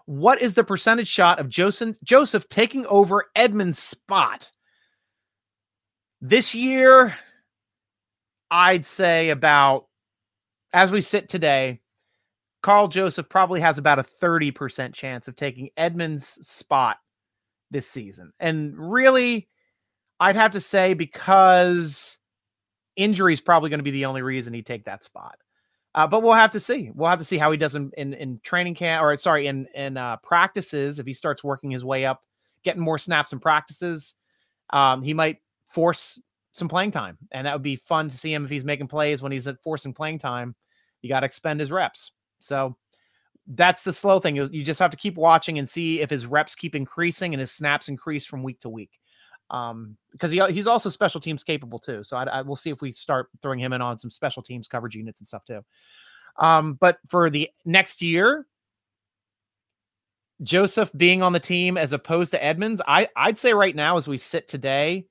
What 0.06 0.42
is 0.42 0.54
the 0.54 0.64
percentage 0.64 1.08
shot 1.08 1.38
of 1.38 1.48
joseph 1.48 1.96
joseph 2.02 2.48
taking 2.48 2.86
over 2.86 3.26
edmunds 3.36 3.78
spot 3.78 4.50
this 6.20 6.54
year 6.54 7.14
i'd 8.50 8.84
say 8.84 9.30
about 9.30 9.86
as 10.72 10.90
we 10.90 11.00
sit 11.00 11.28
today 11.28 11.80
Karl 12.62 12.88
Joseph 12.88 13.28
probably 13.28 13.60
has 13.60 13.78
about 13.78 13.98
a 13.98 14.02
30% 14.02 14.92
chance 14.92 15.28
of 15.28 15.36
taking 15.36 15.70
Edmunds' 15.76 16.46
spot 16.46 16.98
this 17.70 17.88
season. 17.88 18.32
And 18.38 18.74
really, 18.76 19.48
I'd 20.18 20.36
have 20.36 20.50
to 20.52 20.60
say 20.60 20.94
because 20.94 22.18
injury 22.96 23.32
is 23.32 23.40
probably 23.40 23.70
going 23.70 23.78
to 23.78 23.84
be 23.84 23.90
the 23.90 24.04
only 24.04 24.22
reason 24.22 24.52
he'd 24.52 24.66
take 24.66 24.84
that 24.84 25.04
spot. 25.04 25.36
Uh, 25.94 26.06
but 26.06 26.22
we'll 26.22 26.32
have 26.32 26.50
to 26.52 26.60
see. 26.60 26.90
We'll 26.94 27.08
have 27.08 27.18
to 27.18 27.24
see 27.24 27.38
how 27.38 27.50
he 27.50 27.56
does 27.56 27.74
in, 27.74 27.90
in, 27.96 28.12
in 28.14 28.40
training 28.44 28.74
camp 28.74 29.02
or 29.02 29.16
sorry, 29.16 29.46
in, 29.46 29.66
in 29.74 29.96
uh, 29.96 30.18
practices. 30.18 30.98
If 30.98 31.06
he 31.06 31.14
starts 31.14 31.42
working 31.42 31.70
his 31.70 31.84
way 31.84 32.04
up, 32.04 32.22
getting 32.62 32.82
more 32.82 32.98
snaps 32.98 33.32
and 33.32 33.40
practices, 33.40 34.14
um, 34.70 35.02
he 35.02 35.14
might 35.14 35.38
force 35.70 36.18
some 36.52 36.68
playing 36.68 36.90
time. 36.90 37.16
And 37.32 37.46
that 37.46 37.54
would 37.54 37.62
be 37.62 37.76
fun 37.76 38.08
to 38.08 38.16
see 38.16 38.32
him 38.32 38.44
if 38.44 38.50
he's 38.50 38.64
making 38.64 38.88
plays 38.88 39.22
when 39.22 39.32
he's 39.32 39.46
at 39.46 39.62
forcing 39.62 39.94
playing 39.94 40.18
time. 40.18 40.54
You 41.02 41.08
got 41.08 41.20
to 41.20 41.26
expend 41.26 41.60
his 41.60 41.72
reps. 41.72 42.12
So 42.40 42.76
that's 43.46 43.82
the 43.82 43.92
slow 43.92 44.20
thing. 44.20 44.36
You, 44.36 44.62
just 44.62 44.80
have 44.80 44.90
to 44.90 44.96
keep 44.96 45.16
watching 45.16 45.58
and 45.58 45.68
see 45.68 46.00
if 46.00 46.10
his 46.10 46.26
reps 46.26 46.54
keep 46.54 46.74
increasing 46.74 47.34
and 47.34 47.40
his 47.40 47.52
snaps 47.52 47.88
increase 47.88 48.26
from 48.26 48.42
week 48.42 48.60
to 48.60 48.68
week. 48.68 48.90
Um, 49.50 49.96
because 50.12 50.30
he, 50.30 50.40
he's 50.50 50.68
also 50.68 50.88
special 50.88 51.20
teams 51.20 51.42
capable 51.42 51.78
too. 51.78 52.04
So 52.04 52.16
I, 52.16 52.24
I 52.24 52.42
will 52.42 52.56
see 52.56 52.70
if 52.70 52.80
we 52.80 52.92
start 52.92 53.28
throwing 53.42 53.58
him 53.58 53.72
in 53.72 53.80
on 53.80 53.98
some 53.98 54.10
special 54.10 54.42
teams 54.42 54.68
coverage 54.68 54.94
units 54.94 55.20
and 55.20 55.26
stuff 55.26 55.44
too. 55.44 55.60
Um, 56.38 56.74
but 56.74 56.98
for 57.08 57.30
the 57.30 57.50
next 57.64 58.00
year, 58.00 58.46
Joseph 60.42 60.90
being 60.96 61.22
on 61.22 61.32
the 61.32 61.40
team 61.40 61.76
as 61.76 61.92
opposed 61.92 62.30
to 62.32 62.42
Edmunds, 62.42 62.80
I 62.86 63.08
I'd 63.16 63.38
say 63.38 63.52
right 63.52 63.74
now 63.74 63.96
as 63.96 64.08
we 64.08 64.18
sit 64.18 64.48
today, 64.48 65.06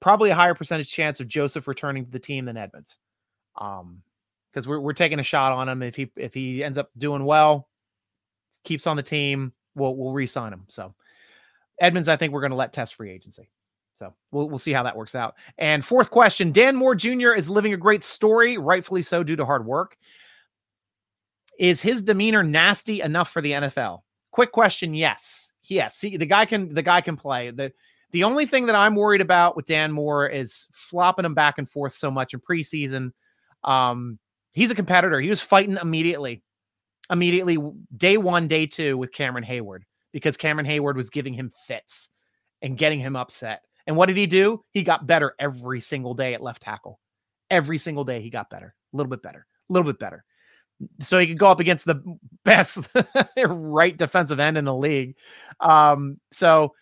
probably 0.00 0.30
a 0.30 0.34
higher 0.34 0.54
percentage 0.54 0.90
chance 0.90 1.20
of 1.20 1.28
Joseph 1.28 1.68
returning 1.68 2.04
to 2.04 2.10
the 2.10 2.18
team 2.18 2.44
than 2.44 2.56
Edmunds. 2.56 2.98
Um, 3.56 4.02
because 4.50 4.66
we're 4.66 4.80
we're 4.80 4.92
taking 4.92 5.18
a 5.18 5.24
shot 5.24 5.52
on 5.52 5.68
him 5.68 5.82
if 5.82 5.94
he 5.94 6.10
if 6.16 6.34
he 6.34 6.64
ends 6.64 6.78
up 6.78 6.90
doing 6.96 7.24
well, 7.24 7.68
keeps 8.64 8.86
on 8.86 8.96
the 8.96 9.02
team, 9.02 9.52
we'll 9.74 9.94
we'll 9.94 10.12
re-sign 10.12 10.52
him. 10.52 10.64
So 10.68 10.94
Edmunds, 11.80 12.08
I 12.08 12.16
think 12.16 12.32
we're 12.32 12.40
going 12.40 12.50
to 12.50 12.56
let 12.56 12.72
test 12.72 12.94
free 12.94 13.10
agency. 13.10 13.50
So 13.94 14.14
we'll 14.30 14.48
we'll 14.48 14.58
see 14.58 14.72
how 14.72 14.84
that 14.84 14.96
works 14.96 15.14
out. 15.14 15.34
And 15.58 15.84
fourth 15.84 16.10
question: 16.10 16.52
Dan 16.52 16.76
Moore 16.76 16.94
Jr. 16.94 17.32
is 17.32 17.48
living 17.48 17.72
a 17.72 17.76
great 17.76 18.04
story, 18.04 18.56
rightfully 18.56 19.02
so, 19.02 19.22
due 19.22 19.36
to 19.36 19.44
hard 19.44 19.66
work. 19.66 19.96
Is 21.58 21.82
his 21.82 22.02
demeanor 22.02 22.44
nasty 22.44 23.00
enough 23.00 23.30
for 23.30 23.42
the 23.42 23.52
NFL? 23.52 24.02
Quick 24.30 24.52
question: 24.52 24.94
Yes, 24.94 25.52
yes. 25.64 25.96
See, 25.96 26.16
the 26.16 26.26
guy 26.26 26.46
can 26.46 26.72
the 26.74 26.82
guy 26.82 27.00
can 27.00 27.16
play. 27.16 27.50
the 27.50 27.72
The 28.10 28.24
only 28.24 28.46
thing 28.46 28.66
that 28.66 28.74
I'm 28.74 28.94
worried 28.94 29.20
about 29.20 29.56
with 29.56 29.66
Dan 29.66 29.92
Moore 29.92 30.26
is 30.26 30.66
flopping 30.72 31.24
him 31.24 31.34
back 31.34 31.58
and 31.58 31.68
forth 31.68 31.94
so 31.94 32.10
much 32.10 32.32
in 32.32 32.40
preseason. 32.40 33.12
Um, 33.64 34.18
he's 34.52 34.70
a 34.70 34.74
competitor. 34.74 35.20
He 35.20 35.28
was 35.28 35.42
fighting 35.42 35.76
immediately, 35.80 36.42
immediately 37.10 37.58
day 37.96 38.16
one, 38.16 38.48
day 38.48 38.66
two 38.66 38.96
with 38.96 39.12
Cameron 39.12 39.44
Heyward 39.44 39.80
because 40.12 40.36
Cameron 40.36 40.66
Heyward 40.66 40.96
was 40.96 41.10
giving 41.10 41.34
him 41.34 41.52
fits 41.66 42.10
and 42.62 42.78
getting 42.78 43.00
him 43.00 43.14
upset. 43.14 43.62
And 43.86 43.96
what 43.96 44.06
did 44.06 44.16
he 44.16 44.26
do? 44.26 44.64
He 44.72 44.82
got 44.82 45.06
better 45.06 45.34
every 45.38 45.80
single 45.80 46.14
day 46.14 46.34
at 46.34 46.42
left 46.42 46.62
tackle. 46.62 47.00
Every 47.50 47.78
single 47.78 48.04
day 48.04 48.20
he 48.20 48.30
got 48.30 48.50
better, 48.50 48.74
a 48.92 48.96
little 48.96 49.10
bit 49.10 49.22
better, 49.22 49.46
a 49.68 49.72
little 49.72 49.90
bit 49.90 49.98
better. 49.98 50.24
So 51.00 51.18
he 51.18 51.26
could 51.26 51.38
go 51.38 51.50
up 51.50 51.60
against 51.60 51.86
the 51.86 52.02
best 52.44 52.88
right 53.36 53.96
defensive 53.96 54.40
end 54.40 54.58
in 54.58 54.64
the 54.64 54.74
league. 54.74 55.16
Um, 55.60 56.18
so 56.30 56.74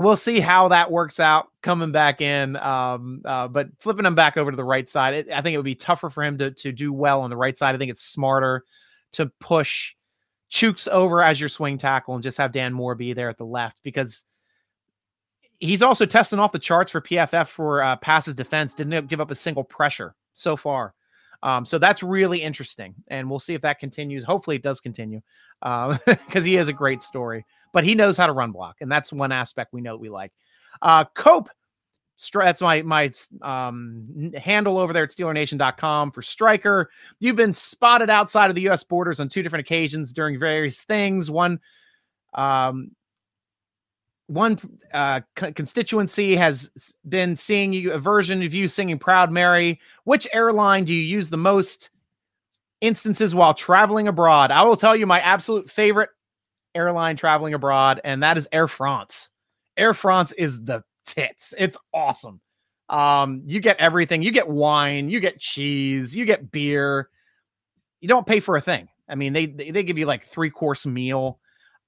we'll 0.00 0.16
see 0.16 0.40
how 0.40 0.68
that 0.68 0.90
works 0.90 1.20
out 1.20 1.48
coming 1.62 1.92
back 1.92 2.20
in. 2.20 2.56
Um, 2.56 3.20
uh, 3.24 3.48
but 3.48 3.68
flipping 3.78 4.06
him 4.06 4.14
back 4.14 4.36
over 4.36 4.50
to 4.50 4.56
the 4.56 4.64
right 4.64 4.88
side, 4.88 5.14
it, 5.14 5.30
I 5.30 5.42
think 5.42 5.54
it 5.54 5.58
would 5.58 5.64
be 5.64 5.74
tougher 5.74 6.10
for 6.10 6.24
him 6.24 6.38
to 6.38 6.50
to 6.50 6.72
do 6.72 6.92
well 6.92 7.22
on 7.22 7.30
the 7.30 7.36
right 7.36 7.56
side. 7.56 7.74
I 7.74 7.78
think 7.78 7.90
it's 7.90 8.02
smarter 8.02 8.64
to 9.12 9.26
push 9.40 9.94
Chuks 10.50 10.88
over 10.88 11.22
as 11.22 11.38
your 11.38 11.48
swing 11.48 11.78
tackle 11.78 12.14
and 12.14 12.22
just 12.22 12.38
have 12.38 12.52
Dan 12.52 12.72
Moore 12.72 12.94
be 12.94 13.12
there 13.12 13.28
at 13.28 13.38
the 13.38 13.44
left 13.44 13.80
because 13.82 14.24
he's 15.58 15.82
also 15.82 16.06
testing 16.06 16.38
off 16.38 16.52
the 16.52 16.58
charts 16.58 16.90
for 16.90 17.00
PFF 17.00 17.48
for 17.48 17.82
uh, 17.82 17.96
passes 17.96 18.34
defense. 18.34 18.74
Didn't 18.74 19.08
give 19.08 19.20
up 19.20 19.30
a 19.30 19.36
single 19.36 19.64
pressure 19.64 20.14
so 20.32 20.56
far. 20.56 20.94
Um, 21.42 21.64
so 21.64 21.78
that's 21.78 22.02
really 22.02 22.42
interesting, 22.42 22.94
and 23.08 23.28
we'll 23.28 23.40
see 23.40 23.54
if 23.54 23.62
that 23.62 23.78
continues. 23.78 24.24
Hopefully, 24.24 24.56
it 24.56 24.62
does 24.62 24.80
continue 24.80 25.20
Um, 25.62 25.98
because 26.06 26.44
uh, 26.44 26.48
he 26.48 26.54
has 26.54 26.68
a 26.68 26.72
great 26.72 27.02
story. 27.02 27.44
But 27.72 27.84
he 27.84 27.94
knows 27.94 28.16
how 28.16 28.26
to 28.26 28.32
run 28.32 28.50
block, 28.52 28.76
and 28.80 28.90
that's 28.90 29.12
one 29.12 29.32
aspect 29.32 29.72
we 29.72 29.80
know 29.80 29.96
we 29.96 30.08
like. 30.08 30.32
Uh, 30.82 31.04
Cope, 31.14 31.48
that's 32.32 32.60
my 32.60 32.82
my 32.82 33.10
um, 33.42 34.32
handle 34.36 34.76
over 34.76 34.92
there 34.92 35.04
at 35.04 35.10
SteelerNation.com 35.10 36.10
for 36.10 36.22
Striker. 36.22 36.90
You've 37.20 37.36
been 37.36 37.54
spotted 37.54 38.10
outside 38.10 38.50
of 38.50 38.56
the 38.56 38.62
U.S. 38.62 38.84
borders 38.84 39.20
on 39.20 39.28
two 39.28 39.42
different 39.42 39.66
occasions 39.66 40.12
during 40.12 40.38
various 40.38 40.82
things. 40.82 41.30
One 41.30 41.60
um, 42.34 42.90
one 44.30 44.58
uh, 44.94 45.20
constituency 45.34 46.36
has 46.36 46.70
been 47.08 47.34
seeing 47.34 47.72
you 47.72 47.92
a 47.92 47.98
version 47.98 48.42
of 48.44 48.54
you 48.54 48.68
singing 48.68 48.98
Proud 48.98 49.32
Mary. 49.32 49.80
Which 50.04 50.28
airline 50.32 50.84
do 50.84 50.94
you 50.94 51.02
use 51.02 51.30
the 51.30 51.36
most 51.36 51.90
instances 52.80 53.34
while 53.34 53.54
traveling 53.54 54.06
abroad? 54.06 54.52
I 54.52 54.62
will 54.62 54.76
tell 54.76 54.94
you 54.94 55.04
my 55.04 55.20
absolute 55.20 55.68
favorite 55.68 56.10
airline 56.76 57.16
traveling 57.16 57.54
abroad, 57.54 58.00
and 58.04 58.22
that 58.22 58.38
is 58.38 58.48
Air 58.52 58.68
France. 58.68 59.30
Air 59.76 59.94
France 59.94 60.30
is 60.32 60.62
the 60.62 60.84
tits. 61.06 61.52
It's 61.58 61.76
awesome. 61.92 62.40
Um, 62.88 63.42
you 63.46 63.60
get 63.60 63.78
everything. 63.78 64.22
You 64.22 64.30
get 64.30 64.48
wine, 64.48 65.10
you 65.10 65.18
get 65.18 65.40
cheese, 65.40 66.14
you 66.14 66.24
get 66.24 66.52
beer. 66.52 67.08
You 68.00 68.08
don't 68.08 68.26
pay 68.26 68.38
for 68.38 68.54
a 68.54 68.60
thing. 68.60 68.88
I 69.08 69.16
mean, 69.16 69.32
they 69.32 69.46
they, 69.46 69.72
they 69.72 69.82
give 69.82 69.98
you 69.98 70.06
like 70.06 70.24
three 70.24 70.50
course 70.50 70.86
meal. 70.86 71.40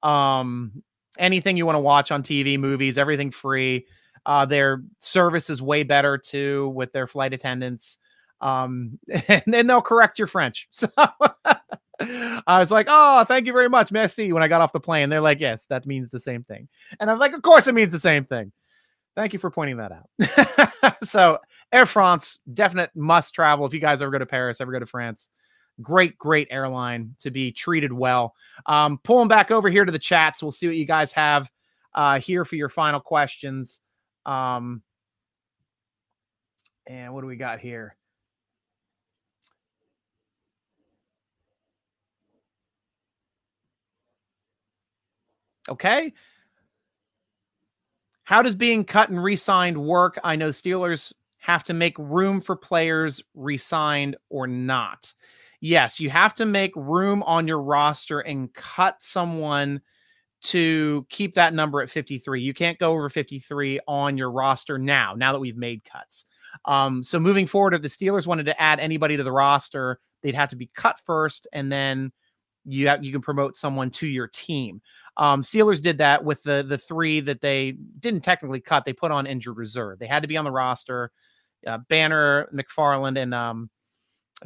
Um, 0.02 0.82
anything 1.18 1.56
you 1.56 1.66
want 1.66 1.76
to 1.76 1.80
watch 1.80 2.10
on 2.10 2.22
TV, 2.22 2.58
movies, 2.58 2.98
everything 2.98 3.30
free. 3.30 3.86
Uh, 4.24 4.46
their 4.46 4.82
service 5.00 5.50
is 5.50 5.60
way 5.60 5.82
better 5.82 6.16
too 6.16 6.68
with 6.70 6.92
their 6.92 7.06
flight 7.06 7.32
attendants. 7.32 7.98
Um, 8.40 8.98
and 9.28 9.42
then 9.46 9.66
they'll 9.66 9.82
correct 9.82 10.18
your 10.18 10.28
French. 10.28 10.68
So 12.04 12.42
I 12.48 12.58
was 12.58 12.72
like, 12.72 12.86
oh, 12.90 13.24
thank 13.28 13.46
you 13.46 13.52
very 13.52 13.68
much, 13.68 13.92
merci. 13.92 14.32
When 14.32 14.42
I 14.42 14.48
got 14.48 14.60
off 14.60 14.72
the 14.72 14.80
plane, 14.80 15.08
they're 15.08 15.20
like, 15.20 15.38
yes, 15.38 15.64
that 15.68 15.86
means 15.86 16.10
the 16.10 16.18
same 16.18 16.42
thing. 16.42 16.66
And 16.98 17.08
I 17.08 17.12
was 17.12 17.20
like, 17.20 17.32
of 17.32 17.42
course 17.42 17.68
it 17.68 17.74
means 17.74 17.92
the 17.92 17.98
same 18.00 18.24
thing. 18.24 18.50
Thank 19.14 19.32
you 19.32 19.38
for 19.38 19.50
pointing 19.50 19.76
that 19.76 19.92
out. 19.92 20.98
so 21.04 21.38
Air 21.70 21.86
France, 21.86 22.40
definite 22.52 22.90
must 22.96 23.34
travel. 23.34 23.66
If 23.66 23.74
you 23.74 23.78
guys 23.78 24.02
ever 24.02 24.10
go 24.10 24.18
to 24.18 24.26
Paris, 24.26 24.60
ever 24.60 24.72
go 24.72 24.80
to 24.80 24.86
France, 24.86 25.30
great, 25.82 26.16
great 26.18 26.48
airline 26.50 27.14
to 27.20 27.30
be 27.30 27.52
treated 27.52 27.92
well. 27.92 28.34
Um, 28.66 28.98
pulling 29.02 29.28
back 29.28 29.50
over 29.50 29.68
here 29.68 29.84
to 29.84 29.92
the 29.92 29.98
chats, 29.98 30.42
we'll 30.42 30.52
see 30.52 30.66
what 30.66 30.76
you 30.76 30.86
guys 30.86 31.12
have 31.12 31.50
uh, 31.94 32.18
here 32.18 32.44
for 32.44 32.56
your 32.56 32.68
final 32.68 33.00
questions. 33.00 33.80
Um, 34.24 34.82
and 36.86 37.12
what 37.12 37.20
do 37.20 37.26
we 37.26 37.36
got 37.36 37.60
here? 37.60 37.96
Okay. 45.68 46.12
How 48.24 48.42
does 48.42 48.54
being 48.54 48.84
cut 48.84 49.10
and 49.10 49.22
re 49.22 49.36
signed 49.36 49.76
work? 49.76 50.18
I 50.24 50.36
know 50.36 50.48
Steelers 50.48 51.12
have 51.38 51.64
to 51.64 51.74
make 51.74 51.98
room 51.98 52.40
for 52.40 52.56
players 52.56 53.22
re 53.34 53.56
signed 53.56 54.16
or 54.28 54.46
not 54.46 55.12
yes, 55.62 56.00
you 56.00 56.10
have 56.10 56.34
to 56.34 56.44
make 56.44 56.72
room 56.74 57.22
on 57.22 57.46
your 57.46 57.62
roster 57.62 58.20
and 58.20 58.52
cut 58.52 58.96
someone 59.00 59.80
to 60.42 61.06
keep 61.08 61.36
that 61.36 61.54
number 61.54 61.80
at 61.80 61.88
53. 61.88 62.42
You 62.42 62.52
can't 62.52 62.78
go 62.78 62.90
over 62.90 63.08
53 63.08 63.78
on 63.86 64.18
your 64.18 64.30
roster 64.32 64.76
now, 64.76 65.14
now 65.16 65.32
that 65.32 65.38
we've 65.38 65.56
made 65.56 65.84
cuts. 65.84 66.24
Um, 66.64 67.04
so 67.04 67.20
moving 67.20 67.46
forward, 67.46 67.74
if 67.74 67.82
the 67.82 67.88
Steelers 67.88 68.26
wanted 68.26 68.46
to 68.46 68.60
add 68.60 68.80
anybody 68.80 69.16
to 69.16 69.22
the 69.22 69.32
roster, 69.32 70.00
they'd 70.22 70.34
have 70.34 70.50
to 70.50 70.56
be 70.56 70.68
cut 70.74 70.98
first, 71.06 71.46
and 71.52 71.70
then 71.70 72.12
you 72.64 72.88
have, 72.88 73.04
you 73.04 73.12
can 73.12 73.22
promote 73.22 73.56
someone 73.56 73.88
to 73.90 74.06
your 74.06 74.26
team. 74.26 74.82
Um, 75.16 75.42
Steelers 75.42 75.80
did 75.80 75.98
that 75.98 76.24
with 76.24 76.42
the 76.42 76.64
the 76.68 76.78
three 76.78 77.20
that 77.20 77.40
they 77.40 77.72
didn't 78.00 78.20
technically 78.20 78.60
cut; 78.60 78.84
they 78.84 78.92
put 78.92 79.10
on 79.10 79.26
injured 79.26 79.56
reserve. 79.56 79.98
They 79.98 80.06
had 80.06 80.22
to 80.22 80.28
be 80.28 80.36
on 80.36 80.44
the 80.44 80.50
roster. 80.50 81.10
Uh, 81.66 81.78
Banner, 81.88 82.48
McFarland, 82.52 83.18
and 83.18 83.32
um, 83.32 83.70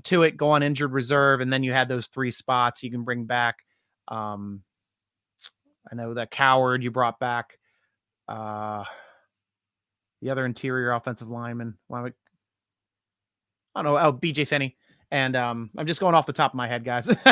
Tuitt, 0.02 0.36
go 0.36 0.50
on 0.50 0.62
injured 0.62 0.92
reserve, 0.92 1.40
and 1.40 1.52
then 1.52 1.62
you 1.62 1.72
had 1.72 1.88
those 1.88 2.08
three 2.08 2.30
spots 2.30 2.82
you 2.82 2.90
can 2.90 3.04
bring 3.04 3.24
back. 3.24 3.56
Um, 4.08 4.62
I 5.90 5.94
know 5.94 6.14
that 6.14 6.30
Coward 6.30 6.82
you 6.82 6.90
brought 6.90 7.18
back. 7.18 7.58
Uh, 8.28 8.84
the 10.22 10.30
other 10.30 10.44
interior 10.44 10.92
offensive 10.92 11.28
lineman. 11.28 11.74
I 11.92 12.10
don't 13.76 13.84
know. 13.84 13.96
Oh, 13.96 14.12
BJ 14.12 14.46
Finney. 14.46 14.76
And 15.10 15.36
um, 15.36 15.70
I'm 15.76 15.86
just 15.86 16.00
going 16.00 16.14
off 16.14 16.26
the 16.26 16.32
top 16.32 16.52
of 16.52 16.56
my 16.56 16.66
head, 16.66 16.84
guys. 16.84 17.08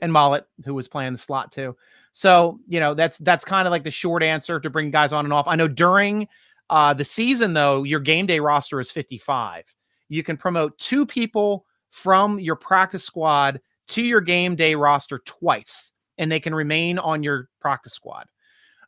and 0.00 0.12
Maulet, 0.12 0.44
who 0.64 0.72
was 0.72 0.88
playing 0.88 1.12
the 1.12 1.18
slot 1.18 1.52
too. 1.52 1.76
So, 2.12 2.60
you 2.68 2.80
know, 2.80 2.94
that's 2.94 3.18
that's 3.18 3.44
kind 3.44 3.66
of 3.66 3.72
like 3.72 3.84
the 3.84 3.90
short 3.90 4.22
answer 4.22 4.60
to 4.60 4.70
bring 4.70 4.90
guys 4.90 5.12
on 5.12 5.26
and 5.26 5.32
off. 5.32 5.46
I 5.46 5.56
know 5.56 5.68
during 5.68 6.28
uh, 6.70 6.94
the 6.94 7.04
season, 7.04 7.52
though, 7.52 7.82
your 7.82 8.00
game 8.00 8.24
day 8.26 8.40
roster 8.40 8.80
is 8.80 8.90
55 8.90 9.64
you 10.08 10.22
can 10.22 10.36
promote 10.36 10.78
two 10.78 11.06
people 11.06 11.64
from 11.90 12.38
your 12.38 12.56
practice 12.56 13.04
squad 13.04 13.60
to 13.88 14.02
your 14.02 14.20
game 14.20 14.56
day 14.56 14.74
roster 14.74 15.20
twice, 15.24 15.92
and 16.18 16.30
they 16.30 16.40
can 16.40 16.54
remain 16.54 16.98
on 16.98 17.22
your 17.22 17.48
practice 17.60 17.92
squad. 17.92 18.26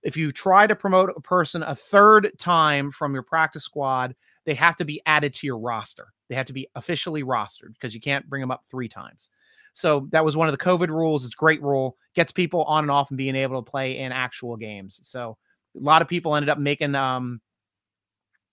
If 0.03 0.17
you 0.17 0.33
try 0.33 0.67
to 0.67 0.77
promote 0.77 1.12
a 1.17 1.21
person 1.21 1.62
a 1.62 1.75
third 1.75 2.31
time 2.39 2.91
from 2.91 3.12
your 3.12 3.23
practice 3.23 3.64
squad, 3.64 4.14
they 4.45 4.55
have 4.55 4.77
to 4.77 4.85
be 4.85 5.03
added 5.07 5.35
to 5.35 5.47
your 5.47 5.59
roster. 5.59 6.09
They 6.29 6.35
have 6.35 6.47
to 6.47 6.53
be 6.53 6.69
officially 6.75 7.23
rostered 7.23 7.75
because 7.75 7.95
you 7.95 8.01
can't 8.01 8.29
bring 8.29 8.41
them 8.41 8.51
up 8.51 8.64
three 8.64 8.89
times. 8.89 9.31
So 9.73 10.09
that 10.11 10.25
was 10.25 10.37
one 10.37 10.49
of 10.49 10.57
the 10.57 10.64
COVID 10.64 10.89
rules. 10.89 11.25
It's 11.25 11.35
great 11.35 11.62
rule, 11.62 11.97
gets 12.14 12.33
people 12.33 12.64
on 12.64 12.85
and 12.85 12.91
off 12.91 13.11
and 13.11 13.19
being 13.19 13.37
able 13.37 13.62
to 13.62 13.71
play 13.71 13.99
in 13.99 14.11
actual 14.11 14.57
games. 14.57 15.01
So 15.03 15.37
a 15.77 15.81
lot 15.81 16.03
of 16.03 16.09
people 16.09 16.35
ended 16.35 16.49
up 16.49 16.59
making 16.59 16.95
um, 16.95 17.41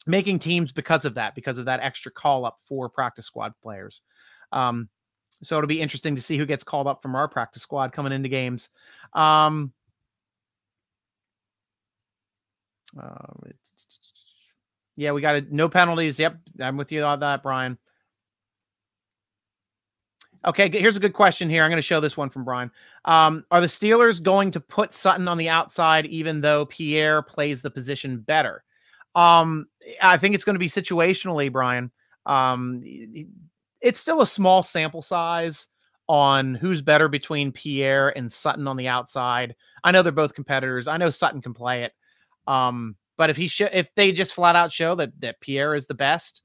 making 0.05 0.39
teams 0.39 0.71
because 0.71 1.05
of 1.05 1.15
that, 1.15 1.35
because 1.35 1.59
of 1.59 1.65
that 1.65 1.79
extra 1.81 2.11
call 2.11 2.45
up 2.45 2.59
for 2.65 2.89
practice 2.89 3.25
squad 3.25 3.53
players. 3.61 4.01
Um, 4.51 4.89
so 5.41 5.57
it'll 5.57 5.67
be 5.67 5.81
interesting 5.81 6.15
to 6.15 6.21
see 6.21 6.37
who 6.37 6.45
gets 6.45 6.63
called 6.63 6.87
up 6.87 7.01
from 7.01 7.15
our 7.15 7.27
practice 7.27 7.63
squad 7.63 7.91
coming 7.91 8.13
into 8.13 8.29
games. 8.29 8.69
Um, 9.13 9.73
uh, 13.01 13.49
yeah, 14.95 15.11
we 15.11 15.21
got 15.21 15.51
no 15.51 15.69
penalties. 15.69 16.19
Yep, 16.19 16.37
I'm 16.59 16.77
with 16.77 16.91
you 16.91 17.03
on 17.03 17.19
that, 17.21 17.43
Brian. 17.43 17.77
Okay, 20.45 20.69
here's 20.69 20.97
a 20.97 20.99
good 20.99 21.13
question 21.13 21.49
here. 21.49 21.63
I'm 21.63 21.69
going 21.69 21.77
to 21.77 21.81
show 21.81 22.01
this 22.01 22.17
one 22.17 22.29
from 22.29 22.43
Brian. 22.43 22.69
Um, 23.05 23.45
are 23.49 23.61
the 23.61 23.67
Steelers 23.67 24.21
going 24.21 24.51
to 24.51 24.59
put 24.59 24.93
Sutton 24.93 25.27
on 25.29 25.37
the 25.37 25.47
outside 25.47 26.05
even 26.07 26.41
though 26.41 26.65
Pierre 26.65 27.21
plays 27.21 27.61
the 27.61 27.71
position 27.71 28.19
better? 28.19 28.63
Um, 29.15 29.67
I 30.01 30.17
think 30.17 30.35
it's 30.35 30.43
going 30.43 30.55
to 30.55 30.59
be 30.59 30.69
situationally, 30.69 31.51
Brian. 31.51 31.91
Um, 32.25 32.83
it's 33.81 33.99
still 33.99 34.21
a 34.21 34.27
small 34.27 34.63
sample 34.63 35.01
size 35.01 35.67
on 36.07 36.55
who's 36.55 36.81
better 36.81 37.07
between 37.07 37.51
Pierre 37.51 38.15
and 38.17 38.31
Sutton 38.31 38.67
on 38.67 38.77
the 38.77 38.87
outside. 38.87 39.55
I 39.83 39.91
know 39.91 40.01
they're 40.01 40.11
both 40.11 40.33
competitors. 40.33 40.87
I 40.87 40.97
know 40.97 41.09
Sutton 41.09 41.41
can 41.41 41.53
play 41.53 41.83
it. 41.83 41.93
Um, 42.47 42.95
but 43.17 43.29
if 43.29 43.37
he 43.37 43.47
sh- 43.47 43.61
if 43.61 43.87
they 43.95 44.11
just 44.11 44.33
flat 44.33 44.55
out 44.55 44.71
show 44.71 44.95
that 44.95 45.19
that 45.21 45.39
Pierre 45.39 45.75
is 45.75 45.85
the 45.85 45.93
best, 45.93 46.41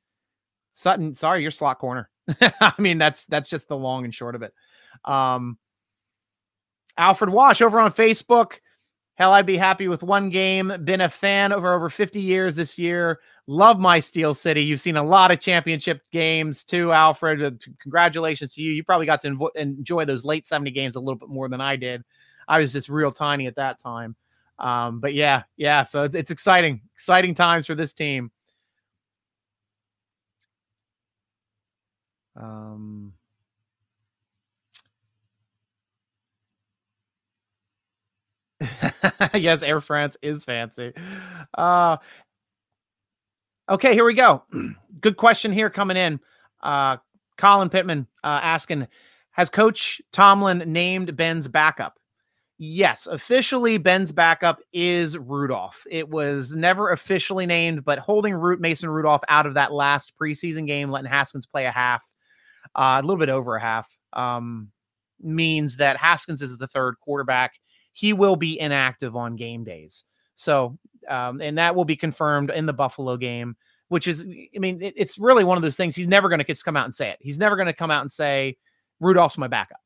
Sutton, 0.73 1.15
sorry, 1.15 1.43
you're 1.43 1.51
slot 1.51 1.79
corner. 1.79 2.11
I 2.41 2.73
mean, 2.79 2.99
that's 2.99 3.27
that's 3.27 3.51
just 3.51 3.69
the 3.69 3.77
long 3.77 4.05
and 4.05 4.15
short 4.15 4.35
of 4.35 4.43
it. 4.43 4.53
Um, 5.05 5.59
Alfred 6.97 7.31
Wash 7.31 7.63
over 7.63 7.81
on 7.81 7.93
Facebook. 7.93 8.55
Hell, 9.19 9.33
I'd 9.33 9.47
be 9.47 9.57
happy 9.57 9.89
with 9.89 10.05
one 10.05 10.31
game. 10.31 10.73
Been 10.85 11.01
a 11.01 11.09
fan 11.09 11.53
over 11.53 11.75
over 11.75 11.91
50 11.91 12.21
years 12.21 12.55
this 12.55 12.79
year. 12.79 13.19
Love 13.49 13.81
my 13.81 13.99
Steel 13.99 14.33
City. 14.33 14.63
You've 14.63 14.79
seen 14.79 14.97
a 14.97 15.03
lot 15.03 15.33
of 15.33 15.41
championship 15.41 16.03
games 16.13 16.63
too, 16.63 16.93
Alfred. 16.93 17.43
Uh, 17.43 17.51
congratulations 17.83 18.55
to 18.55 18.63
you. 18.63 18.71
You 18.71 18.85
probably 18.85 19.07
got 19.07 19.21
to 19.23 19.51
enjoy 19.57 20.05
those 20.05 20.25
late 20.25 20.47
70 20.47 20.71
games 20.71 20.95
a 20.95 21.01
little 21.01 21.17
bit 21.19 21.29
more 21.29 21.49
than 21.49 21.61
I 21.61 21.75
did. 21.75 22.05
I 22.47 22.61
was 22.61 22.73
just 22.73 22.89
real 22.89 23.11
tiny 23.11 23.49
at 23.49 23.57
that 23.57 23.81
time. 23.81 24.15
Um, 24.61 25.01
but 25.01 25.15
yeah, 25.15 25.43
yeah. 25.57 25.83
So 25.83 26.05
it's 26.05 26.31
exciting, 26.31 26.81
exciting 26.95 27.35
times 27.35 27.67
for 27.67 27.75
this 27.75 27.95
team. 27.95 28.31
Um, 32.37 33.15
yes, 39.35 39.63
Air 39.63 39.81
France 39.81 40.17
is 40.23 40.45
fancy. 40.45 40.93
Uh, 41.57 41.97
okay, 43.69 43.93
here 43.95 44.05
we 44.05 44.15
go. 44.15 44.43
Good 45.01 45.17
question 45.17 45.53
here 45.53 45.71
coming 45.71 45.97
in. 45.97 46.21
Uh, 46.61 46.97
Colin 47.37 47.71
Pittman 47.71 48.07
uh, 48.25 48.41
asking 48.43 48.89
Has 49.31 49.49
Coach 49.49 50.03
Tomlin 50.13 50.65
named 50.67 51.17
Ben's 51.17 51.49
backup? 51.49 51.99
Yes, 52.61 53.07
officially, 53.07 53.79
Ben's 53.79 54.11
backup 54.11 54.59
is 54.73 55.17
Rudolph. 55.17 55.87
It 55.89 56.09
was 56.09 56.57
never 56.57 56.91
officially 56.91 57.47
named, 57.47 57.85
but 57.85 58.01
holding 58.01 58.35
Root 58.35 58.61
Mason 58.61 58.91
Rudolph 58.91 59.23
out 59.29 59.47
of 59.47 59.55
that 59.55 59.73
last 59.73 60.13
preseason 60.21 60.67
game, 60.67 60.91
letting 60.91 61.09
Haskins 61.09 61.47
play 61.47 61.67
a 61.67 61.71
half, 61.71 62.03
uh, 62.75 62.99
a 63.01 63.03
little 63.03 63.17
bit 63.17 63.29
over 63.29 63.55
a 63.55 63.61
half, 63.61 63.97
um, 64.13 64.73
means 65.21 65.77
that 65.77 65.99
Haskins 65.99 66.43
is 66.43 66.59
the 66.59 66.67
third 66.67 66.97
quarterback. 67.01 67.53
He 67.99 68.13
will 68.13 68.37
be 68.37 68.61
inactive 68.61 69.17
on 69.17 69.35
game 69.35 69.65
days. 69.65 70.05
So, 70.37 70.79
um, 71.09 71.41
and 71.41 71.59
that 71.59 71.75
will 71.75 71.85
be 71.85 71.97
confirmed 71.97 72.49
in 72.49 72.65
the 72.65 72.73
Buffalo 72.73 73.17
game, 73.17 73.57
which 73.89 74.07
is, 74.07 74.25
I 74.25 74.59
mean, 74.61 74.81
it, 74.81 74.95
it's 74.97 75.19
really 75.19 75.43
one 75.43 75.59
of 75.59 75.65
those 75.65 75.75
things. 75.75 75.97
He's 75.97 76.07
never 76.07 76.29
going 76.29 76.39
to 76.39 76.55
come 76.55 76.77
out 76.77 76.85
and 76.85 76.95
say 76.95 77.11
it. 77.11 77.19
He's 77.21 77.41
never 77.41 77.57
going 77.57 77.67
to 77.67 77.73
come 77.73 77.91
out 77.91 78.03
and 78.03 78.13
say, 78.13 78.57
Rudolph's 79.01 79.37
my 79.37 79.49
backup. 79.49 79.81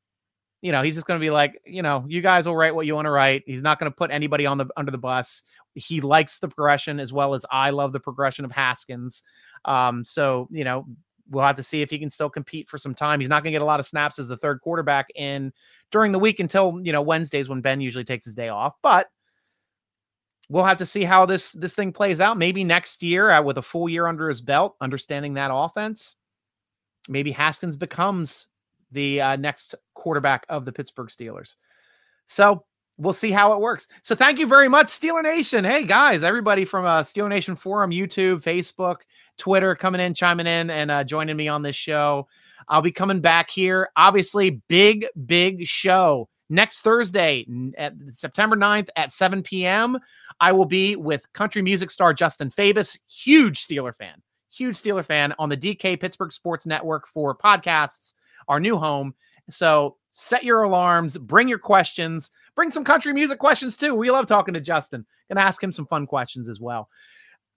You 0.61 0.73
know, 0.73 0.83
he's 0.83 0.95
just 0.95 1.07
going 1.07 1.19
to 1.19 1.25
be 1.25 1.31
like, 1.31 1.59
you 1.65 1.81
know, 1.81 2.05
you 2.07 2.21
guys 2.21 2.45
will 2.45 2.55
write 2.55 2.75
what 2.75 2.85
you 2.85 2.95
want 2.95 3.07
to 3.07 3.11
write. 3.11 3.45
He's 3.47 3.63
not 3.63 3.79
going 3.81 3.91
to 3.91 3.97
put 3.97 4.11
anybody 4.11 4.45
on 4.45 4.59
the 4.59 4.67
under 4.77 4.91
the 4.91 4.99
bus. 4.99 5.43
He 5.75 6.03
likes 6.03 6.39
the 6.39 6.49
progression 6.49 7.01
as 7.01 7.15
well 7.15 7.33
as 7.33 7.47
I 7.51 7.71
love 7.71 7.95
the 7.95 8.01
progression 8.01 8.45
of 8.45 8.53
Haskins. 8.53 9.23
Um, 9.65 10.05
so 10.05 10.49
you 10.51 10.65
know, 10.65 10.85
we'll 11.31 11.45
have 11.45 11.57
to 11.57 11.63
see 11.63 11.81
if 11.81 11.89
he 11.89 11.99
can 11.99 12.11
still 12.11 12.29
compete 12.29 12.69
for 12.69 12.77
some 12.77 12.95
time. 12.95 13.21
He's 13.21 13.31
not 13.31 13.43
going 13.43 13.53
to 13.53 13.59
get 13.59 13.63
a 13.63 13.65
lot 13.65 13.81
of 13.81 13.87
snaps 13.87 14.19
as 14.19 14.29
the 14.29 14.37
third 14.37 14.61
quarterback 14.61 15.09
in 15.15 15.51
during 15.93 16.11
the 16.11 16.19
week 16.19 16.41
until 16.41 16.81
you 16.83 16.93
know 16.93 17.03
Wednesdays 17.03 17.49
when 17.49 17.61
Ben 17.61 17.81
usually 17.81 18.05
takes 18.05 18.25
his 18.25 18.35
day 18.35 18.49
off. 18.49 18.75
But 18.83 19.09
we'll 20.49 20.65
have 20.65 20.79
to 20.79 20.87
see 20.87 21.05
how 21.05 21.25
this 21.25 21.53
this 21.53 21.75
thing 21.75 21.93
plays 21.93 22.21
out. 22.21 22.37
Maybe 22.37 22.65
next 22.65 23.03
year, 23.03 23.31
uh, 23.31 23.43
with 23.43 23.59
a 23.59 23.63
full 23.63 23.89
year 23.89 24.07
under 24.07 24.29
his 24.29 24.41
belt, 24.41 24.77
understanding 24.81 25.35
that 25.35 25.51
offense, 25.53 26.17
maybe 27.09 27.31
Haskins 27.31 27.77
becomes 27.77 28.49
the 28.91 29.21
uh, 29.21 29.37
next 29.37 29.75
quarterback 29.95 30.45
of 30.49 30.65
the 30.65 30.73
Pittsburgh 30.73 31.09
Steelers. 31.09 31.55
So 32.27 32.65
we'll 32.99 33.13
see 33.13 33.31
how 33.31 33.53
it 33.53 33.61
works. 33.61 33.89
So 34.03 34.15
thank 34.15 34.39
you 34.39 34.47
very 34.47 34.69
much, 34.69 34.87
Steeler 34.89 35.23
Nation. 35.23 35.65
Hey 35.65 35.85
guys, 35.85 36.23
everybody 36.23 36.65
from 36.65 36.85
uh, 36.85 37.03
Steeler 37.03 37.29
Nation 37.29 37.57
Forum, 37.57 37.91
YouTube, 37.91 38.43
Facebook, 38.43 38.97
Twitter, 39.39 39.75
coming 39.75 40.01
in, 40.01 40.15
chiming 40.15 40.47
in, 40.47 40.71
and 40.71 40.91
uh, 40.91 41.05
joining 41.05 41.37
me 41.37 41.49
on 41.49 41.63
this 41.63 41.77
show. 41.77 42.29
I'll 42.69 42.83
be 42.83 42.93
coming 42.93 43.21
back 43.21 43.51
here. 43.51 43.89
Obviously, 43.97 44.63
big, 44.69 45.07
big 45.27 45.67
show 45.67 46.29
next 46.49 46.81
Thursday, 46.81 47.47
at 47.79 47.95
September 48.09 48.57
9th 48.57 48.89
at 48.97 49.13
7 49.13 49.43
p.m. 49.43 49.99
I 50.39 50.53
will 50.53 50.67
be 50.67 50.97
with 50.97 51.33
country 51.33 51.63
music 51.63 51.91
star 51.91 52.13
Justin 52.13 52.51
Fabus, 52.51 52.99
huge 53.09 53.67
Steeler 53.67 53.95
fan, 53.95 54.23
huge 54.53 54.77
Steeler 54.77 55.05
fan 55.05 55.35
on 55.39 55.49
the 55.49 55.57
DK 55.57 55.99
Pittsburgh 55.99 56.33
Sports 56.33 56.67
Network 56.67 57.09
for 57.09 57.35
podcasts, 57.35 58.13
our 58.49 58.61
new 58.61 58.77
home. 58.77 59.15
So 59.49 59.97
set 60.13 60.45
your 60.45 60.63
alarms, 60.63 61.17
bring 61.17 61.49
your 61.49 61.59
questions, 61.59 62.31
bring 62.55 62.71
some 62.71 62.85
country 62.85 63.13
music 63.13 63.39
questions 63.39 63.77
too. 63.77 63.95
We 63.95 64.11
love 64.11 64.27
talking 64.27 64.55
to 64.55 64.61
Justin. 64.61 65.07
Gonna 65.29 65.47
ask 65.47 65.63
him 65.63 65.73
some 65.73 65.87
fun 65.87 66.07
questions 66.07 66.49
as 66.49 66.61
well. 66.61 66.89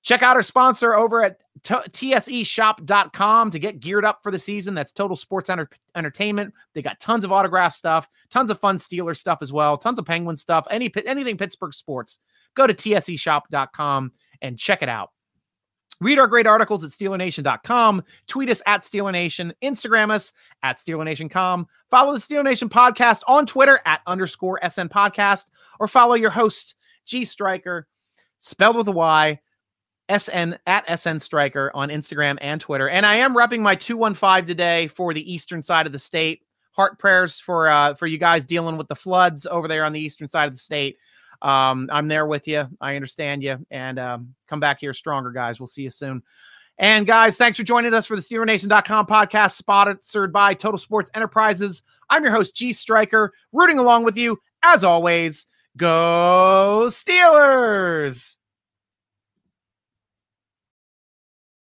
Check 0.06 0.22
out 0.22 0.36
our 0.36 0.44
sponsor 0.44 0.94
over 0.94 1.24
at 1.24 1.42
t- 1.64 1.74
tseshop.com 1.74 3.50
to 3.50 3.58
get 3.58 3.80
geared 3.80 4.06
up 4.06 4.20
for 4.22 4.32
the 4.32 4.38
season. 4.38 4.76
That's 4.76 4.92
Total 4.92 5.18
Sports 5.18 5.50
Enter- 5.50 5.72
Entertainment. 5.96 6.54
They 6.76 6.84
got 6.84 7.00
tons 7.00 7.24
of 7.24 7.32
autograph 7.32 7.74
stuff, 7.74 8.08
tons 8.30 8.52
of 8.52 8.60
fun 8.60 8.78
Steeler 8.78 9.18
stuff 9.18 9.40
as 9.42 9.52
well, 9.52 9.78
tons 9.78 9.98
of 9.98 10.06
Penguin 10.06 10.38
stuff, 10.38 10.68
any 10.70 10.92
anything 11.08 11.38
Pittsburgh 11.38 11.74
sports. 11.74 12.20
Go 12.54 12.68
to 12.68 12.74
tseshop.com 12.74 14.12
and 14.44 14.60
check 14.60 14.84
it 14.84 14.90
out. 14.90 15.10
Read 16.02 16.20
our 16.20 16.28
great 16.28 16.48
articles 16.48 16.84
at 16.84 16.92
SteelerNation.com. 16.92 18.04
Tweet 18.28 18.50
us 18.50 18.62
at 18.66 18.82
SteelerNation. 18.82 19.54
Instagram 19.64 20.12
us 20.12 20.34
at 20.64 20.78
SteelerNation.com. 20.78 21.68
Follow 21.90 22.14
the 22.14 22.20
Steeler 22.20 22.44
Nation 22.44 22.70
podcast 22.70 23.22
on 23.28 23.46
Twitter 23.46 23.80
at 23.86 24.02
underscore 24.08 24.60
SN 24.64 24.88
podcast 24.88 25.46
or 25.80 25.88
follow 25.88 26.16
your 26.16 26.30
host, 26.30 26.76
G 27.06 27.24
Striker, 27.24 27.88
spelled 28.40 28.76
with 28.76 28.88
a 28.88 28.92
Y, 28.92 29.40
SN 30.10 30.58
at 30.68 31.00
SN 31.00 31.20
Striker 31.20 31.72
on 31.74 31.90
Instagram 31.90 32.38
and 32.42 32.62
Twitter. 32.62 32.90
And 32.90 33.06
I 33.06 33.16
am 33.16 33.36
repping 33.36 33.62
my 33.62 33.76
215 33.76 34.46
today 34.46 34.88
for 34.88 35.14
the 35.14 35.32
eastern 35.32 35.64
side 35.64 35.86
of 35.86 35.92
the 35.92 36.00
state. 36.00 36.42
Heart 36.72 37.00
prayers 37.00 37.40
for 37.40 37.70
uh, 37.70 37.96
for 37.96 38.06
you 38.06 38.18
guys 38.18 38.46
dealing 38.46 38.78
with 38.78 38.88
the 38.88 38.96
floods 38.96 39.46
over 39.46 39.68
there 39.68 39.86
on 39.86 39.94
the 39.94 40.00
eastern 40.00 40.28
side 40.28 40.48
of 40.48 40.54
the 40.54 40.60
state. 40.60 40.98
Um, 41.42 41.90
I'm 41.92 42.08
there 42.08 42.26
with 42.26 42.48
you. 42.48 42.68
I 42.82 42.96
understand 42.96 43.44
you. 43.44 43.66
And 43.72 44.00
um, 44.00 44.36
come 44.48 44.60
back 44.60 44.80
here 44.80 44.94
stronger, 44.94 45.32
guys. 45.32 45.60
We'll 45.60 45.68
see 45.68 45.84
you 45.84 45.90
soon. 45.90 46.24
And 46.78 47.08
guys, 47.08 47.38
thanks 47.38 47.58
for 47.58 47.64
joining 47.64 47.94
us 47.94 48.06
for 48.06 48.16
the 48.16 48.22
SteelerNation.com 48.22 49.08
podcast, 49.08 49.52
sponsored 49.52 50.34
by 50.34 50.54
Total 50.54 50.78
Sports 50.78 51.10
Enterprises. 51.14 51.84
I'm 52.10 52.24
your 52.24 52.34
host, 52.34 52.56
G 52.56 52.74
Striker, 52.74 53.32
rooting 53.54 53.80
along 53.80 54.04
with 54.04 54.18
you 54.18 54.40
as 54.64 54.84
always. 54.84 55.46
Go 55.78 56.86
Steelers! 56.88 58.36